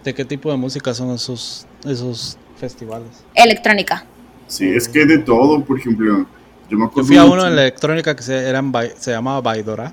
¿De 0.05 0.15
qué 0.15 0.25
tipo 0.25 0.51
de 0.51 0.57
música 0.57 0.95
son 0.95 1.11
esos, 1.15 1.67
esos 1.85 2.39
festivales? 2.59 3.09
Electrónica. 3.35 4.05
Sí, 4.47 4.69
es 4.69 4.89
que 4.89 5.05
de 5.05 5.19
todo, 5.19 5.65
por 5.65 5.79
ejemplo. 5.79 6.27
Yo 6.69 6.77
me 6.79 6.85
Yo 6.85 6.87
acuerdo. 6.87 7.07
fui 7.09 7.17
a 7.17 7.23
mucho- 7.23 7.35
uno 7.35 7.47
en 7.49 7.57
la 7.57 7.63
electrónica 7.63 8.15
que 8.15 8.23
se, 8.23 8.37
eran, 8.49 8.73
se 8.99 9.11
llamaba 9.13 9.41
Baidora. 9.41 9.93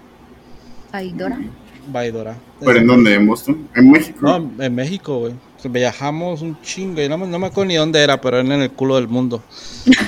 Ay, 0.91 1.11
Dora. 1.13 1.39
Baidora. 1.87 2.35
¿Pero 2.59 2.79
en 2.79 2.87
dónde? 2.87 3.13
¿En 3.15 3.27
Boston? 3.27 3.67
¿En 3.75 3.91
México? 3.91 4.19
No, 4.21 4.63
en 4.63 4.75
México, 4.75 5.19
güey. 5.19 5.33
Viajamos 5.69 6.41
un 6.41 6.59
chingo. 6.61 7.01
y 7.01 7.09
No, 7.09 7.17
me- 7.17 7.27
no 7.27 7.39
me 7.39 7.47
acuerdo 7.47 7.65
ni 7.69 7.75
dónde 7.75 8.01
era, 8.03 8.19
pero 8.21 8.39
era 8.39 8.53
en 8.55 8.61
el 8.61 8.71
culo 8.71 8.95
del 8.95 9.07
mundo. 9.07 9.41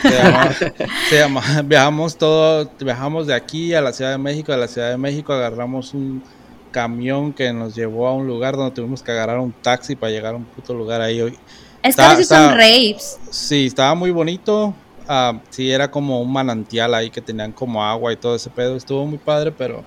Se 0.02 0.10
llama, 0.12 0.50
se 1.10 1.20
llama- 1.20 1.62
viajamos 1.66 2.18
todo, 2.18 2.70
viajamos 2.80 3.28
de 3.28 3.34
aquí 3.34 3.74
a 3.74 3.82
la 3.82 3.94
Ciudad 3.94 4.12
de 4.12 4.18
México, 4.18 4.52
de 4.52 4.58
la 4.58 4.68
Ciudad 4.68 4.90
de 4.92 4.98
México 4.98 5.34
agarramos 5.34 5.94
un 5.94 6.24
camión 6.72 7.32
que 7.34 7.54
nos 7.54 7.74
llevó 7.76 8.08
a 8.08 8.14
un 8.14 8.28
lugar 8.28 8.56
donde 8.58 8.76
tuvimos 8.76 9.02
que 9.02 9.12
agarrar 9.12 9.40
un 9.40 9.54
taxi 9.54 9.96
para 9.96 10.12
llegar 10.12 10.34
a 10.34 10.38
un 10.38 10.44
puto 10.46 10.74
lugar 10.74 11.02
ahí. 11.02 11.20
Es 11.20 11.32
que 11.32 11.90
Está- 11.90 12.08
a 12.08 12.16
veces 12.16 12.28
son 12.28 12.52
raves. 12.52 13.18
Sí, 13.30 13.66
estaba 13.68 13.96
muy 13.96 14.12
bonito. 14.12 14.74
ah, 15.08 15.40
sí, 15.52 15.70
era 15.72 15.90
como 15.92 16.20
un 16.20 16.34
manantial 16.34 16.94
ahí 16.96 17.12
que 17.12 17.22
tenían 17.22 17.52
como 17.52 17.84
agua 17.84 18.12
y 18.12 18.16
todo 18.18 18.36
ese 18.36 18.50
pedo. 18.50 18.76
Estuvo 18.76 19.06
muy 19.06 19.20
padre, 19.20 19.52
pero 19.52 19.84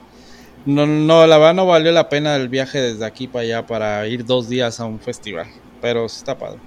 no, 0.69 0.87
no, 0.87 1.27
la 1.27 1.39
verdad 1.39 1.55
no 1.55 1.67
valió 1.67 1.93
la 1.93 2.11
pena 2.11 2.37
el 2.37 2.51
viaje 2.51 2.79
desde 2.79 3.07
aquí 3.07 3.27
para 3.27 3.43
allá 3.43 3.67
para 3.67 4.07
ir 4.07 4.27
dos 4.27 4.51
días 4.51 4.81
a 4.81 4.85
un 4.85 5.01
festival. 5.01 5.47
Pero 5.81 6.07
sí 6.11 6.19
está 6.19 6.37
padre. 6.37 6.59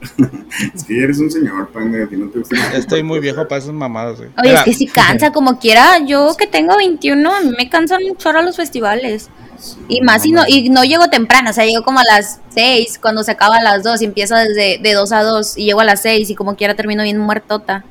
Es 0.74 0.82
que 0.82 1.02
eres 1.02 1.18
un 1.20 1.30
señor, 1.30 1.68
pande, 1.68 2.02
a 2.02 2.08
ti 2.08 2.16
no 2.16 2.28
te 2.28 2.40
gusta. 2.40 2.56
Estoy 2.76 3.04
muy 3.04 3.20
viejo 3.20 3.46
para 3.46 3.60
esas 3.60 3.72
mamadas, 3.72 4.18
güey. 4.18 4.28
Oye, 4.30 4.48
Mira, 4.48 4.58
es 4.58 4.64
que 4.64 4.74
si 4.74 4.86
cansa 4.86 5.32
como 5.32 5.60
quiera, 5.60 6.00
yo 6.04 6.34
que 6.36 6.48
tengo 6.48 6.76
21, 6.76 7.32
a 7.32 7.40
mí 7.42 7.52
me 7.56 7.68
cansan 7.68 8.02
un 8.04 8.16
chorro 8.16 8.42
los 8.42 8.56
festivales. 8.56 9.30
Sí, 9.56 9.76
Y 9.86 10.00
más 10.00 10.22
si 10.22 10.32
no, 10.32 10.42
y 10.48 10.68
no 10.68 10.82
llego 10.82 11.08
temprano, 11.08 11.50
o 11.50 11.52
sea, 11.52 11.64
llego 11.64 11.84
como 11.84 12.00
a 12.00 12.04
las 12.04 12.40
6, 12.50 12.98
cuando 13.00 13.22
se 13.22 13.30
acaba 13.30 13.58
a 13.58 13.62
las 13.62 13.84
2 13.84 14.02
y 14.02 14.04
empiezo 14.04 14.34
desde 14.34 14.78
de 14.78 14.92
2 14.92 15.12
a 15.12 15.22
2 15.22 15.58
y 15.58 15.64
llego 15.66 15.80
a 15.80 15.84
las 15.84 16.02
6 16.02 16.28
y 16.28 16.34
como 16.34 16.56
quiera 16.56 16.74
termino 16.74 17.04
bien 17.04 17.18
muertota. 17.18 17.84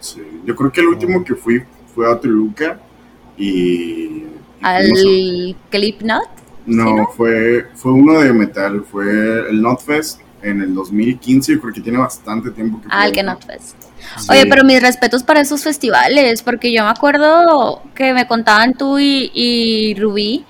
Sí, 0.00 0.22
Yo 0.46 0.56
creo 0.56 0.72
que 0.72 0.80
el 0.80 0.88
último 0.88 1.22
que 1.22 1.34
fui 1.34 1.62
fue 1.94 2.10
a 2.10 2.18
Toluca 2.18 2.80
y. 3.36 4.31
Al 4.62 5.56
Clip 5.70 6.02
Not. 6.02 6.28
No, 6.66 6.84
¿Sí, 6.84 6.94
no? 6.94 7.06
Fue, 7.08 7.66
fue 7.74 7.92
uno 7.92 8.20
de 8.20 8.32
metal, 8.32 8.84
fue 8.90 9.50
el 9.50 9.60
Notfest 9.60 10.20
en 10.42 10.60
el 10.60 10.74
2015, 10.74 11.52
yo 11.52 11.60
creo 11.60 11.74
que 11.74 11.80
tiene 11.80 11.98
bastante 11.98 12.50
tiempo 12.50 12.80
que 12.80 12.88
Ah, 12.90 13.06
el 13.06 13.12
que 13.12 13.22
Not 13.22 13.44
Fest. 13.44 13.76
Sí. 14.18 14.26
Oye, 14.30 14.46
pero 14.46 14.64
mis 14.64 14.80
respetos 14.80 15.22
para 15.22 15.40
esos 15.40 15.62
festivales, 15.62 16.42
porque 16.42 16.72
yo 16.72 16.82
me 16.84 16.90
acuerdo 16.90 17.82
que 17.94 18.12
me 18.12 18.26
contaban 18.26 18.74
tú 18.74 18.98
y, 18.98 19.30
y 19.34 19.94
Rubí 19.94 20.44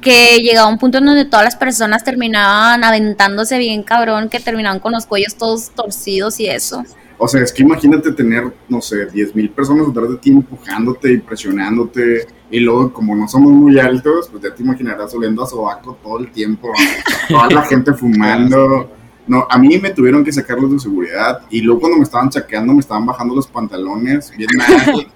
que 0.00 0.38
llegaba 0.38 0.68
un 0.68 0.78
punto 0.78 0.98
en 0.98 1.06
donde 1.06 1.24
todas 1.24 1.44
las 1.44 1.56
personas 1.56 2.04
terminaban 2.04 2.84
aventándose 2.84 3.58
bien 3.58 3.82
cabrón, 3.82 4.28
que 4.28 4.38
terminaban 4.38 4.78
con 4.78 4.92
los 4.92 5.04
cuellos 5.04 5.34
todos 5.34 5.70
torcidos 5.70 6.38
y 6.38 6.46
eso. 6.46 6.84
O 7.18 7.26
sea, 7.26 7.42
es 7.42 7.52
que 7.52 7.62
imagínate 7.62 8.12
tener, 8.12 8.52
no 8.68 8.80
sé, 8.82 9.06
10 9.06 9.34
mil 9.34 9.50
personas 9.50 9.86
detrás 9.86 10.10
de 10.10 10.16
ti 10.18 10.30
empujándote 10.30 11.12
y 11.12 11.18
presionándote. 11.18 12.26
Y 12.50 12.60
luego, 12.60 12.92
como 12.92 13.16
no 13.16 13.26
somos 13.26 13.52
muy 13.52 13.78
altos, 13.78 14.28
pues 14.30 14.42
ya 14.42 14.54
te 14.54 14.62
imaginarás 14.62 15.14
oliendo 15.14 15.42
a 15.42 15.46
sobaco 15.46 15.98
todo 16.02 16.18
el 16.18 16.30
tiempo. 16.30 16.72
Toda 17.28 17.48
la 17.48 17.62
gente 17.62 17.94
fumando. 17.94 18.90
No, 19.26 19.46
a 19.48 19.58
mí 19.58 19.78
me 19.78 19.90
tuvieron 19.90 20.24
que 20.24 20.32
sacarlos 20.32 20.70
de 20.72 20.78
seguridad. 20.78 21.40
Y 21.50 21.62
luego 21.62 21.80
cuando 21.80 21.98
me 21.98 22.04
estaban 22.04 22.28
chaqueando, 22.28 22.74
me 22.74 22.80
estaban 22.80 23.06
bajando 23.06 23.34
los 23.34 23.46
pantalones. 23.46 24.30
Bien 24.36 24.50
mal. 24.56 25.06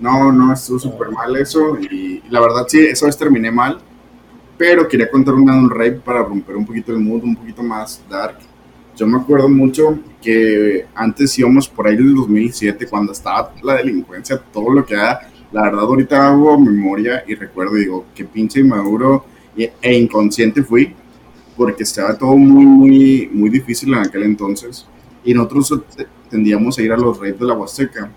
No, 0.00 0.32
no, 0.32 0.54
estuvo 0.54 0.78
súper 0.78 1.10
mal 1.10 1.36
eso. 1.36 1.78
Y 1.78 2.22
la 2.30 2.40
verdad, 2.40 2.64
sí, 2.66 2.80
eso 2.80 3.04
vez 3.04 3.18
terminé 3.18 3.50
mal. 3.50 3.78
Pero 4.56 4.88
quería 4.88 5.10
contar 5.10 5.34
de 5.34 5.40
un 5.42 5.70
rape 5.70 6.00
para 6.04 6.22
romper 6.22 6.56
un 6.56 6.64
poquito 6.64 6.92
el 6.92 7.00
mood, 7.00 7.22
un 7.22 7.36
poquito 7.36 7.62
más 7.62 8.02
dark 8.08 8.38
yo 9.00 9.06
me 9.06 9.16
acuerdo 9.16 9.48
mucho 9.48 9.98
que 10.20 10.84
antes 10.94 11.38
íbamos 11.38 11.66
por 11.66 11.86
ahí 11.86 11.96
del 11.96 12.14
2007, 12.14 12.86
cuando 12.86 13.12
estaba 13.12 13.54
la 13.62 13.76
delincuencia, 13.76 14.38
todo 14.52 14.70
lo 14.70 14.84
que 14.84 14.92
era. 14.92 15.20
La 15.52 15.62
verdad, 15.62 15.84
ahorita 15.84 16.28
hago 16.28 16.60
memoria 16.60 17.24
y 17.26 17.34
recuerdo, 17.34 17.76
digo, 17.76 18.04
qué 18.14 18.26
pinche 18.26 18.60
inmaduro 18.60 19.24
e 19.56 19.98
inconsciente 19.98 20.62
fui, 20.62 20.94
porque 21.56 21.84
estaba 21.84 22.16
todo 22.18 22.36
muy, 22.36 22.66
muy, 22.66 23.30
muy 23.32 23.48
difícil 23.48 23.94
en 23.94 24.00
aquel 24.00 24.24
entonces. 24.24 24.86
Y 25.24 25.32
nosotros 25.32 25.80
tendíamos 26.28 26.78
a 26.78 26.82
ir 26.82 26.92
a 26.92 26.96
los 26.98 27.18
reyes 27.18 27.40
de 27.40 27.46
la 27.46 27.54
Huasteca. 27.54 28.10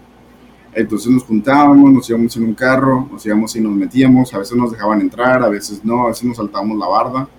Entonces 0.73 1.09
nos 1.09 1.23
juntábamos, 1.23 1.93
nos 1.93 2.09
íbamos 2.09 2.35
en 2.35 2.43
un 2.43 2.53
carro, 2.55 3.07
nos 3.09 3.25
íbamos 3.25 3.55
y 3.55 3.61
nos 3.61 3.71
metíamos, 3.71 4.33
a 4.33 4.39
veces 4.39 4.57
nos 4.57 4.73
dejaban 4.73 4.99
entrar, 4.99 5.43
a 5.43 5.47
veces 5.47 5.79
no, 5.85 6.03
a 6.03 6.07
veces 6.09 6.25
nos 6.25 6.35
saltábamos 6.35 6.77
la 6.77 6.87
barda 6.87 7.29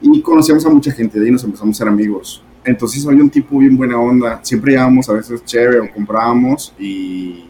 y 0.00 0.20
conocíamos 0.22 0.64
a 0.66 0.70
mucha 0.70 0.92
gente 0.92 1.18
de 1.18 1.26
ahí, 1.26 1.32
nos 1.32 1.44
empezamos 1.44 1.76
a 1.76 1.78
ser 1.78 1.88
amigos. 1.88 2.42
Entonces 2.64 3.06
había 3.06 3.22
un 3.22 3.30
tipo 3.30 3.58
bien 3.58 3.76
buena 3.76 3.98
onda, 3.98 4.40
siempre 4.42 4.72
llevábamos 4.72 5.08
a 5.08 5.14
veces 5.14 5.44
chévere 5.44 5.80
o 5.80 5.92
comprábamos 5.92 6.74
y, 6.78 7.44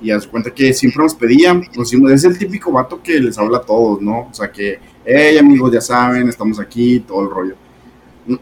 y 0.00 0.10
haz 0.10 0.26
cuenta 0.26 0.50
que 0.50 0.72
siempre 0.72 1.02
nos 1.02 1.14
pedían, 1.14 1.62
nos 1.74 1.90
decimos, 1.90 2.12
es 2.12 2.24
el 2.24 2.38
típico 2.38 2.70
vato 2.70 3.00
que 3.02 3.18
les 3.18 3.36
habla 3.38 3.58
a 3.58 3.62
todos, 3.62 4.00
¿no? 4.00 4.28
O 4.30 4.34
sea 4.34 4.50
que, 4.50 4.78
hey 5.04 5.38
amigos, 5.38 5.72
ya 5.72 5.80
saben, 5.80 6.28
estamos 6.28 6.60
aquí, 6.60 7.00
todo 7.00 7.22
el 7.22 7.30
rollo. 7.30 7.54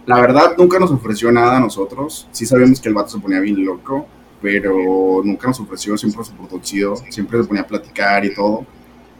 La 0.07 0.21
verdad, 0.21 0.55
nunca 0.57 0.79
nos 0.79 0.91
ofreció 0.91 1.31
nada 1.31 1.57
a 1.57 1.61
nosotros, 1.61 2.29
sí 2.33 2.47
sabíamos 2.47 2.81
que 2.81 2.89
el 2.89 2.95
vato 2.95 3.11
se 3.11 3.19
ponía 3.19 3.41
bien 3.41 3.65
loco, 3.65 4.07
pero 4.41 5.23
nunca 5.25 5.49
nos 5.49 5.61
ofreció, 5.61 5.97
siempre 5.97 6.25
se 6.25 6.33
portó 6.33 6.59
chido, 6.61 6.97
siempre 7.09 7.41
se 7.41 7.49
ponía 7.49 7.63
a 7.63 7.67
platicar 7.67 8.25
y 8.25 8.35
todo. 8.35 8.67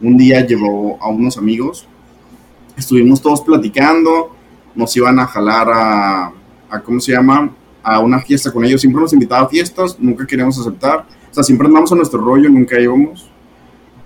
Un 0.01 0.17
día 0.17 0.45
llevó 0.45 0.97
a 1.01 1.09
unos 1.09 1.37
amigos 1.37 1.87
estuvimos 2.77 3.21
todos 3.21 3.41
platicando, 3.41 4.35
nos 4.73 4.95
iban 4.95 5.19
a 5.19 5.27
jalar 5.27 5.69
a, 5.69 6.31
a, 6.69 6.79
¿cómo 6.81 6.99
se 6.99 7.13
llama? 7.13 7.51
A 7.81 7.99
una 7.99 8.19
fiesta 8.19 8.51
con 8.51 8.65
ellos. 8.65 8.81
Siempre 8.81 9.01
nos 9.01 9.13
invitaba 9.13 9.45
a 9.45 9.49
fiestas, 9.49 9.97
nunca 9.99 10.25
queríamos 10.25 10.59
aceptar. 10.59 11.05
O 11.31 11.33
sea, 11.33 11.43
siempre 11.43 11.67
andamos 11.67 11.91
a 11.91 11.95
nuestro 11.95 12.19
rollo, 12.19 12.49
nunca 12.49 12.79
íbamos. 12.79 13.29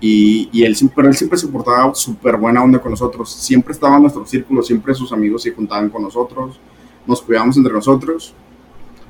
Y, 0.00 0.48
y 0.52 0.64
él, 0.64 0.76
pero 0.94 1.08
él 1.08 1.14
siempre 1.14 1.38
se 1.38 1.46
portaba 1.48 1.94
súper 1.94 2.36
buena 2.36 2.62
onda 2.62 2.78
con 2.78 2.90
nosotros. 2.90 3.32
Siempre 3.32 3.72
estaba 3.72 3.96
en 3.96 4.02
nuestro 4.02 4.26
círculo, 4.26 4.62
siempre 4.62 4.94
sus 4.94 5.12
amigos 5.12 5.42
se 5.42 5.52
juntaban 5.52 5.90
con 5.90 6.02
nosotros. 6.02 6.58
Nos 7.06 7.20
cuidábamos 7.20 7.56
entre 7.56 7.72
nosotros. 7.72 8.34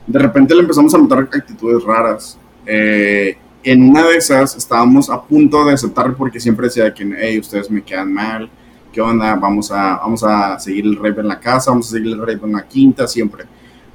De 0.06 0.18
repente 0.18 0.54
le 0.54 0.62
empezamos 0.62 0.94
a 0.94 0.98
notar 0.98 1.20
actitudes 1.20 1.84
raras. 1.84 2.38
Eh, 2.66 3.36
en 3.62 3.88
una 3.88 4.06
de 4.06 4.16
esas 4.16 4.56
estábamos 4.56 5.10
a 5.10 5.22
punto 5.22 5.64
de 5.64 5.74
aceptar 5.74 6.14
porque 6.14 6.40
siempre 6.40 6.66
decía 6.66 6.92
que, 6.92 7.08
hey, 7.18 7.38
ustedes 7.38 7.70
me 7.70 7.82
quedan 7.82 8.12
mal, 8.12 8.50
¿qué 8.92 9.00
onda? 9.00 9.34
Vamos 9.36 9.70
a, 9.70 9.96
vamos 9.96 10.22
a 10.24 10.58
seguir 10.58 10.84
el 10.84 10.96
rap 10.96 11.18
en 11.18 11.28
la 11.28 11.38
casa, 11.38 11.70
vamos 11.70 11.88
a 11.88 11.90
seguir 11.90 12.12
el 12.12 12.26
rap 12.26 12.44
en 12.44 12.52
la 12.52 12.66
quinta, 12.66 13.06
siempre. 13.06 13.44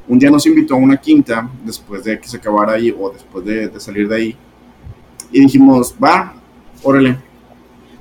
Un 0.08 0.20
día 0.20 0.30
nos 0.30 0.46
invitó 0.46 0.76
a 0.76 0.78
una 0.78 0.98
quinta, 0.98 1.50
después 1.64 2.04
de 2.04 2.20
que 2.20 2.28
se 2.28 2.38
acabara 2.38 2.74
ahí, 2.74 2.96
o 2.98 3.10
después 3.10 3.44
de, 3.46 3.68
de 3.68 3.80
salir 3.80 4.08
de 4.08 4.16
ahí, 4.16 4.38
y 5.32 5.42
dijimos, 5.42 5.96
va, 6.02 6.34
órale. 6.84 7.18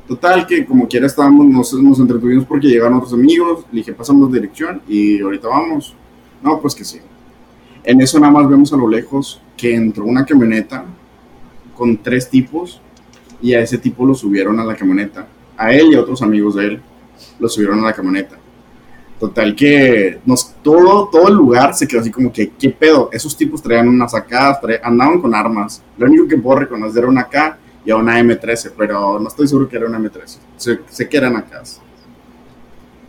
Total, 0.06 0.46
que 0.46 0.66
como 0.66 0.86
quiera 0.86 1.06
estábamos, 1.06 1.46
nos, 1.46 1.72
nos 1.74 1.98
entretuvimos 1.98 2.44
porque 2.44 2.68
llegaron 2.68 2.98
otros 2.98 3.14
amigos, 3.14 3.64
le 3.72 3.78
dije, 3.78 3.92
pasamos 3.94 4.30
dirección 4.30 4.82
y 4.86 5.20
ahorita 5.20 5.48
vamos. 5.48 5.94
No, 6.42 6.60
pues 6.60 6.74
que 6.74 6.84
sí. 6.84 7.00
En 7.82 8.00
eso 8.02 8.20
nada 8.20 8.32
más 8.32 8.48
vemos 8.48 8.72
a 8.72 8.76
lo 8.76 8.86
lejos 8.86 9.40
que 9.56 9.74
entró 9.74 10.04
una 10.04 10.24
camioneta 10.26 10.84
con 11.74 11.96
tres 11.96 12.28
tipos 12.28 12.80
y 13.40 13.54
a 13.54 13.60
ese 13.60 13.78
tipo 13.78 14.04
lo 14.04 14.14
subieron 14.14 14.60
a 14.60 14.64
la 14.64 14.76
camioneta 14.76 15.26
a 15.56 15.72
él 15.72 15.92
y 15.92 15.94
a 15.94 16.00
otros 16.00 16.22
amigos 16.22 16.54
de 16.56 16.66
él, 16.66 16.82
lo 17.38 17.48
subieron 17.48 17.80
a 17.80 17.86
la 17.88 17.92
camioneta. 17.92 18.36
Total 19.18 19.54
que 19.54 20.20
nos, 20.26 20.54
todo, 20.62 21.08
todo 21.10 21.28
el 21.28 21.34
lugar 21.34 21.74
se 21.74 21.86
quedó 21.86 22.00
así 22.00 22.10
como 22.10 22.32
que, 22.32 22.50
¿qué 22.50 22.70
pedo? 22.70 23.08
Esos 23.12 23.36
tipos 23.36 23.62
traían 23.62 23.88
unas 23.88 24.14
AK, 24.14 24.60
andaban 24.82 25.20
con 25.20 25.34
armas. 25.34 25.82
Lo 25.96 26.06
único 26.06 26.26
que 26.26 26.36
puedo 26.36 26.60
reconocer 26.60 26.98
era 26.98 27.08
una 27.08 27.22
AK 27.22 27.58
y 27.84 27.90
a 27.90 27.96
una 27.96 28.18
M13, 28.20 28.72
pero 28.76 29.18
no 29.20 29.28
estoy 29.28 29.46
seguro 29.46 29.68
que 29.68 29.76
era 29.76 29.86
una 29.86 29.98
M13. 29.98 30.38
Sé, 30.56 31.08
que 31.08 31.16
eran 31.16 31.36
AKs. 31.36 31.80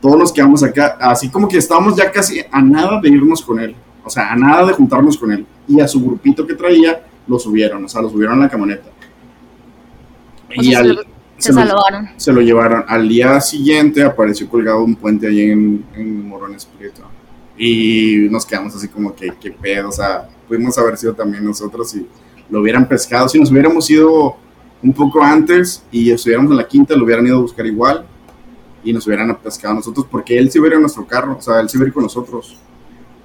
Todos 0.02 0.18
nos 0.18 0.32
quedamos 0.32 0.62
acá, 0.62 0.98
así 1.00 1.30
como 1.30 1.48
que 1.48 1.58
estábamos 1.58 1.96
ya 1.96 2.12
casi 2.12 2.41
a 2.52 2.62
nada 2.62 3.00
de 3.02 3.10
irnos 3.10 3.41
con 3.41 3.60
él. 3.60 3.76
O 4.04 4.10
sea, 4.10 4.32
a 4.32 4.36
nada 4.36 4.68
de 4.68 4.74
juntarnos 4.74 5.18
con 5.18 5.32
él. 5.32 5.46
Y 5.68 5.80
a 5.80 5.88
su 5.88 6.00
grupito 6.06 6.46
que 6.46 6.54
traía, 6.54 7.04
lo 7.28 7.39
subieron, 7.39 7.84
o 7.84 7.89
sea, 7.89 8.02
lo 8.02 8.10
subieron 8.10 8.39
a 8.39 8.43
la 8.43 8.50
camioneta. 8.50 8.89
y 10.52 10.76
al, 10.76 11.06
se, 11.38 11.54
salvaron. 11.54 12.10
se 12.18 12.32
lo 12.32 12.42
llevaron. 12.42 12.84
Al 12.88 13.08
día 13.08 13.40
siguiente 13.42 14.04
apareció 14.04 14.50
colgado 14.50 14.84
un 14.84 14.96
puente 14.96 15.28
ahí 15.28 15.52
en, 15.52 15.86
en 15.96 16.28
Morones 16.28 16.66
Prieto. 16.66 17.04
Y 17.58 18.28
nos 18.30 18.46
quedamos 18.46 18.76
así 18.76 18.88
como 18.88 19.16
que, 19.16 19.34
qué 19.40 19.52
pedo. 19.52 19.90
O 19.90 19.92
sea, 19.92 20.28
pudimos 20.48 20.78
haber 20.78 20.98
sido 20.98 21.14
también 21.14 21.44
nosotros 21.44 21.90
si 21.90 22.08
lo 22.50 22.62
hubieran 22.62 22.88
pescado. 22.88 23.28
Si 23.30 23.40
nos 23.40 23.52
hubiéramos 23.52 23.90
ido 23.90 24.38
un 24.82 24.94
poco 24.94 25.24
antes 25.24 25.84
y 25.92 26.12
estuviéramos 26.12 26.52
en 26.52 26.58
la 26.58 26.68
quinta, 26.68 26.96
lo 26.96 27.06
hubieran 27.06 27.26
ido 27.26 27.38
a 27.38 27.42
buscar 27.42 27.66
igual 27.66 28.06
y 28.84 28.94
nos 28.94 29.06
hubieran 29.08 29.36
pescado 29.38 29.74
nosotros 29.74 30.06
porque 30.10 30.38
él 30.38 30.52
se 30.52 30.60
hubiera 30.60 30.76
en 30.76 30.84
nuestro 30.84 31.06
carro, 31.08 31.38
o 31.38 31.42
sea, 31.42 31.60
él 31.60 31.68
se 31.68 31.78
hubiera 31.78 31.92
con 31.92 32.04
nosotros. 32.04 32.56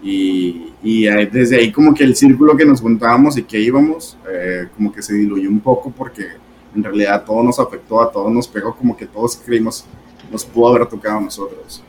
Y, 0.02 0.72
y, 0.82 1.04
desde 1.26 1.56
ahí 1.58 1.70
como 1.70 1.92
que 1.92 2.02
el 2.02 2.16
círculo 2.16 2.56
que 2.56 2.64
nos 2.64 2.80
juntábamos 2.80 3.36
y 3.36 3.42
que 3.42 3.60
íbamos, 3.60 4.16
eh, 4.32 4.66
como 4.74 4.90
que 4.90 5.02
se 5.02 5.12
diluyó 5.12 5.50
un 5.50 5.60
poco 5.60 5.90
porque 5.90 6.28
en 6.74 6.84
realidad 6.84 7.24
todo 7.24 7.42
nos 7.42 7.58
afectó, 7.58 8.00
a 8.00 8.10
todos 8.10 8.32
nos 8.32 8.46
pegó, 8.46 8.74
como 8.74 8.96
que 8.96 9.06
todos 9.06 9.36
creímos 9.36 9.84
nos 10.30 10.44
pudo 10.44 10.68
haber 10.68 10.86
tocado 10.86 11.18
a 11.18 11.22
nosotros. 11.22 11.82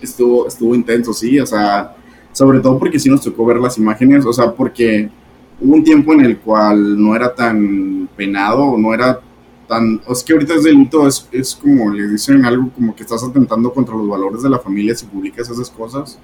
Estuvo, 0.00 0.46
estuvo 0.46 0.74
intenso, 0.74 1.12
sí, 1.12 1.40
o 1.40 1.46
sea, 1.46 1.96
sobre 2.32 2.60
todo 2.60 2.78
porque 2.78 2.98
sí 2.98 3.08
nos 3.08 3.22
tocó 3.22 3.46
ver 3.46 3.56
las 3.56 3.78
imágenes, 3.78 4.24
o 4.26 4.32
sea, 4.32 4.52
porque 4.52 5.08
hubo 5.60 5.74
un 5.74 5.84
tiempo 5.84 6.12
en 6.12 6.20
el 6.20 6.38
cual 6.38 7.02
no 7.02 7.16
era 7.16 7.34
tan 7.34 8.08
penado, 8.14 8.76
no 8.76 8.92
era 8.92 9.18
tan, 9.66 10.00
es 10.08 10.22
que 10.22 10.34
ahorita 10.34 10.54
es 10.54 10.64
delito, 10.64 11.06
es, 11.08 11.26
es 11.32 11.54
como 11.54 11.90
le 11.90 12.06
dicen 12.08 12.44
algo 12.44 12.70
como 12.74 12.94
que 12.94 13.02
estás 13.02 13.24
atentando 13.24 13.72
contra 13.72 13.96
los 13.96 14.08
valores 14.08 14.42
de 14.42 14.50
la 14.50 14.58
familia 14.58 14.94
si 14.94 15.06
publicas 15.06 15.48
esas 15.48 15.70
cosas 15.70 16.18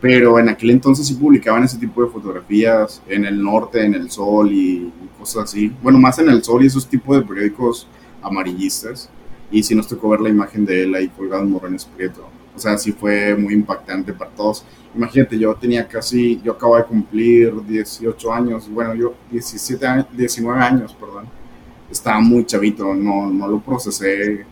pero 0.00 0.38
en 0.38 0.48
aquel 0.48 0.70
entonces 0.70 1.06
sí 1.06 1.14
publicaban 1.14 1.64
ese 1.64 1.78
tipo 1.78 2.04
de 2.04 2.10
fotografías 2.10 3.02
en 3.08 3.24
el 3.24 3.42
norte, 3.42 3.84
en 3.84 3.94
el 3.94 4.10
sol 4.10 4.52
y 4.52 4.92
cosas 5.18 5.44
así. 5.44 5.72
Bueno, 5.82 5.98
más 5.98 6.18
en 6.18 6.28
el 6.28 6.42
sol 6.44 6.62
y 6.62 6.66
esos 6.66 6.86
tipos 6.86 7.16
de 7.16 7.22
periódicos 7.22 7.88
amarillistas. 8.22 9.10
Y 9.50 9.62
sí 9.62 9.74
nos 9.74 9.88
tocó 9.88 10.10
ver 10.10 10.20
la 10.20 10.28
imagen 10.28 10.64
de 10.64 10.84
él 10.84 10.94
ahí 10.94 11.08
colgado 11.08 11.42
en 11.42 11.50
Morrones 11.50 11.84
Prieto. 11.84 12.28
O 12.54 12.60
sea, 12.60 12.76
sí 12.76 12.92
fue 12.92 13.34
muy 13.34 13.54
impactante 13.54 14.12
para 14.12 14.30
todos. 14.30 14.64
Imagínate, 14.94 15.38
yo 15.38 15.54
tenía 15.54 15.86
casi, 15.86 16.40
yo 16.42 16.52
acabo 16.52 16.76
de 16.76 16.84
cumplir 16.84 17.54
18 17.66 18.32
años, 18.32 18.68
bueno, 18.68 18.94
yo 18.94 19.14
17 19.30 19.86
años, 19.86 20.06
19 20.12 20.60
años, 20.60 20.94
perdón. 20.98 21.26
Estaba 21.90 22.20
muy 22.20 22.44
chavito, 22.44 22.94
no, 22.94 23.30
no 23.30 23.48
lo 23.48 23.60
procesé 23.60 24.44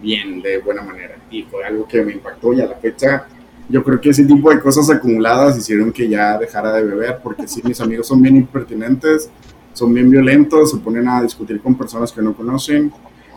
bien, 0.00 0.40
de 0.40 0.58
buena 0.58 0.82
manera. 0.82 1.16
Y 1.30 1.42
fue 1.42 1.64
algo 1.64 1.86
que 1.86 2.02
me 2.02 2.12
impactó 2.12 2.52
y 2.52 2.60
a 2.60 2.66
la 2.66 2.76
fecha 2.76 3.26
yo 3.68 3.82
creo 3.82 4.00
que 4.00 4.10
ese 4.10 4.24
tipo 4.24 4.50
de 4.50 4.60
cosas 4.60 4.90
acumuladas 4.90 5.56
hicieron 5.56 5.92
que 5.92 6.08
ya 6.08 6.38
dejara 6.38 6.72
de 6.72 6.84
beber, 6.84 7.20
porque 7.22 7.48
sí, 7.48 7.62
mis 7.64 7.80
amigos 7.80 8.06
son 8.06 8.20
bien 8.20 8.36
impertinentes, 8.36 9.30
son 9.72 9.94
bien 9.94 10.10
violentos, 10.10 10.70
se 10.70 10.78
ponen 10.78 11.08
a 11.08 11.22
discutir 11.22 11.60
con 11.60 11.74
personas 11.74 12.12
que 12.12 12.20
no 12.22 12.34
conocen, 12.34 12.92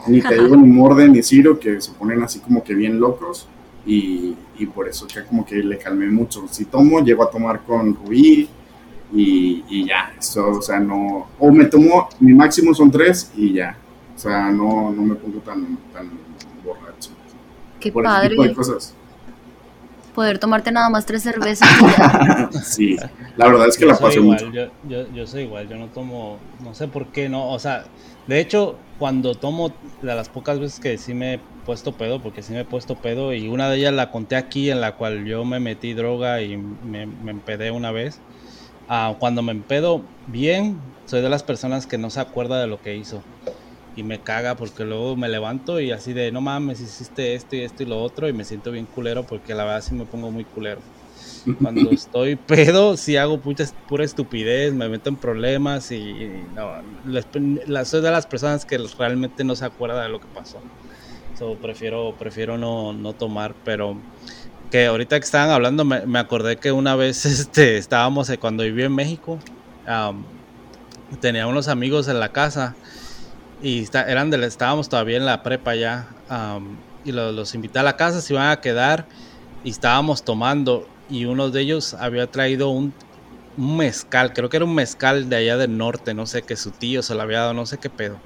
ni 0.07 0.21
te 0.21 0.35
digo 0.35 0.55
ni 0.55 0.67
Morden 0.67 1.13
ni 1.13 1.23
Ciro, 1.23 1.59
que 1.59 1.79
se 1.81 1.91
ponen 1.93 2.21
así 2.23 2.39
como 2.39 2.63
que 2.63 2.75
bien 2.75 2.99
locos, 2.99 3.47
y, 3.85 4.35
y 4.57 4.65
por 4.65 4.87
eso 4.87 5.07
que 5.07 5.23
como 5.23 5.45
que 5.45 5.55
le 5.57 5.77
calmé 5.77 6.07
mucho. 6.07 6.45
Si 6.49 6.65
tomo, 6.65 6.99
llego 7.01 7.23
a 7.23 7.29
tomar 7.29 7.61
con 7.61 7.95
Rubí, 7.95 8.49
y, 9.13 9.63
y 9.69 9.85
ya, 9.85 10.13
eso, 10.19 10.49
o 10.49 10.61
sea, 10.61 10.79
no, 10.79 11.27
o 11.39 11.51
me 11.51 11.65
tomo, 11.65 12.09
mi 12.19 12.33
máximo 12.33 12.73
son 12.73 12.91
tres, 12.91 13.31
y 13.35 13.53
ya, 13.53 13.77
o 14.15 14.19
sea, 14.19 14.49
no, 14.49 14.91
no 14.91 15.01
me 15.03 15.15
pongo 15.15 15.39
tan, 15.39 15.77
tan 15.93 16.09
borracho. 16.63 17.11
Qué 17.79 17.91
por 17.91 18.03
padre. 18.03 18.27
ese 18.27 18.35
tipo 18.35 18.43
de 18.43 18.53
cosas. 18.53 18.95
Poder 20.15 20.39
tomarte 20.39 20.71
nada 20.71 20.89
más 20.89 21.05
tres 21.05 21.23
cervezas. 21.23 21.69
y 21.81 21.83
ya. 21.85 22.49
Sí, 22.63 22.95
la 23.35 23.47
verdad 23.47 23.67
es 23.67 23.77
que 23.77 23.81
Yo 23.81 23.89
la 23.89 23.95
soy 23.95 24.05
pasé 24.07 24.19
igual, 24.19 24.45
mucho. 24.45 24.51
Yo, 24.55 24.71
yo, 24.81 25.07
yo 25.13 25.27
soy 25.27 25.43
igual, 25.43 25.67
yo 25.67 25.75
no 25.75 25.89
tomo, 25.89 26.39
no 26.61 26.73
sé 26.73 26.87
por 26.87 27.11
qué 27.11 27.27
no, 27.29 27.49
o 27.51 27.59
sea, 27.59 27.83
de 28.25 28.39
hecho, 28.39 28.79
cuando 28.97 29.35
tomo, 29.35 29.69
de 30.01 30.15
las 30.15 30.29
pocas 30.29 30.59
veces 30.59 30.79
que 30.79 30.97
sí 30.97 31.13
me 31.13 31.33
he 31.35 31.39
puesto 31.65 31.91
pedo, 31.97 32.21
porque 32.21 32.41
sí 32.43 32.53
me 32.53 32.61
he 32.61 32.65
puesto 32.65 32.95
pedo, 32.95 33.33
y 33.33 33.47
una 33.47 33.69
de 33.69 33.77
ellas 33.77 33.93
la 33.93 34.09
conté 34.11 34.35
aquí, 34.37 34.69
en 34.69 34.79
la 34.81 34.95
cual 34.95 35.25
yo 35.25 35.43
me 35.45 35.59
metí 35.59 35.93
droga 35.93 36.41
y 36.41 36.57
me, 36.57 37.05
me 37.05 37.31
empedé 37.31 37.71
una 37.71 37.91
vez. 37.91 38.21
Ah, 38.87 39.15
cuando 39.19 39.41
me 39.41 39.51
empedo 39.51 40.01
bien, 40.27 40.79
soy 41.05 41.21
de 41.21 41.29
las 41.29 41.43
personas 41.43 41.87
que 41.87 41.97
no 41.97 42.09
se 42.09 42.19
acuerda 42.19 42.61
de 42.61 42.67
lo 42.67 42.79
que 42.81 42.95
hizo. 42.95 43.23
Y 43.95 44.03
me 44.03 44.23
caga 44.23 44.57
porque 44.57 44.83
luego 44.85 45.15
me 45.17 45.29
levanto 45.29 45.79
y 45.79 45.91
así 45.91 46.13
de, 46.13 46.31
no 46.31 46.41
mames, 46.41 46.81
hiciste 46.81 47.35
esto 47.35 47.55
y 47.55 47.61
esto 47.61 47.83
y 47.83 47.87
lo 47.87 48.01
otro, 48.01 48.27
y 48.29 48.33
me 48.33 48.45
siento 48.45 48.71
bien 48.71 48.87
culero 48.87 49.25
porque 49.25 49.55
la 49.55 49.63
verdad 49.65 49.81
sí 49.81 49.95
me 49.95 50.05
pongo 50.07 50.31
muy 50.31 50.45
culero. 50.45 50.85
Cuando 51.59 51.91
estoy 51.93 52.35
pedo, 52.35 52.97
sí 52.97 53.17
hago 53.17 53.41
pucha, 53.41 53.65
pura 53.85 54.03
estupidez, 54.05 54.73
me 54.73 54.89
meto 54.89 55.09
en 55.09 55.19
problemas 55.19 55.91
y, 55.91 55.97
y 56.45 56.49
no, 56.49 56.71
les- 57.03 57.29
la- 57.67 57.85
soy 57.85 58.01
de 58.01 58.11
las 58.11 58.27
personas 58.27 58.65
que 58.65 58.77
realmente 58.97 59.43
no 59.43 59.55
se 59.55 59.65
acuerda 59.65 60.03
de 60.03 60.09
lo 60.09 60.19
que 60.19 60.29
pasó. 60.29 60.67
So, 61.33 61.59
prefiero 61.59 62.17
prefiero 62.17 62.57
no, 62.57 62.93
no 62.93 63.15
tomar, 63.15 63.59
pero 63.63 64.05
que 64.71 64.87
ahorita 64.87 65.19
que 65.19 65.25
estaban 65.25 65.51
hablando 65.51 65.85
me, 65.85 66.05
me 66.07 66.19
acordé 66.19 66.59
que 66.59 66.71
una 66.73 66.95
vez 66.95 67.25
este, 67.27 67.77
estábamos, 67.77 68.29
eh, 68.29 68.39
cuando 68.39 68.63
viví 68.63 68.83
en 68.83 68.95
México, 68.95 69.39
am, 69.85 70.31
tenía 71.19 71.47
unos 71.47 71.67
amigos 71.67 72.07
en 72.07 72.19
la 72.19 72.31
casa 72.31 72.79
y 73.59 73.83
está- 73.83 74.09
eran 74.11 74.29
de, 74.29 74.45
estábamos 74.45 74.89
todavía 74.89 75.17
en 75.17 75.25
la 75.25 75.43
prepa 75.43 75.75
ya 75.75 76.15
am, 76.27 76.85
y 77.03 77.11
lo- 77.11 77.31
los 77.31 77.53
invité 77.55 77.79
a 77.79 77.83
la 77.83 77.97
casa, 77.97 78.21
se 78.21 78.33
iban 78.33 78.49
a 78.51 78.61
quedar 78.61 79.07
y 79.63 79.71
estábamos 79.71 80.23
tomando 80.25 80.91
y 81.07 81.25
uno 81.25 81.51
de 81.51 81.61
ellos 81.61 81.93
había 81.93 82.31
traído 82.31 82.69
un, 82.69 82.97
un 83.55 83.77
mezcal, 83.77 84.33
creo 84.33 84.49
que 84.49 84.57
era 84.57 84.65
un 84.65 84.75
mezcal 84.75 85.29
de 85.29 85.35
allá 85.37 85.57
del 85.57 85.77
norte, 85.77 86.13
no 86.13 86.25
sé, 86.27 86.43
que 86.45 86.57
su 86.57 86.73
tío 86.73 87.03
se 87.03 87.15
lo 87.15 87.21
había 87.21 87.39
dado, 87.41 87.53
no 87.53 87.65
sé 87.65 87.79
qué 87.79 87.89
pedo. 87.89 88.23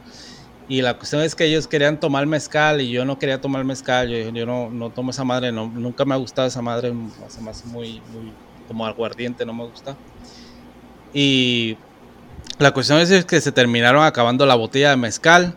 Y 0.67 0.81
la 0.83 0.97
cuestión 0.99 1.21
es 1.23 1.35
que 1.35 1.45
ellos 1.45 1.67
querían 1.67 1.99
tomar 1.99 2.27
mezcal 2.27 2.81
y 2.81 2.91
yo 2.91 3.03
no 3.05 3.17
quería 3.19 3.41
tomar 3.41 3.65
mezcal, 3.65 4.09
yo, 4.09 4.29
yo 4.31 4.45
no, 4.45 4.69
no 4.71 4.91
tomo 4.93 5.11
esa 5.11 5.23
madre, 5.23 5.51
no, 5.51 5.69
nunca 5.71 6.05
me 6.05 6.13
ha 6.13 6.17
gustado 6.17 6.47
esa 6.47 6.61
madre, 6.61 6.93
me 6.93 7.51
hace 7.51 7.67
muy, 7.67 8.03
muy 8.07 8.39
como 8.65 8.85
aguardiente, 8.85 9.45
no 9.45 9.53
me 9.53 9.65
gusta. 9.65 9.99
Y 11.11 11.81
la 12.57 12.71
cuestión 12.71 12.99
es 12.99 13.25
que 13.25 13.41
se 13.41 13.51
terminaron 13.51 14.03
acabando 14.03 14.45
la 14.45 14.55
botella 14.55 14.89
de 14.89 14.97
mezcal. 14.97 15.55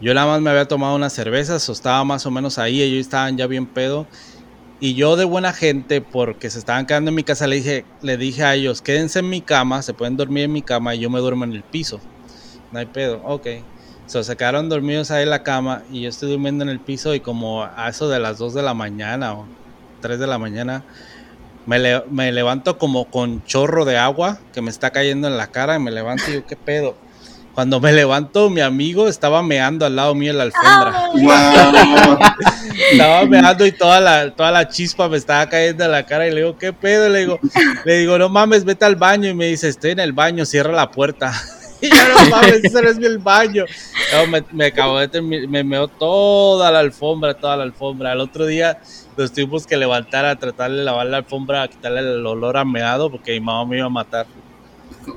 Yo 0.00 0.12
nada 0.14 0.26
más 0.26 0.40
me 0.40 0.50
había 0.50 0.66
tomado 0.66 0.94
unas 0.94 1.12
cervezas, 1.12 1.68
o 1.68 1.72
estaba 1.72 2.04
más 2.04 2.26
o 2.26 2.30
menos 2.30 2.58
ahí, 2.58 2.82
ellos 2.82 3.00
estaban 3.00 3.36
ya 3.36 3.46
bien 3.46 3.66
pedo. 3.66 4.06
Y 4.80 4.94
yo 4.94 5.16
de 5.16 5.24
buena 5.24 5.52
gente, 5.52 6.00
porque 6.00 6.50
se 6.50 6.58
estaban 6.58 6.84
quedando 6.86 7.08
en 7.08 7.14
mi 7.14 7.22
casa, 7.22 7.46
le 7.46 7.56
dije, 7.56 7.84
le 8.02 8.16
dije 8.16 8.44
a 8.44 8.54
ellos, 8.54 8.82
quédense 8.82 9.20
en 9.20 9.30
mi 9.30 9.40
cama, 9.40 9.82
se 9.82 9.94
pueden 9.94 10.16
dormir 10.16 10.44
en 10.44 10.52
mi 10.52 10.62
cama 10.62 10.94
y 10.94 10.98
yo 10.98 11.10
me 11.10 11.20
duermo 11.20 11.44
en 11.44 11.52
el 11.52 11.62
piso. 11.62 12.00
No 12.70 12.80
hay 12.80 12.86
pedo, 12.86 13.22
ok. 13.24 13.46
So, 14.06 14.22
se 14.22 14.36
quedaron 14.36 14.68
dormidos 14.68 15.10
ahí 15.10 15.22
en 15.22 15.30
la 15.30 15.42
cama 15.42 15.82
y 15.90 16.02
yo 16.02 16.10
estoy 16.10 16.30
durmiendo 16.30 16.64
en 16.64 16.70
el 16.70 16.80
piso 16.80 17.14
y 17.14 17.20
como 17.20 17.62
a 17.62 17.88
eso 17.88 18.08
de 18.08 18.18
las 18.18 18.36
2 18.36 18.52
de 18.52 18.62
la 18.62 18.74
mañana 18.74 19.32
o 19.32 19.46
3 20.02 20.18
de 20.18 20.26
la 20.26 20.38
mañana, 20.38 20.84
me, 21.66 21.78
le- 21.78 22.02
me 22.10 22.30
levanto 22.32 22.78
como 22.78 23.06
con 23.06 23.44
chorro 23.44 23.84
de 23.84 23.96
agua 23.98 24.38
que 24.52 24.60
me 24.60 24.70
está 24.70 24.90
cayendo 24.90 25.28
en 25.28 25.36
la 25.36 25.46
cara 25.48 25.76
y 25.76 25.78
me 25.78 25.90
levanto 25.90 26.24
y 26.28 26.32
digo, 26.32 26.44
¿qué 26.46 26.56
pedo? 26.56 26.96
Cuando 27.54 27.78
me 27.80 27.92
levanto, 27.92 28.50
mi 28.50 28.60
amigo 28.60 29.06
estaba 29.06 29.40
meando 29.40 29.86
al 29.86 29.94
lado 29.94 30.12
mío 30.16 30.32
en 30.32 30.38
la 30.38 30.42
alfombra. 30.44 31.08
Wow. 31.12 32.18
Estaba 32.92 33.24
meando 33.26 33.64
y 33.64 33.70
toda 33.70 34.00
la, 34.00 34.34
toda 34.34 34.50
la 34.50 34.68
chispa 34.68 35.08
me 35.08 35.16
estaba 35.16 35.48
cayendo 35.48 35.84
en 35.84 35.92
la 35.92 36.04
cara 36.04 36.26
y 36.26 36.30
le 36.32 36.38
digo, 36.40 36.58
¿qué 36.58 36.72
pedo? 36.72 37.08
Le 37.08 37.20
digo, 37.20 37.38
le 37.84 37.98
digo, 37.98 38.18
no 38.18 38.28
mames, 38.28 38.64
vete 38.64 38.84
al 38.84 38.96
baño. 38.96 39.28
Y 39.28 39.34
me 39.34 39.46
dice, 39.46 39.68
estoy 39.68 39.92
en 39.92 40.00
el 40.00 40.12
baño, 40.12 40.44
cierra 40.44 40.72
la 40.72 40.90
puerta. 40.90 41.32
Y 41.80 41.88
yo, 41.88 41.96
no 42.08 42.30
mames, 42.30 42.64
ese 42.64 42.82
no 42.82 42.88
es 42.88 42.98
mi 42.98 43.06
el 43.06 43.18
baño. 43.18 43.64
No, 44.14 44.26
me, 44.30 44.44
me 44.52 44.66
acabo 44.66 44.98
de 44.98 45.10
termi- 45.10 45.46
me 45.48 45.62
meó 45.64 45.88
toda 45.88 46.70
la 46.70 46.78
alfombra, 46.80 47.34
toda 47.34 47.56
la 47.56 47.64
alfombra. 47.64 48.12
Al 48.12 48.20
otro 48.20 48.46
día 48.46 48.78
nos 49.16 49.32
tuvimos 49.32 49.66
que 49.66 49.76
levantar 49.76 50.24
a 50.24 50.36
tratar 50.36 50.70
de 50.70 50.82
lavar 50.82 51.06
la 51.06 51.18
alfombra, 51.18 51.62
a 51.62 51.68
quitarle 51.68 52.00
el 52.00 52.24
olor 52.26 52.56
a 52.56 52.64
meado 52.64 53.10
porque 53.10 53.32
mi 53.32 53.40
mamá 53.40 53.68
me 53.68 53.76
iba 53.78 53.86
a 53.86 53.90
matar. 53.90 54.26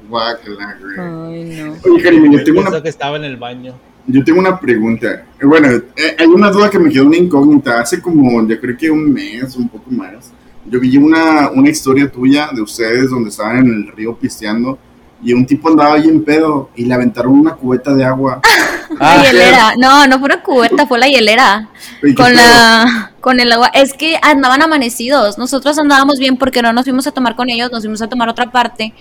Guácala, 0.10 0.78
güey. 0.82 1.00
Ay, 1.00 1.64
no. 1.64 1.94
Oye, 1.94 2.04
Karim, 2.04 2.32
yo 2.32 2.44
tengo 2.44 2.62
una 2.62 2.82
que 2.84 2.90
estaba 2.90 3.16
en 3.18 3.24
el 3.24 3.38
baño. 3.38 3.74
Yo 4.06 4.24
tengo 4.24 4.40
una 4.40 4.60
pregunta. 4.60 5.26
Eh, 5.40 5.46
Bueno, 5.46 5.70
eh, 5.96 6.16
hay 6.18 6.28
una 6.28 6.50
duda 6.50 6.70
que 6.70 6.80
me 6.80 6.90
quedó 6.90 7.06
una 7.06 7.18
incógnita. 7.18 7.80
Hace 7.82 8.02
como, 8.02 8.46
yo 8.48 8.60
creo 8.60 8.78
que 8.78 8.90
un 8.92 9.14
mes, 9.14 9.56
un 9.56 9.70
poco 9.70 9.90
más. 9.92 10.32
Yo 10.66 10.80
vi 10.82 10.98
una, 10.98 11.50
una 11.52 11.70
historia 11.70 12.12
tuya 12.12 12.50
de 12.54 12.62
ustedes 12.62 13.10
donde 13.10 13.30
estaban 13.30 13.60
en 13.60 13.68
el 13.68 13.88
río 13.96 14.18
pisteando 14.18 14.78
y 15.24 15.34
un 15.34 15.46
tipo 15.46 15.70
andaba 15.70 15.96
ahí 15.96 16.08
en 16.08 16.24
pedo 16.24 16.70
y 16.76 16.86
le 16.86 16.94
aventaron 16.94 17.34
una 17.34 17.56
cubeta 17.56 17.94
de 17.94 18.06
agua. 18.06 18.42
La 19.00 19.24
hielera. 19.24 19.74
No, 19.78 20.08
no 20.08 20.20
fue 20.20 20.26
una 20.26 20.42
cubeta, 20.42 20.88
fue 20.88 20.98
la 20.98 21.08
hielera. 21.08 21.70
¿Y 22.04 22.16
qué 22.16 22.16
Con 22.16 22.36
la, 22.36 23.12
con 23.20 23.40
el 23.40 23.52
agua. 23.52 23.68
Es 23.74 23.94
que 23.94 24.18
andaban 24.22 24.62
amanecidos. 24.62 25.38
Nosotros 25.38 25.78
andábamos 25.78 26.20
bien 26.20 26.38
porque 26.38 26.62
no 26.62 26.72
nos 26.72 26.86
fuimos 26.86 27.06
a 27.06 27.12
tomar 27.12 27.36
con 27.36 27.50
ellos, 27.50 27.72
nos 27.72 27.82
fuimos 27.82 28.02
a 28.02 28.08
tomar 28.08 28.30
otra 28.30 28.50
parte. 28.50 28.94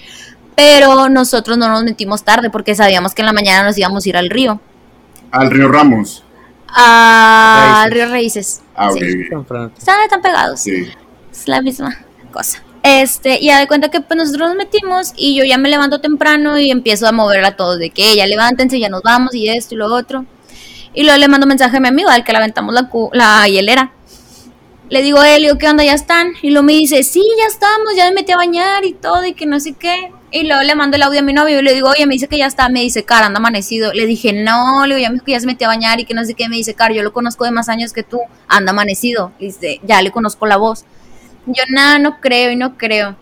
Pero 0.57 1.09
nosotros 1.09 1.57
no 1.57 1.69
nos 1.69 1.85
metimos 1.85 2.25
tarde 2.25 2.51
porque 2.51 2.75
sabíamos 2.75 3.14
que 3.14 3.23
en 3.23 3.27
la 3.27 3.33
mañana 3.33 3.64
nos 3.64 3.79
íbamos 3.79 4.05
a 4.05 4.09
ir 4.09 4.17
al 4.17 4.29
río. 4.29 4.61
Al 5.31 5.51
río 5.51 5.69
Ramos. 5.69 6.25
Al 6.69 7.91
Raíces. 7.91 7.95
río 7.95 8.09
Raíces. 8.11 8.62
Ah. 8.75 8.91
Sí. 8.93 9.29
Temprano. 9.31 9.71
Están, 9.77 10.01
están 10.03 10.21
pegados. 10.21 10.61
Sí. 10.61 10.89
Es 11.31 11.47
la 11.47 11.62
misma 11.62 11.97
cosa. 12.33 12.62
Este, 12.89 13.41
y 13.41 13.47
ya 13.47 13.59
de 13.59 13.66
cuenta 13.66 13.91
que 13.91 14.01
pues 14.01 14.16
nosotros 14.16 14.51
nos 14.51 14.57
metimos 14.57 15.12
y 15.16 15.34
yo 15.34 15.43
ya 15.45 15.59
me 15.59 15.68
levanto 15.68 16.01
temprano 16.01 16.57
y 16.57 16.70
empiezo 16.70 17.09
a 17.09 17.11
mover 17.11 17.45
a 17.45 17.57
todos 17.57 17.80
de 17.80 17.91
que 17.91 18.14
ya 18.14 18.28
levántense, 18.28 18.78
ya 18.78 18.89
nos 18.89 19.03
vamos 19.03 19.34
y 19.34 19.49
esto 19.49 19.74
y 19.74 19.78
lo 19.78 19.93
otro. 19.93 20.24
Y 20.95 21.03
luego 21.03 21.18
le 21.18 21.26
mando 21.26 21.49
mensaje 21.49 21.78
a 21.78 21.80
mi 21.80 21.89
amigo 21.89 22.11
al 22.11 22.22
que 22.22 22.30
le 22.30 22.39
aventamos 22.39 22.72
la, 22.72 22.89
la 23.12 23.49
hielera. 23.49 23.93
Le 24.89 25.03
digo 25.03 25.18
a 25.18 25.28
él, 25.34 25.43
digo, 25.43 25.59
¿qué 25.59 25.68
onda? 25.68 25.82
¿Ya 25.82 25.95
están? 25.95 26.34
Y 26.43 26.51
luego 26.51 26.62
me 26.62 26.74
dice, 26.74 27.03
sí, 27.03 27.24
ya 27.37 27.47
estamos, 27.49 27.97
ya 27.97 28.05
me 28.05 28.12
metí 28.12 28.30
a 28.30 28.37
bañar 28.37 28.84
y 28.84 28.93
todo 28.93 29.24
y 29.24 29.32
que 29.32 29.47
no 29.47 29.59
sé 29.59 29.72
qué. 29.72 30.12
Y 30.30 30.45
luego 30.45 30.62
le 30.62 30.76
mando 30.76 30.97
el 30.97 31.03
audio 31.03 31.18
a 31.18 31.22
mi 31.24 31.32
novio 31.32 31.59
y 31.59 31.62
le 31.62 31.74
digo, 31.74 31.89
oye, 31.89 32.07
me 32.07 32.14
dice 32.14 32.28
que 32.28 32.39
ya 32.39 32.47
está. 32.47 32.68
Me 32.68 32.82
dice, 32.82 33.03
cara, 33.03 33.26
anda 33.26 33.39
amanecido. 33.39 33.93
Le 33.95 34.07
dije, 34.07 34.32
no, 34.32 34.87
le 34.87 34.95
digo, 34.95 35.09
ya 35.09 35.12
me 35.12 35.18
que 35.18 35.32
ya 35.32 35.41
se 35.41 35.47
metió 35.47 35.66
a 35.66 35.70
bañar 35.70 35.99
y 35.99 36.05
que 36.05 36.14
no 36.14 36.24
sé 36.24 36.34
qué. 36.34 36.49
Me 36.49 36.55
dice, 36.55 36.74
cara, 36.74 36.95
yo 36.95 37.03
lo 37.03 37.12
conozco 37.12 37.45
de 37.45 37.51
más 37.51 37.68
años 37.68 37.93
que 37.93 38.05
tú, 38.05 38.20
anda 38.47 38.70
amanecido. 38.70 39.32
Y 39.41 39.47
dice, 39.47 39.80
ya 39.82 40.01
le 40.03 40.12
conozco 40.12 40.47
la 40.47 40.57
voz. 40.57 40.84
Yo 41.47 41.62
nada, 41.70 41.99
no 41.99 42.20
creo 42.20 42.51
y 42.51 42.57
no 42.57 42.76
creo. 42.76 43.16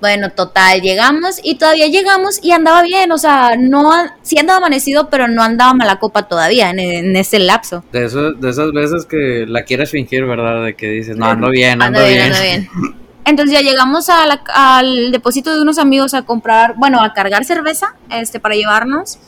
Bueno, 0.00 0.30
total, 0.30 0.80
llegamos 0.80 1.40
y 1.42 1.56
todavía 1.56 1.88
llegamos 1.88 2.38
y 2.40 2.52
andaba 2.52 2.82
bien, 2.82 3.10
o 3.10 3.18
sea, 3.18 3.56
no, 3.58 3.90
sí 4.22 4.38
andaba 4.38 4.58
amanecido, 4.58 5.10
pero 5.10 5.26
no 5.26 5.42
andaba 5.42 5.74
mala 5.74 5.98
copa 5.98 6.28
todavía 6.28 6.70
en, 6.70 6.78
en 6.78 7.16
ese 7.16 7.40
lapso. 7.40 7.82
De, 7.92 8.04
eso, 8.04 8.30
de 8.32 8.48
esas 8.48 8.70
veces 8.72 9.06
que 9.06 9.44
la 9.48 9.64
quieres 9.64 9.90
fingir, 9.90 10.24
¿verdad? 10.24 10.64
De 10.66 10.74
que 10.76 10.88
dices, 10.90 11.16
no, 11.16 11.26
ando 11.26 11.50
bien, 11.50 11.82
ando, 11.82 11.98
Anda 11.98 12.08
bien, 12.08 12.18
bien. 12.20 12.26
anda 12.32 12.42
bien. 12.42 12.68
Entonces 13.24 13.58
ya 13.60 13.68
llegamos 13.68 14.08
a 14.08 14.24
la- 14.26 14.42
al 14.54 15.10
depósito 15.10 15.52
de 15.54 15.62
unos 15.62 15.78
amigos 15.78 16.14
a 16.14 16.22
comprar, 16.22 16.74
bueno, 16.76 17.02
a 17.02 17.12
cargar 17.12 17.44
cerveza, 17.44 17.96
este, 18.08 18.38
para 18.38 18.54
llevarnos. 18.54 19.18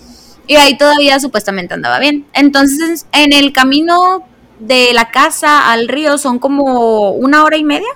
Y 0.47 0.55
ahí 0.55 0.79
todavía 0.79 1.19
supuestamente 1.19 1.75
andaba 1.75 1.99
bien. 1.99 2.27
Entonces, 2.33 3.07
en 3.13 3.33
el 3.33 3.53
camino 3.53 4.23
de 4.61 4.93
la 4.95 5.11
casa 5.11 5.71
al 5.73 5.89
río 5.89 6.17
son 6.17 6.39
como 6.39 7.11
una 7.11 7.43
hora 7.45 7.57
y 7.57 7.65
media, 7.65 7.89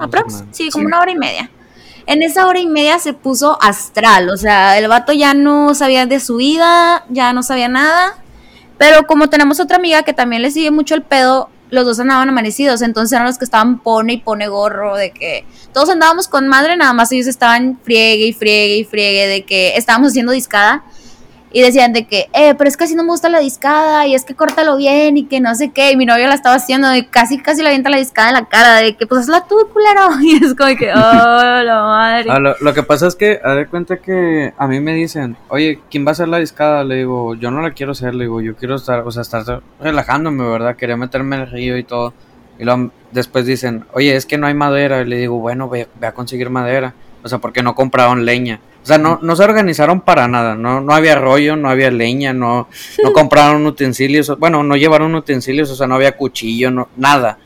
aprox. 0.00 0.44
Sí, 0.50 0.70
como 0.70 0.82
Sí. 0.82 0.86
una 0.86 1.00
hora 1.00 1.10
y 1.10 1.16
media. 1.16 1.50
En 2.06 2.22
esa 2.22 2.46
hora 2.46 2.58
y 2.58 2.66
media 2.66 2.98
se 2.98 3.12
puso 3.12 3.56
astral, 3.62 4.30
o 4.30 4.36
sea, 4.36 4.78
el 4.78 4.88
vato 4.88 5.12
ya 5.12 5.34
no 5.34 5.74
sabía 5.74 6.06
de 6.06 6.18
su 6.18 6.36
vida, 6.36 7.04
ya 7.08 7.32
no 7.32 7.42
sabía 7.42 7.68
nada. 7.68 8.16
Pero 8.78 9.06
como 9.06 9.28
tenemos 9.28 9.60
otra 9.60 9.76
amiga 9.76 10.02
que 10.02 10.12
también 10.12 10.42
le 10.42 10.50
sigue 10.50 10.70
mucho 10.70 10.94
el 10.94 11.02
pedo, 11.02 11.50
los 11.68 11.84
dos 11.84 12.00
andaban 12.00 12.28
amanecidos, 12.28 12.82
entonces 12.82 13.12
eran 13.12 13.26
los 13.26 13.38
que 13.38 13.44
estaban 13.44 13.78
pone 13.78 14.14
y 14.14 14.16
pone 14.16 14.48
gorro, 14.48 14.96
de 14.96 15.12
que 15.12 15.44
todos 15.72 15.90
andábamos 15.90 16.26
con 16.26 16.48
madre, 16.48 16.76
nada 16.76 16.92
más 16.92 17.12
ellos 17.12 17.28
estaban 17.28 17.78
friegue 17.84 18.26
y 18.26 18.32
friegue 18.32 18.78
y 18.78 18.84
friegue, 18.84 19.28
de 19.28 19.44
que 19.44 19.76
estábamos 19.76 20.08
haciendo 20.08 20.32
discada 20.32 20.82
y 21.52 21.62
decían 21.62 21.92
de 21.92 22.06
que, 22.06 22.28
eh, 22.32 22.54
pero 22.56 22.68
es 22.68 22.76
que 22.76 22.84
así 22.84 22.94
no 22.94 23.02
me 23.02 23.10
gusta 23.10 23.28
la 23.28 23.40
discada 23.40 24.06
y 24.06 24.14
es 24.14 24.24
que 24.24 24.34
córtalo 24.34 24.76
bien 24.76 25.16
y 25.16 25.24
que 25.24 25.40
no 25.40 25.54
sé 25.54 25.70
qué, 25.70 25.90
y 25.92 25.96
mi 25.96 26.06
novio 26.06 26.28
la 26.28 26.34
estaba 26.34 26.56
haciendo 26.56 26.94
y 26.94 27.04
casi 27.06 27.38
casi 27.38 27.62
le 27.62 27.68
avienta 27.68 27.90
la 27.90 27.98
discada 27.98 28.28
en 28.28 28.34
la 28.34 28.44
cara, 28.46 28.76
de 28.76 28.96
que 28.96 29.06
pues 29.06 29.22
hazla 29.22 29.46
tú, 29.46 29.56
culero, 29.72 30.20
y 30.22 30.44
es 30.44 30.54
como 30.54 30.76
que, 30.76 30.92
oh, 30.94 31.62
la 31.62 31.82
madre. 31.86 32.30
Ah, 32.30 32.38
lo, 32.38 32.54
lo 32.60 32.74
que 32.74 32.82
pasa 32.82 33.06
es 33.06 33.16
que, 33.16 33.40
a 33.42 33.54
de 33.54 33.66
cuenta 33.66 33.96
que 33.98 34.52
a 34.56 34.66
mí 34.68 34.80
me 34.80 34.94
dicen, 34.94 35.36
oye, 35.48 35.80
¿quién 35.90 36.04
va 36.04 36.10
a 36.10 36.12
hacer 36.12 36.28
la 36.28 36.38
discada? 36.38 36.84
Le 36.84 36.96
digo, 36.96 37.34
yo 37.34 37.50
no 37.50 37.62
la 37.62 37.72
quiero 37.72 37.92
hacer, 37.92 38.14
le 38.14 38.24
digo, 38.24 38.40
yo 38.40 38.54
quiero 38.56 38.76
estar, 38.76 39.00
o 39.00 39.10
sea, 39.10 39.22
estar 39.22 39.62
relajándome, 39.80 40.48
¿verdad? 40.48 40.76
Quería 40.76 40.96
meterme 40.96 41.36
en 41.36 41.42
el 41.42 41.50
río 41.50 41.76
y 41.76 41.84
todo. 41.84 42.14
Y 42.58 42.64
luego 42.64 42.90
después 43.10 43.46
dicen, 43.46 43.86
oye, 43.92 44.14
es 44.14 44.26
que 44.26 44.38
no 44.38 44.46
hay 44.46 44.54
madera. 44.54 45.00
Y 45.00 45.06
le 45.06 45.16
digo, 45.16 45.38
bueno, 45.38 45.68
ve, 45.68 45.88
ve 45.98 46.06
a 46.06 46.12
conseguir 46.12 46.50
madera. 46.50 46.94
O 47.22 47.28
sea, 47.28 47.38
porque 47.38 47.62
no 47.62 47.74
compraron 47.74 48.24
leña. 48.24 48.60
O 48.82 48.86
sea, 48.86 48.98
no, 48.98 49.18
no 49.22 49.36
se 49.36 49.44
organizaron 49.44 50.00
para 50.00 50.26
nada. 50.26 50.54
No, 50.54 50.80
no 50.80 50.94
había 50.94 51.16
rollo, 51.16 51.56
no 51.56 51.68
había 51.68 51.90
leña, 51.90 52.32
no, 52.32 52.68
no 53.02 53.12
compraron 53.14 53.66
utensilios. 53.66 54.38
Bueno, 54.38 54.62
no 54.62 54.76
llevaron 54.76 55.14
utensilios, 55.14 55.70
o 55.70 55.76
sea, 55.76 55.86
no 55.86 55.96
había 55.96 56.16
cuchillo, 56.16 56.70
no, 56.70 56.88
nada. 56.96 57.38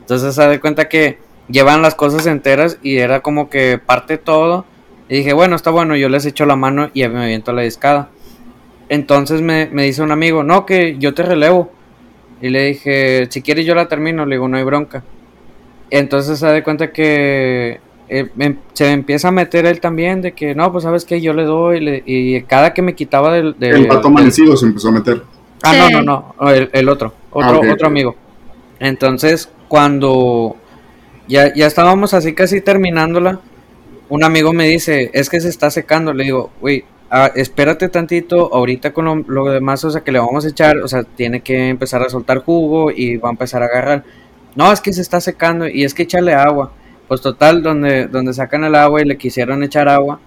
Entonces 0.00 0.34
se 0.34 0.46
da 0.46 0.60
cuenta 0.60 0.88
que 0.88 1.18
llevan 1.48 1.82
las 1.82 1.94
cosas 1.94 2.26
enteras 2.26 2.78
y 2.82 2.98
era 2.98 3.20
como 3.20 3.48
que 3.48 3.78
parte 3.78 4.18
todo. 4.18 4.66
Y 5.08 5.16
dije, 5.16 5.32
bueno, 5.32 5.56
está 5.56 5.70
bueno, 5.70 5.96
yo 5.96 6.08
les 6.08 6.26
echo 6.26 6.46
la 6.46 6.56
mano 6.56 6.90
y 6.92 7.06
me 7.08 7.24
aviento 7.24 7.52
la 7.52 7.62
discada. 7.62 8.10
Entonces 8.88 9.40
me, 9.40 9.66
me 9.66 9.84
dice 9.84 10.02
un 10.02 10.12
amigo, 10.12 10.42
no, 10.42 10.66
que 10.66 10.98
yo 10.98 11.14
te 11.14 11.22
relevo. 11.22 11.72
Y 12.40 12.50
le 12.50 12.64
dije, 12.64 13.28
si 13.30 13.40
quieres 13.40 13.64
yo 13.64 13.74
la 13.74 13.88
termino, 13.88 14.26
le 14.26 14.34
digo, 14.34 14.48
no 14.48 14.56
hay 14.56 14.64
bronca. 14.64 15.04
Entonces 15.90 16.38
se 16.38 16.46
da 16.46 16.62
cuenta 16.64 16.90
que 16.90 17.80
eh, 18.20 18.28
me- 18.36 18.56
se 18.72 18.90
empieza 18.90 19.28
a 19.28 19.30
meter 19.32 19.66
él 19.66 19.80
también 19.80 20.20
de 20.22 20.32
que, 20.32 20.54
no, 20.54 20.70
pues 20.72 20.84
sabes 20.84 21.04
que 21.04 21.20
yo 21.20 21.32
le 21.32 21.44
doy 21.44 21.80
le- 21.80 22.02
y 22.06 22.42
cada 22.42 22.72
que 22.74 22.82
me 22.82 22.94
quitaba 22.94 23.32
del... 23.32 23.56
El 23.60 23.86
pato 23.88 24.08
amanecido 24.08 24.56
se 24.56 24.66
empezó 24.66 24.88
a 24.88 24.92
meter. 24.92 25.22
Ah, 25.62 25.72
Sí. 25.88 25.92
no, 25.94 26.02
no, 26.02 26.34
no, 26.40 26.50
el, 26.50 26.68
el 26.72 26.88
otro, 26.88 27.12
otro, 27.30 27.60
Ah, 27.64 27.72
otro 27.72 27.86
amigo. 27.86 28.16
Entonces, 28.80 29.48
cuando 29.68 30.56
ya, 31.28 31.54
ya 31.54 31.66
estábamos 31.66 32.14
así 32.14 32.34
casi 32.34 32.60
terminándola, 32.60 33.40
un 34.08 34.24
amigo 34.24 34.52
me 34.52 34.66
dice, 34.66 35.10
es 35.14 35.30
que 35.30 35.40
se 35.40 35.48
está 35.48 35.70
secando. 35.70 36.12
Le 36.12 36.24
digo, 36.24 36.50
güey, 36.60 36.84
ah, 37.10 37.30
espérate 37.34 37.88
tantito, 37.88 38.52
ahorita 38.52 38.92
con 38.92 39.04
lo, 39.04 39.14
lo 39.26 39.44
demás, 39.46 39.84
o 39.84 39.90
sea, 39.90 40.02
que 40.02 40.12
le 40.12 40.18
vamos 40.18 40.44
a 40.44 40.48
echar, 40.48 40.78
o 40.78 40.88
sea, 40.88 41.04
tiene 41.04 41.40
que 41.40 41.68
empezar 41.68 42.02
a 42.02 42.08
soltar 42.10 42.38
jugo 42.38 42.90
y 42.90 43.16
va 43.16 43.28
a 43.28 43.32
empezar 43.32 43.62
a 43.62 43.66
agarrar. 43.66 44.04
No, 44.54 44.70
es 44.72 44.80
que 44.80 44.92
se 44.92 45.00
está 45.00 45.20
secando 45.20 45.66
y 45.68 45.84
es 45.84 45.94
que 45.94 46.02
echarle 46.02 46.34
agua. 46.34 46.72
Pues 47.12 47.20
total, 47.20 47.62
donde, 47.62 48.06
donde 48.06 48.32
sacan 48.32 48.64
el 48.64 48.74
agua 48.74 49.02
y 49.02 49.04
le 49.04 49.18
quisieron 49.18 49.62
echar 49.62 49.86
agua, 49.86 50.18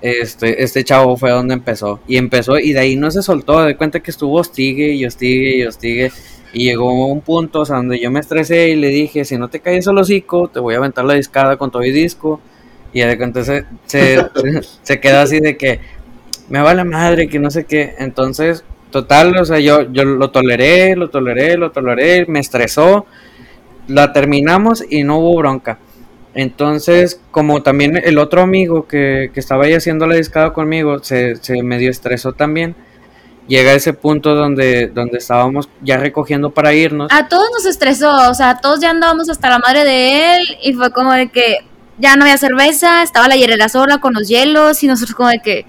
este, 0.00 0.62
este 0.62 0.84
chavo 0.84 1.16
fue 1.16 1.32
donde 1.32 1.54
empezó. 1.54 1.98
Y 2.06 2.18
empezó, 2.18 2.56
y 2.56 2.72
de 2.72 2.78
ahí 2.78 2.94
no 2.94 3.10
se 3.10 3.20
soltó, 3.20 3.64
de 3.64 3.76
cuenta 3.76 3.98
que 3.98 4.12
estuvo 4.12 4.38
hostigue 4.38 4.92
y 4.92 5.04
hostigue 5.04 5.56
y 5.56 5.64
hostigue. 5.64 6.12
Y 6.52 6.66
llegó 6.66 7.08
un 7.08 7.20
punto 7.20 7.62
o 7.62 7.64
sea, 7.64 7.78
donde 7.78 7.98
yo 7.98 8.12
me 8.12 8.20
estresé 8.20 8.68
y 8.68 8.76
le 8.76 8.90
dije, 8.90 9.24
si 9.24 9.38
no 9.38 9.48
te 9.48 9.58
calles 9.58 9.88
el 9.88 9.98
hocico, 9.98 10.46
te 10.46 10.60
voy 10.60 10.74
a 10.74 10.78
aventar 10.78 11.04
la 11.04 11.14
discada 11.14 11.56
con 11.56 11.72
todo 11.72 11.82
y 11.82 11.90
disco. 11.90 12.40
Y 12.92 13.00
de 13.00 13.16
cuenta 13.18 13.42
se, 13.42 13.64
se, 13.86 14.24
se 14.82 15.00
quedó 15.00 15.18
así 15.18 15.40
de 15.40 15.56
que 15.56 15.80
me 16.48 16.62
vale 16.62 16.84
madre, 16.84 17.28
que 17.28 17.40
no 17.40 17.50
sé 17.50 17.64
qué. 17.64 17.96
Entonces, 17.98 18.62
total, 18.92 19.36
o 19.36 19.44
sea, 19.44 19.58
yo, 19.58 19.90
yo 19.90 20.04
lo 20.04 20.30
toleré, 20.30 20.94
lo 20.94 21.10
toleré, 21.10 21.56
lo 21.56 21.72
toleré, 21.72 22.24
me 22.28 22.38
estresó. 22.38 23.06
La 23.88 24.12
terminamos 24.12 24.84
y 24.88 25.02
no 25.02 25.18
hubo 25.18 25.36
bronca. 25.38 25.80
Entonces, 26.34 27.20
como 27.30 27.62
también 27.62 27.96
el 28.02 28.18
otro 28.18 28.42
amigo 28.42 28.86
que, 28.86 29.30
que 29.34 29.40
estaba 29.40 29.64
ahí 29.64 29.74
haciendo 29.74 30.06
la 30.06 30.14
discada 30.14 30.52
conmigo 30.52 31.02
se, 31.02 31.36
se 31.36 31.62
medio 31.62 31.90
estresó 31.90 32.32
también, 32.32 32.76
llega 33.48 33.72
a 33.72 33.74
ese 33.74 33.92
punto 33.94 34.34
donde, 34.36 34.86
donde 34.88 35.18
estábamos 35.18 35.68
ya 35.82 35.96
recogiendo 35.96 36.50
para 36.50 36.72
irnos. 36.72 37.10
A 37.12 37.26
todos 37.28 37.48
nos 37.52 37.66
estresó, 37.66 38.30
o 38.30 38.34
sea, 38.34 38.58
todos 38.60 38.80
ya 38.80 38.90
andábamos 38.90 39.28
hasta 39.28 39.50
la 39.50 39.58
madre 39.58 39.82
de 39.84 40.36
él 40.36 40.42
y 40.62 40.72
fue 40.74 40.92
como 40.92 41.12
de 41.12 41.30
que 41.30 41.56
ya 41.98 42.14
no 42.16 42.22
había 42.22 42.38
cerveza, 42.38 43.02
estaba 43.02 43.26
la 43.28 43.36
hielera 43.36 43.68
sola 43.68 43.98
con 43.98 44.14
los 44.14 44.28
hielos 44.28 44.82
y 44.84 44.86
nosotros 44.86 45.16
como 45.16 45.30
de 45.30 45.40
que 45.42 45.66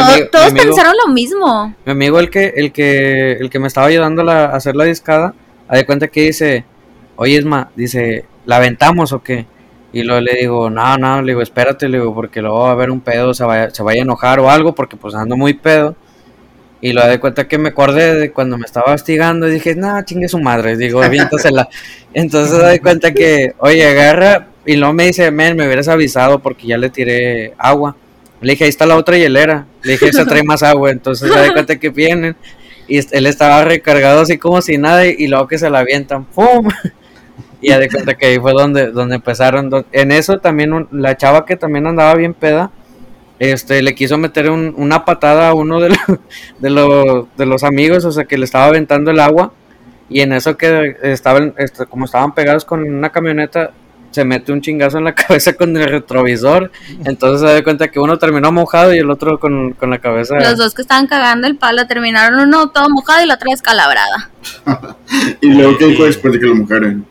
amigo- 0.00 0.28
todos 0.30 0.46
amigo- 0.50 0.66
pensaron 0.66 0.92
lo 1.06 1.12
mismo. 1.12 1.74
Mi 1.84 1.92
amigo, 1.92 2.18
el 2.20 2.30
que, 2.30 2.52
el 2.56 2.72
que, 2.72 3.32
el 3.32 3.50
que 3.50 3.58
me 3.58 3.66
estaba 3.68 3.86
ayudando 3.86 4.28
a, 4.30 4.44
a 4.46 4.56
hacer 4.56 4.76
la 4.76 4.84
discada, 4.84 5.34
a 5.68 5.76
de 5.76 5.86
cuenta 5.86 6.08
que 6.08 6.22
dice, 6.22 6.64
oye 7.16 7.34
Isma, 7.38 7.70
dice, 7.74 8.26
¿la 8.46 8.56
aventamos 8.56 9.12
o 9.12 9.22
qué? 9.22 9.46
Y 9.92 10.02
luego 10.02 10.20
le 10.22 10.36
digo, 10.36 10.70
no, 10.70 10.96
no, 10.96 11.20
le 11.20 11.32
digo, 11.32 11.42
espérate, 11.42 11.88
le 11.88 11.98
digo, 11.98 12.14
porque 12.14 12.40
luego 12.40 12.60
va 12.60 12.68
a 12.68 12.72
haber 12.72 12.90
un 12.90 13.00
pedo, 13.00 13.34
se 13.34 13.44
vaya, 13.44 13.70
se 13.70 13.82
vaya 13.82 14.00
a 14.00 14.04
enojar 14.04 14.40
o 14.40 14.50
algo, 14.50 14.74
porque 14.74 14.96
pues 14.96 15.14
ando 15.14 15.36
muy 15.36 15.54
pedo. 15.54 15.94
Y 16.80 16.92
lo 16.92 17.06
de 17.06 17.20
cuenta 17.20 17.46
que 17.46 17.58
me 17.58 17.68
acordé 17.68 18.14
de 18.14 18.32
cuando 18.32 18.58
me 18.58 18.64
estaba 18.64 18.94
hostigando 18.94 19.46
y 19.46 19.52
dije, 19.52 19.76
no, 19.76 20.02
chingue 20.04 20.28
su 20.28 20.40
madre, 20.40 20.76
digo, 20.76 21.02
aviéntasela. 21.02 21.68
Entonces 22.14 22.58
doy 22.58 22.78
cuenta 22.80 23.12
que, 23.12 23.54
oye, 23.58 23.86
agarra, 23.86 24.48
y 24.64 24.76
luego 24.76 24.94
me 24.94 25.06
dice, 25.06 25.30
men, 25.30 25.56
me 25.56 25.66
hubieras 25.66 25.88
avisado 25.88 26.38
porque 26.38 26.66
ya 26.66 26.78
le 26.78 26.90
tiré 26.90 27.54
agua. 27.58 27.96
Le 28.40 28.52
dije, 28.52 28.64
ahí 28.64 28.70
está 28.70 28.86
la 28.86 28.96
otra 28.96 29.16
hielera. 29.16 29.66
Le 29.82 29.92
dije, 29.92 30.08
esa 30.08 30.24
trae 30.24 30.42
más 30.42 30.62
agua. 30.62 30.90
Entonces 30.90 31.30
me 31.30 31.36
doy 31.36 31.50
cuenta 31.52 31.78
que 31.78 31.90
vienen. 31.90 32.36
Y 32.88 32.98
él 32.98 33.26
estaba 33.26 33.64
recargado 33.64 34.20
así 34.20 34.38
como 34.38 34.60
si 34.62 34.78
nada. 34.78 35.06
Y 35.06 35.26
luego 35.28 35.48
que 35.48 35.58
se 35.58 35.70
la 35.70 35.80
avientan. 35.80 36.24
¡Pum! 36.24 36.68
Y 37.62 37.68
ya 37.68 37.78
de 37.78 37.88
cuenta 37.88 38.14
que 38.14 38.26
ahí 38.26 38.38
fue 38.38 38.52
donde, 38.52 38.90
donde 38.90 39.14
empezaron. 39.14 39.70
En 39.92 40.12
eso 40.12 40.38
también 40.38 40.72
un- 40.72 40.88
la 40.90 41.16
chava 41.16 41.46
que 41.46 41.56
también 41.56 41.86
andaba 41.86 42.14
bien 42.14 42.34
peda. 42.34 42.70
Este, 43.38 43.82
le 43.82 43.94
quiso 43.94 44.18
meter 44.18 44.50
un- 44.50 44.74
una 44.76 45.04
patada 45.04 45.48
a 45.48 45.54
uno 45.54 45.80
de, 45.80 45.90
lo- 45.90 46.18
de, 46.58 46.70
los, 46.70 47.26
de 47.36 47.46
los 47.46 47.62
amigos. 47.64 48.04
O 48.04 48.12
sea, 48.12 48.24
que 48.24 48.36
le 48.36 48.44
estaba 48.44 48.66
aventando 48.66 49.10
el 49.10 49.20
agua. 49.20 49.52
Y 50.08 50.20
en 50.20 50.32
eso 50.32 50.56
que 50.58 50.96
estaban, 51.02 51.54
este, 51.56 51.86
como 51.86 52.04
estaban 52.04 52.34
pegados 52.34 52.64
con 52.66 52.82
una 52.82 53.08
camioneta, 53.10 53.70
se 54.10 54.26
mete 54.26 54.52
un 54.52 54.60
chingazo 54.60 54.98
en 54.98 55.04
la 55.04 55.14
cabeza 55.14 55.54
con 55.54 55.74
el 55.76 55.88
retrovisor. 55.88 56.70
Entonces 57.06 57.40
se 57.48 57.54
da 57.54 57.64
cuenta 57.64 57.88
que 57.88 57.98
uno 57.98 58.18
terminó 58.18 58.52
mojado 58.52 58.92
y 58.94 58.98
el 58.98 59.10
otro 59.10 59.40
con, 59.40 59.72
con 59.72 59.88
la 59.88 59.98
cabeza. 60.00 60.34
Los 60.38 60.58
dos 60.58 60.74
que 60.74 60.82
estaban 60.82 61.06
cagando 61.06 61.46
el 61.46 61.56
palo 61.56 61.86
terminaron 61.86 62.38
uno 62.40 62.68
todo 62.70 62.90
mojado 62.90 63.22
y 63.22 63.26
la 63.26 63.34
otra 63.34 63.48
descalabrada. 63.50 64.30
Y 65.40 65.52
luego, 65.54 65.78
¿qué 65.78 65.86
dijo 65.86 66.04
después 66.04 66.32
de 66.34 66.40
que 66.40 66.46
lo 66.46 66.54
mojaron? 66.56 67.06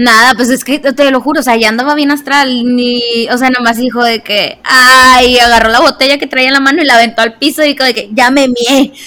Nada, 0.00 0.34
pues 0.36 0.48
es 0.48 0.62
que 0.62 0.78
te 0.78 1.10
lo 1.10 1.20
juro, 1.20 1.40
o 1.40 1.42
sea, 1.42 1.56
ya 1.56 1.70
andaba 1.70 1.96
bien 1.96 2.12
astral, 2.12 2.76
ni, 2.76 3.28
o 3.32 3.36
sea, 3.36 3.50
nomás 3.50 3.78
dijo 3.78 4.00
de 4.04 4.22
que, 4.22 4.60
ay, 4.62 5.40
agarró 5.40 5.70
la 5.70 5.80
botella 5.80 6.18
que 6.18 6.28
traía 6.28 6.46
en 6.46 6.54
la 6.54 6.60
mano 6.60 6.80
y 6.80 6.86
la 6.86 6.94
aventó 6.94 7.20
al 7.20 7.36
piso 7.36 7.64
y 7.64 7.72
dijo 7.72 7.82
de 7.82 7.94
que, 7.94 8.08
ya 8.12 8.30
me 8.30 8.46
mié. 8.46 8.92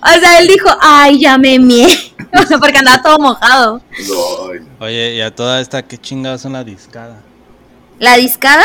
O 0.00 0.20
sea, 0.20 0.38
él 0.38 0.48
dijo, 0.48 0.70
ay, 0.80 1.20
ya 1.20 1.36
me 1.36 1.58
mié, 1.58 1.86
porque 2.58 2.78
andaba 2.78 3.02
todo 3.02 3.18
mojado. 3.18 3.82
Oye, 4.80 5.16
y 5.16 5.20
a 5.20 5.34
toda 5.34 5.60
esta, 5.60 5.82
¿qué 5.82 5.98
chingados 5.98 6.40
es 6.40 6.44
una 6.46 6.64
discada? 6.64 7.20
La 7.98 8.16
discada, 8.16 8.64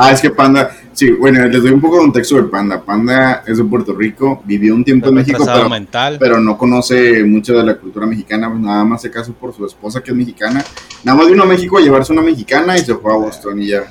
Ah, 0.00 0.12
es 0.12 0.20
que 0.20 0.30
Panda, 0.30 0.70
sí, 0.92 1.10
bueno, 1.10 1.44
les 1.48 1.60
doy 1.60 1.72
un 1.72 1.80
poco 1.80 1.96
de 1.96 2.02
contexto 2.02 2.36
de 2.36 2.44
Panda. 2.44 2.80
Panda 2.80 3.42
es 3.44 3.58
de 3.58 3.64
Puerto 3.64 3.94
Rico, 3.94 4.40
vivió 4.44 4.72
un 4.72 4.84
tiempo 4.84 5.08
en 5.08 5.14
México, 5.16 5.38
Retrasado 5.38 5.58
pero, 5.64 5.70
mental. 5.70 6.16
pero 6.20 6.38
no 6.38 6.56
conoce 6.56 7.24
mucho 7.24 7.56
de 7.56 7.64
la 7.64 7.74
cultura 7.74 8.06
mexicana, 8.06 8.48
pues 8.48 8.60
nada 8.60 8.84
más 8.84 9.02
se 9.02 9.10
casó 9.10 9.32
por 9.32 9.52
su 9.52 9.66
esposa 9.66 10.00
que 10.00 10.12
es 10.12 10.16
mexicana. 10.16 10.64
Nada 11.02 11.18
más 11.18 11.28
vino 11.28 11.42
a 11.42 11.46
México 11.46 11.78
a 11.78 11.80
llevarse 11.80 12.12
una 12.12 12.22
mexicana 12.22 12.78
y 12.78 12.80
se 12.84 12.94
fue 12.94 13.12
a 13.12 13.16
Boston 13.16 13.60
y 13.60 13.66
ya. 13.68 13.86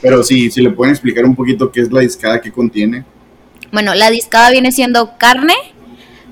Pero 0.00 0.22
sí, 0.22 0.52
si 0.52 0.62
le 0.62 0.70
pueden 0.70 0.92
explicar 0.94 1.24
un 1.24 1.34
poquito 1.34 1.72
qué 1.72 1.80
es 1.80 1.90
la 1.90 2.00
discada 2.00 2.40
que 2.40 2.52
contiene. 2.52 3.04
bueno, 3.72 3.92
la 3.94 4.08
discada 4.10 4.50
viene 4.50 4.70
siendo 4.70 5.18
carne, 5.18 5.54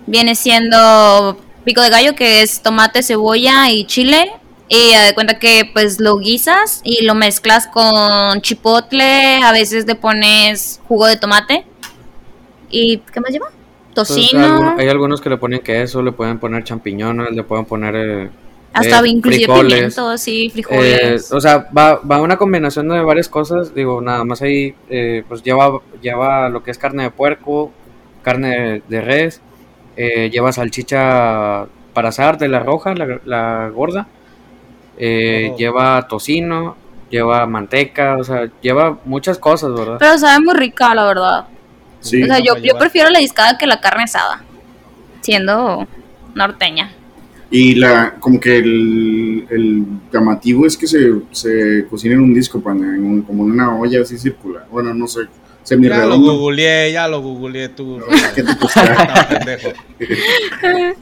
viene 0.06 0.36
siendo 0.36 1.38
pico 1.64 1.82
de 1.82 1.90
gallo, 1.90 2.14
que 2.14 2.42
es 2.42 2.62
tomate, 2.62 3.02
cebolla 3.02 3.68
y 3.70 3.84
chile. 3.84 4.30
Y 4.68 4.94
de 4.94 5.14
cuenta 5.14 5.38
que 5.38 5.70
pues 5.72 5.98
lo 5.98 6.18
guisas 6.18 6.80
y 6.84 7.04
lo 7.04 7.14
mezclas 7.14 7.66
con 7.68 8.40
chipotle, 8.42 9.42
a 9.42 9.52
veces 9.52 9.86
le 9.86 9.94
pones 9.94 10.80
jugo 10.86 11.06
de 11.06 11.16
tomate. 11.16 11.64
¿Y 12.70 12.98
qué 12.98 13.20
más 13.20 13.30
lleva? 13.30 13.46
Pues, 13.94 14.08
Tocino. 14.08 14.76
hay 14.78 14.88
algunos 14.88 15.20
que 15.20 15.30
le 15.30 15.38
ponen 15.38 15.60
queso, 15.60 16.02
le 16.02 16.12
pueden 16.12 16.38
poner 16.38 16.62
champiñones, 16.64 17.32
le 17.32 17.42
pueden 17.42 17.64
poner 17.64 17.96
eh, 17.96 18.30
Hasta 18.72 19.00
eh, 19.00 19.08
inclusive 19.08 19.46
frijoles. 19.46 19.74
pimientos, 19.74 20.20
sí, 20.20 20.46
Eh, 20.46 20.50
frijoles. 20.50 21.32
o 21.32 21.40
sea, 21.40 21.66
va, 21.76 21.96
va 21.96 22.20
una 22.20 22.36
combinación 22.36 22.88
de 22.90 23.00
varias 23.02 23.28
cosas. 23.28 23.74
Digo, 23.74 24.00
nada 24.00 24.22
más 24.24 24.42
ahí, 24.42 24.74
eh, 24.90 25.24
pues 25.26 25.42
lleva, 25.42 25.80
lleva 26.02 26.48
lo 26.50 26.62
que 26.62 26.70
es 26.70 26.78
carne 26.78 27.04
de 27.04 27.10
puerco, 27.10 27.72
carne 28.22 28.82
de, 28.88 29.00
res, 29.00 29.40
lleva 29.96 30.52
salchicha 30.52 31.66
para 31.92 32.10
asar 32.10 32.38
de 32.38 32.48
la 32.48 32.60
roja, 32.60 32.94
la, 32.94 33.18
la 33.24 33.68
gorda, 33.70 34.06
eh, 34.98 35.50
Oh. 35.52 35.56
lleva 35.56 36.06
tocino, 36.08 36.76
lleva 37.10 37.46
manteca, 37.46 38.16
o 38.18 38.24
sea, 38.24 38.50
lleva 38.60 38.98
muchas 39.04 39.38
cosas, 39.38 39.72
¿verdad? 39.74 39.96
Pero 39.98 40.18
sabe 40.18 40.44
muy 40.44 40.54
rica, 40.54 40.94
la 40.94 41.06
verdad. 41.06 41.44
Sí, 42.00 42.22
o 42.22 42.26
sea, 42.26 42.38
no 42.38 42.44
yo, 42.44 42.56
yo 42.58 42.76
prefiero 42.78 43.10
la 43.10 43.18
discada 43.18 43.56
que 43.58 43.66
la 43.66 43.80
carne 43.80 44.04
asada. 44.04 44.42
Siendo 45.20 45.86
norteña. 46.34 46.92
y 47.50 47.74
la, 47.76 48.14
como 48.20 48.38
que 48.38 48.58
el, 48.58 49.46
el 49.50 49.84
llamativo 50.12 50.66
es 50.66 50.76
que 50.76 50.86
se, 50.86 51.12
se 51.32 51.86
cocina 51.88 52.14
en 52.14 52.20
un 52.20 52.34
disco, 52.34 52.60
Panda, 52.60 52.86
en 52.86 53.04
un- 53.04 53.22
como 53.22 53.44
en 53.44 53.52
una 53.52 53.74
olla 53.74 54.02
así 54.02 54.18
circular. 54.18 54.66
Bueno, 54.70 54.92
no 54.92 55.06
sé, 55.08 55.20
Ya 55.68 56.06
lo 56.06 56.18
googleé, 56.18 56.92
ya 56.92 57.08
lo 57.08 57.20
googleé 57.20 57.68
tú. 57.68 58.00
¿Qué 58.34 58.42
te 58.42 58.56
cuesta? 58.56 58.84
No, 58.84 59.28
pendejo. 59.38 59.68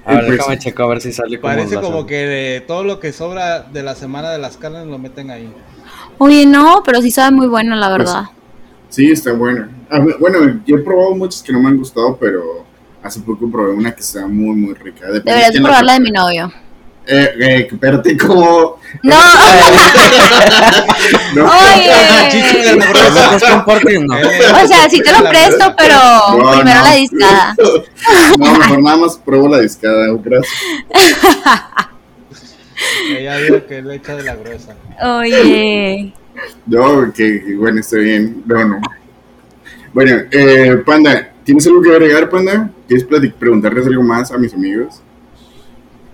A 0.04 0.14
ver, 0.14 0.26
pues- 0.26 0.30
déjame 0.38 0.58
checar 0.58 0.86
a 0.86 0.88
ver 0.88 1.00
si 1.00 1.12
sale 1.12 1.38
como 1.40 1.52
Parece 1.54 1.76
como 1.76 1.88
hacen. 1.98 2.06
que 2.06 2.14
de 2.16 2.60
todo 2.62 2.84
lo 2.84 2.98
que 3.00 3.12
sobra 3.12 3.62
de 3.62 3.82
la 3.82 3.94
semana 3.94 4.30
de 4.30 4.38
las 4.38 4.56
carnes 4.56 4.86
lo 4.86 4.98
meten 4.98 5.30
ahí. 5.30 5.52
Oye, 6.18 6.46
no, 6.46 6.82
pero 6.84 7.00
sí 7.02 7.10
sabe 7.10 7.34
muy 7.36 7.46
bueno, 7.46 7.76
la 7.76 7.88
verdad. 7.90 8.24
Sí, 8.88 9.10
está 9.10 9.32
buena. 9.32 9.68
A 9.90 10.00
ver, 10.00 10.16
Bueno, 10.18 10.60
yo 10.66 10.76
he 10.76 10.80
probado 10.80 11.14
muchas 11.14 11.42
que 11.42 11.52
no 11.52 11.60
me 11.60 11.68
han 11.68 11.76
gustado, 11.76 12.16
pero 12.16 12.64
hace 13.02 13.20
poco 13.20 13.50
probé 13.50 13.72
una 13.74 13.94
que 13.94 14.00
está 14.00 14.26
muy, 14.26 14.56
muy 14.56 14.74
rica. 14.74 15.06
Depende 15.06 15.24
Deberías 15.30 15.50
quién 15.50 15.62
probar 15.62 15.84
la 15.84 15.92
de 15.94 16.00
mi 16.00 16.10
novio. 16.10 16.52
Eh, 17.08 17.30
eh, 17.40 17.68
espérate, 17.70 18.16
como... 18.16 18.78
No, 19.02 19.16
No, 21.34 21.44
oye. 21.44 22.64
del 22.64 22.78
¿Lo 22.78 22.86
mugroso. 22.86 23.06
estás 23.36 23.50
compartiendo? 23.52 24.16
Eh, 24.16 24.40
O 24.64 24.66
sea, 24.66 24.88
sí 24.90 25.00
te 25.02 25.12
lo 25.12 25.28
presto, 25.28 25.74
pero 25.78 25.94
No, 26.38 26.52
primero 26.56 26.78
no. 26.80 26.84
la 26.84 26.94
discada. 26.94 27.54
No, 28.38 28.58
mejor 28.58 28.82
nada 28.82 28.96
más 28.96 29.16
pruebo 29.18 29.48
la 29.48 29.60
discada, 29.60 30.06
gracias. 30.24 30.52
Ella 33.16 33.36
dijo 33.38 33.66
que 33.66 33.82
le 33.82 33.94
echa 33.96 34.16
de 34.16 34.22
la 34.22 34.34
gruesa. 34.36 34.74
Oye. 35.02 36.12
No, 36.66 37.12
que 37.12 37.42
que 37.44 37.56
bueno, 37.56 37.80
está 37.80 37.96
bien. 37.98 38.42
No, 38.46 38.64
no. 38.64 38.80
Bueno, 39.92 40.22
eh, 40.30 40.82
Panda, 40.84 41.30
¿tienes 41.44 41.66
algo 41.66 41.80
que 41.82 41.90
agregar, 41.90 42.28
Panda? 42.28 42.70
¿Quieres 42.86 43.06
preguntarles 43.38 43.86
algo 43.86 44.02
más 44.02 44.30
a 44.30 44.38
mis 44.38 44.52
amigos? 44.52 45.00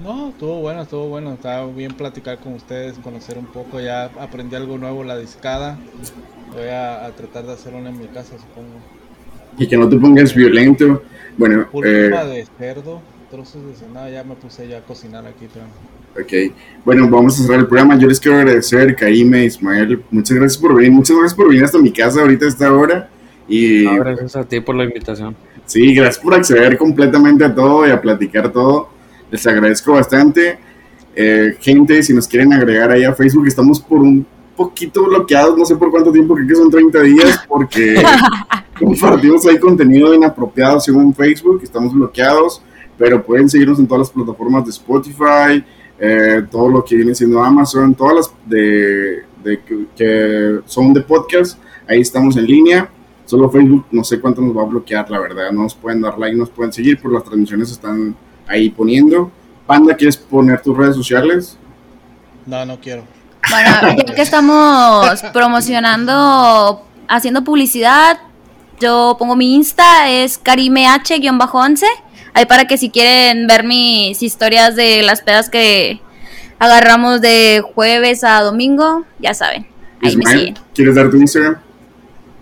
No, 0.02 0.30
estuvo 0.30 0.60
bueno, 0.60 0.82
estuvo 0.82 1.08
bueno. 1.08 1.32
Estaba 1.32 1.66
bien 1.66 1.94
platicar 1.94 2.38
con 2.40 2.54
ustedes, 2.54 2.98
conocer 2.98 3.38
un 3.38 3.46
poco. 3.46 3.80
Ya 3.80 4.04
aprendí 4.20 4.56
algo 4.56 4.78
nuevo, 4.78 5.04
la 5.04 5.16
discada. 5.16 5.78
Voy 6.52 6.66
a, 6.68 7.06
a 7.06 7.12
tratar 7.12 7.46
de 7.46 7.52
hacer 7.52 7.74
una 7.74 7.90
en 7.90 7.98
mi 7.98 8.08
casa, 8.08 8.36
supongo. 8.38 8.80
Y 9.58 9.66
que 9.68 9.76
no 9.76 9.88
te 9.88 9.96
pongas 9.96 10.34
violento. 10.34 11.02
Bueno, 11.36 11.66
Pulpa 11.70 11.88
eh, 11.88 12.26
de 12.26 12.46
cerdo, 12.58 13.02
trozos 13.30 13.64
de 13.66 13.74
cenada. 13.74 14.10
Ya 14.10 14.24
me 14.24 14.34
puse 14.34 14.66
ya 14.68 14.78
a 14.78 14.82
cocinar 14.82 15.26
aquí, 15.26 15.48
pero... 15.52 15.66
ok. 16.20 16.54
Bueno, 16.84 17.08
vamos 17.08 17.38
a 17.38 17.42
cerrar 17.42 17.60
el 17.60 17.66
programa. 17.68 17.98
Yo 17.98 18.08
les 18.08 18.18
quiero 18.20 18.38
agradecer, 18.38 18.96
Kaime, 18.96 19.44
Ismael. 19.44 20.02
Muchas 20.10 20.36
gracias 20.36 20.60
por 20.60 20.74
venir. 20.74 20.92
Muchas 20.92 21.16
gracias 21.16 21.34
por 21.34 21.48
venir 21.48 21.64
hasta 21.64 21.78
mi 21.78 21.92
casa 21.92 22.20
ahorita 22.22 22.46
a 22.46 22.48
esta 22.48 22.72
hora. 22.72 23.08
Y 23.48 23.84
No, 23.84 23.96
gracias 23.96 24.36
a 24.36 24.44
ti 24.44 24.60
por 24.60 24.74
la 24.74 24.84
invitación. 24.84 25.36
Sí, 25.66 25.94
gracias 25.94 26.22
por 26.22 26.34
acceder 26.34 26.76
completamente 26.76 27.44
a 27.44 27.54
todo 27.54 27.86
y 27.86 27.90
a 27.90 28.00
platicar 28.00 28.52
todo. 28.52 28.88
Les 29.32 29.46
agradezco 29.46 29.94
bastante. 29.94 30.58
Eh, 31.16 31.56
gente, 31.58 32.02
si 32.02 32.12
nos 32.12 32.28
quieren 32.28 32.52
agregar 32.52 32.90
ahí 32.90 33.02
a 33.02 33.14
Facebook, 33.14 33.46
estamos 33.46 33.80
por 33.80 34.00
un 34.00 34.26
poquito 34.54 35.04
bloqueados, 35.04 35.56
no 35.56 35.64
sé 35.64 35.74
por 35.74 35.90
cuánto 35.90 36.12
tiempo, 36.12 36.34
creo 36.34 36.46
que 36.46 36.54
son 36.54 36.70
30 36.70 37.00
días, 37.00 37.40
porque 37.48 38.02
compartimos 38.78 39.46
ahí 39.46 39.58
contenido 39.58 40.12
inapropiado 40.14 40.78
según 40.80 41.14
Facebook, 41.14 41.60
estamos 41.62 41.94
bloqueados, 41.94 42.60
pero 42.98 43.24
pueden 43.24 43.48
seguirnos 43.48 43.78
en 43.78 43.86
todas 43.86 44.00
las 44.00 44.10
plataformas 44.10 44.66
de 44.66 44.70
Spotify, 44.70 45.64
eh, 45.98 46.42
todo 46.50 46.68
lo 46.68 46.84
que 46.84 46.96
viene 46.96 47.14
siendo 47.14 47.42
Amazon, 47.42 47.94
todas 47.94 48.14
las 48.14 48.34
de, 48.44 49.22
de 49.42 49.60
que, 49.62 49.86
que 49.96 50.60
son 50.66 50.92
de 50.92 51.00
podcast, 51.00 51.58
ahí 51.88 52.02
estamos 52.02 52.36
en 52.36 52.44
línea. 52.44 52.90
Solo 53.24 53.48
Facebook, 53.48 53.86
no 53.92 54.04
sé 54.04 54.20
cuánto 54.20 54.42
nos 54.42 54.54
va 54.54 54.60
a 54.60 54.66
bloquear, 54.66 55.10
la 55.10 55.18
verdad. 55.18 55.52
No 55.52 55.62
nos 55.62 55.74
pueden 55.74 56.02
dar 56.02 56.18
like, 56.18 56.36
nos 56.36 56.50
pueden 56.50 56.70
seguir, 56.70 56.98
pero 57.00 57.14
las 57.14 57.24
transmisiones 57.24 57.70
están 57.70 58.14
ahí 58.52 58.70
poniendo. 58.70 59.30
Panda, 59.66 59.94
¿quieres 59.94 60.16
poner 60.16 60.60
tus 60.60 60.76
redes 60.76 60.94
sociales? 60.94 61.56
No, 62.46 62.64
no 62.66 62.78
quiero. 62.78 63.04
Bueno, 63.50 63.96
ya 63.96 64.14
que 64.14 64.22
estamos 64.22 65.22
promocionando, 65.32 66.84
haciendo 67.08 67.44
publicidad, 67.44 68.18
yo 68.80 69.16
pongo 69.18 69.36
mi 69.36 69.54
Insta, 69.54 70.10
es 70.10 70.42
karimeh-11. 70.42 71.84
Ahí 72.34 72.46
para 72.46 72.66
que 72.66 72.78
si 72.78 72.90
quieren 72.90 73.46
ver 73.46 73.64
mis 73.64 74.22
historias 74.22 74.74
de 74.74 75.02
las 75.02 75.20
pedas 75.20 75.50
que 75.50 76.00
agarramos 76.58 77.20
de 77.20 77.62
jueves 77.74 78.24
a 78.24 78.40
domingo, 78.40 79.04
ya 79.18 79.34
saben. 79.34 79.66
Ahí 80.02 80.16
me 80.16 80.26
siguen. 80.26 80.54
¿quieres 80.74 80.94
dar 80.94 81.10
tu 81.10 81.16
Instagram? 81.16 81.58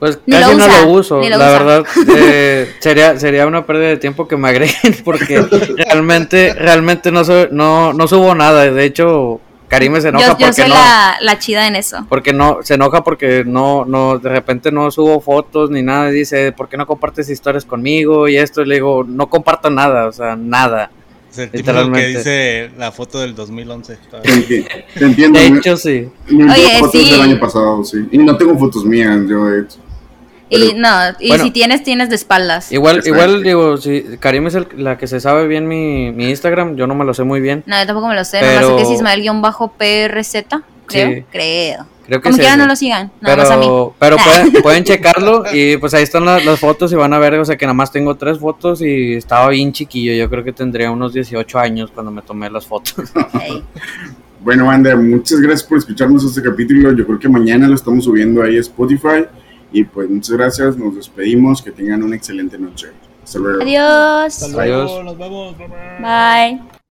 Pues 0.01 0.19
Ni 0.27 0.35
lo 0.35 0.41
casi 0.41 0.57
no 0.57 0.67
lo 0.67 0.89
uso, 0.93 1.21
lo 1.21 1.29
la 1.29 1.37
usa. 1.37 1.51
verdad 1.51 1.85
eh, 2.17 2.73
sería 2.81 3.19
sería 3.21 3.47
una 3.47 3.65
pérdida 3.67 3.89
de 3.89 3.97
tiempo 3.99 4.27
que 4.27 4.37
me 4.37 4.49
agreguen 4.49 4.97
porque 5.05 5.45
realmente 5.77 6.55
realmente 6.55 7.13
no 7.13 7.23
su- 7.25 7.49
no 7.53 7.93
no 7.93 8.09
subo 8.09 8.35
nada, 8.35 8.71
de 8.71 8.85
hecho 8.85 9.41
Karime 9.69 10.01
se 10.01 10.09
enoja 10.09 10.27
Yo, 10.27 10.33
yo 10.33 10.47
porque 10.47 10.63
soy 10.63 10.69
no 10.71 10.75
la, 10.75 11.17
la 11.21 11.39
chida 11.39 11.67
en 11.69 11.77
eso. 11.77 12.05
porque 12.09 12.33
no 12.33 12.59
se 12.63 12.75
enoja 12.75 13.05
porque 13.05 13.45
no 13.47 13.85
no 13.85 14.19
de 14.19 14.29
repente 14.31 14.73
no 14.73 14.91
subo 14.91 15.21
fotos 15.21 15.71
ni 15.71 15.83
nada 15.83 16.11
y 16.11 16.15
dice, 16.15 16.51
"¿Por 16.53 16.69
qué 16.69 16.77
no 16.77 16.87
compartes 16.87 17.29
historias 17.31 17.65
conmigo?" 17.65 18.27
y 18.27 18.37
esto 18.39 18.63
y 18.63 18.67
le 18.67 18.77
digo, 18.77 19.05
"No 19.07 19.29
comparto 19.29 19.71
nada, 19.71 20.07
o 20.09 20.13
sea, 20.13 20.35
nada." 20.35 20.91
Es 21.31 21.39
el 21.39 21.45
tipo 21.51 21.53
que 21.53 21.59
Literalmente. 21.73 22.09
dice 22.19 22.71
la 22.77 22.91
foto 22.91 23.21
del 23.21 23.37
2011. 23.37 23.99
Te, 24.11 24.17
enti- 24.29 24.67
te 24.99 25.05
entiendo. 25.05 25.39
De 25.39 25.47
hecho 25.47 25.77
sí. 25.77 26.09
Oye, 26.29 26.79
fotos 26.81 26.91
sí. 27.03 27.11
del 27.13 27.21
año 27.23 27.39
pasado, 27.39 27.85
sí. 27.85 27.99
Y 28.11 28.19
no 28.19 28.37
tengo 28.37 28.59
fotos 28.59 28.85
mías, 28.85 29.17
yo 29.29 29.45
de 29.45 29.61
hecho. 29.61 29.77
Y 30.53 30.59
Pero- 30.73 30.79
no, 30.81 30.89
y 31.21 31.29
Bueno. 31.29 31.45
si 31.45 31.51
tienes, 31.53 31.83
tienes 31.85 32.09
de 32.11 32.17
espaldas. 32.17 32.71
Igual 32.73 32.97
Exacto. 32.99 33.15
igual 33.23 33.43
digo, 33.45 33.77
si 33.77 34.03
Karime 34.19 34.49
es 34.49 34.57
el- 34.57 34.67
la 34.77 34.99
que 34.99 35.07
se 35.07 35.21
sabe 35.21 35.47
bien 35.47 35.69
mi, 35.69 36.11
mi 36.13 36.29
Instagram, 36.29 36.75
yo 36.77 36.87
no 36.89 36.95
me 36.97 37.05
lo 37.05 37.15
sé 37.15 37.23
muy 37.25 37.41
bien. 37.41 37.63
No, 37.67 37.79
yo 37.79 37.87
tampoco 37.87 38.09
me 38.09 38.17
lo 38.17 38.25
sé, 38.25 38.39
Pero- 38.41 38.61
nomás 38.63 38.69
sé 38.69 38.77
que 38.77 38.83
es 38.95 38.99
Ismael-PRZ, 38.99 40.45
creo. 40.87 41.09
Sí. 41.15 41.25
Creo. 41.31 41.87
Creo 42.07 42.21
que 42.21 42.25
Como 42.25 42.35
sí 42.35 42.41
quieran, 42.41 42.59
no 42.59 42.67
lo 42.67 42.75
sigan. 42.75 43.13
Nada 43.21 43.37
más 43.37 43.51
a 43.53 43.57
mí. 43.57 43.67
Pero, 43.67 43.95
pero 44.01 44.17
pueden, 44.17 44.63
pueden 44.63 44.85
checarlo 44.85 45.45
y 45.53 45.77
pues 45.77 45.95
ahí 45.95 46.03
están 46.03 46.25
las, 46.25 46.45
las 46.45 46.59
fotos 46.59 46.91
y 46.91 46.97
van 46.97 47.13
a 47.15 47.21
ver, 47.21 47.35
o 47.35 47.45
sea 47.45 47.57
que 47.57 47.65
nada 47.67 47.75
más 47.75 47.93
tengo 47.93 48.17
tres 48.17 48.39
fotos 48.41 48.83
y 48.83 49.15
estaba 49.15 49.49
bien 49.51 49.73
chiquillo, 49.73 50.13
yo 50.15 50.29
creo 50.29 50.43
que 50.43 50.53
tendría 50.53 50.91
unos 50.91 51.13
18 51.13 51.61
años 51.61 51.93
cuando 51.95 52.11
me 52.11 52.23
tomé 52.23 52.51
las 52.51 52.67
fotos. 52.67 52.95
Bueno, 54.43 54.65
banda, 54.65 54.97
muchas 54.97 55.39
gracias 55.39 55.65
por 55.65 55.77
escucharnos 55.77 56.25
este 56.25 56.43
capítulo. 56.43 56.93
Yo 56.97 57.05
creo 57.07 57.19
que 57.19 57.29
mañana 57.29 57.69
lo 57.69 57.75
estamos 57.75 58.05
subiendo 58.07 58.43
ahí 58.43 58.57
a 58.57 58.61
Spotify. 58.61 59.27
Y 59.73 59.85
pues 59.85 60.09
muchas 60.11 60.31
gracias, 60.37 60.77
nos 60.77 60.95
despedimos. 60.97 61.63
Que 61.63 61.71
tengan 61.71 62.03
una 62.03 62.17
excelente 62.17 62.59
noche. 62.59 62.89
Hasta 63.23 63.39
luego. 63.39 63.63
Adiós. 63.63 64.43
Hasta 64.43 64.49
luego, 64.49 64.83
Adiós. 64.83 65.05
nos 65.05 65.19
vemos. 65.19 65.59
bye, 65.59 65.69
bye. 65.69 66.57
Bye. 66.59 66.71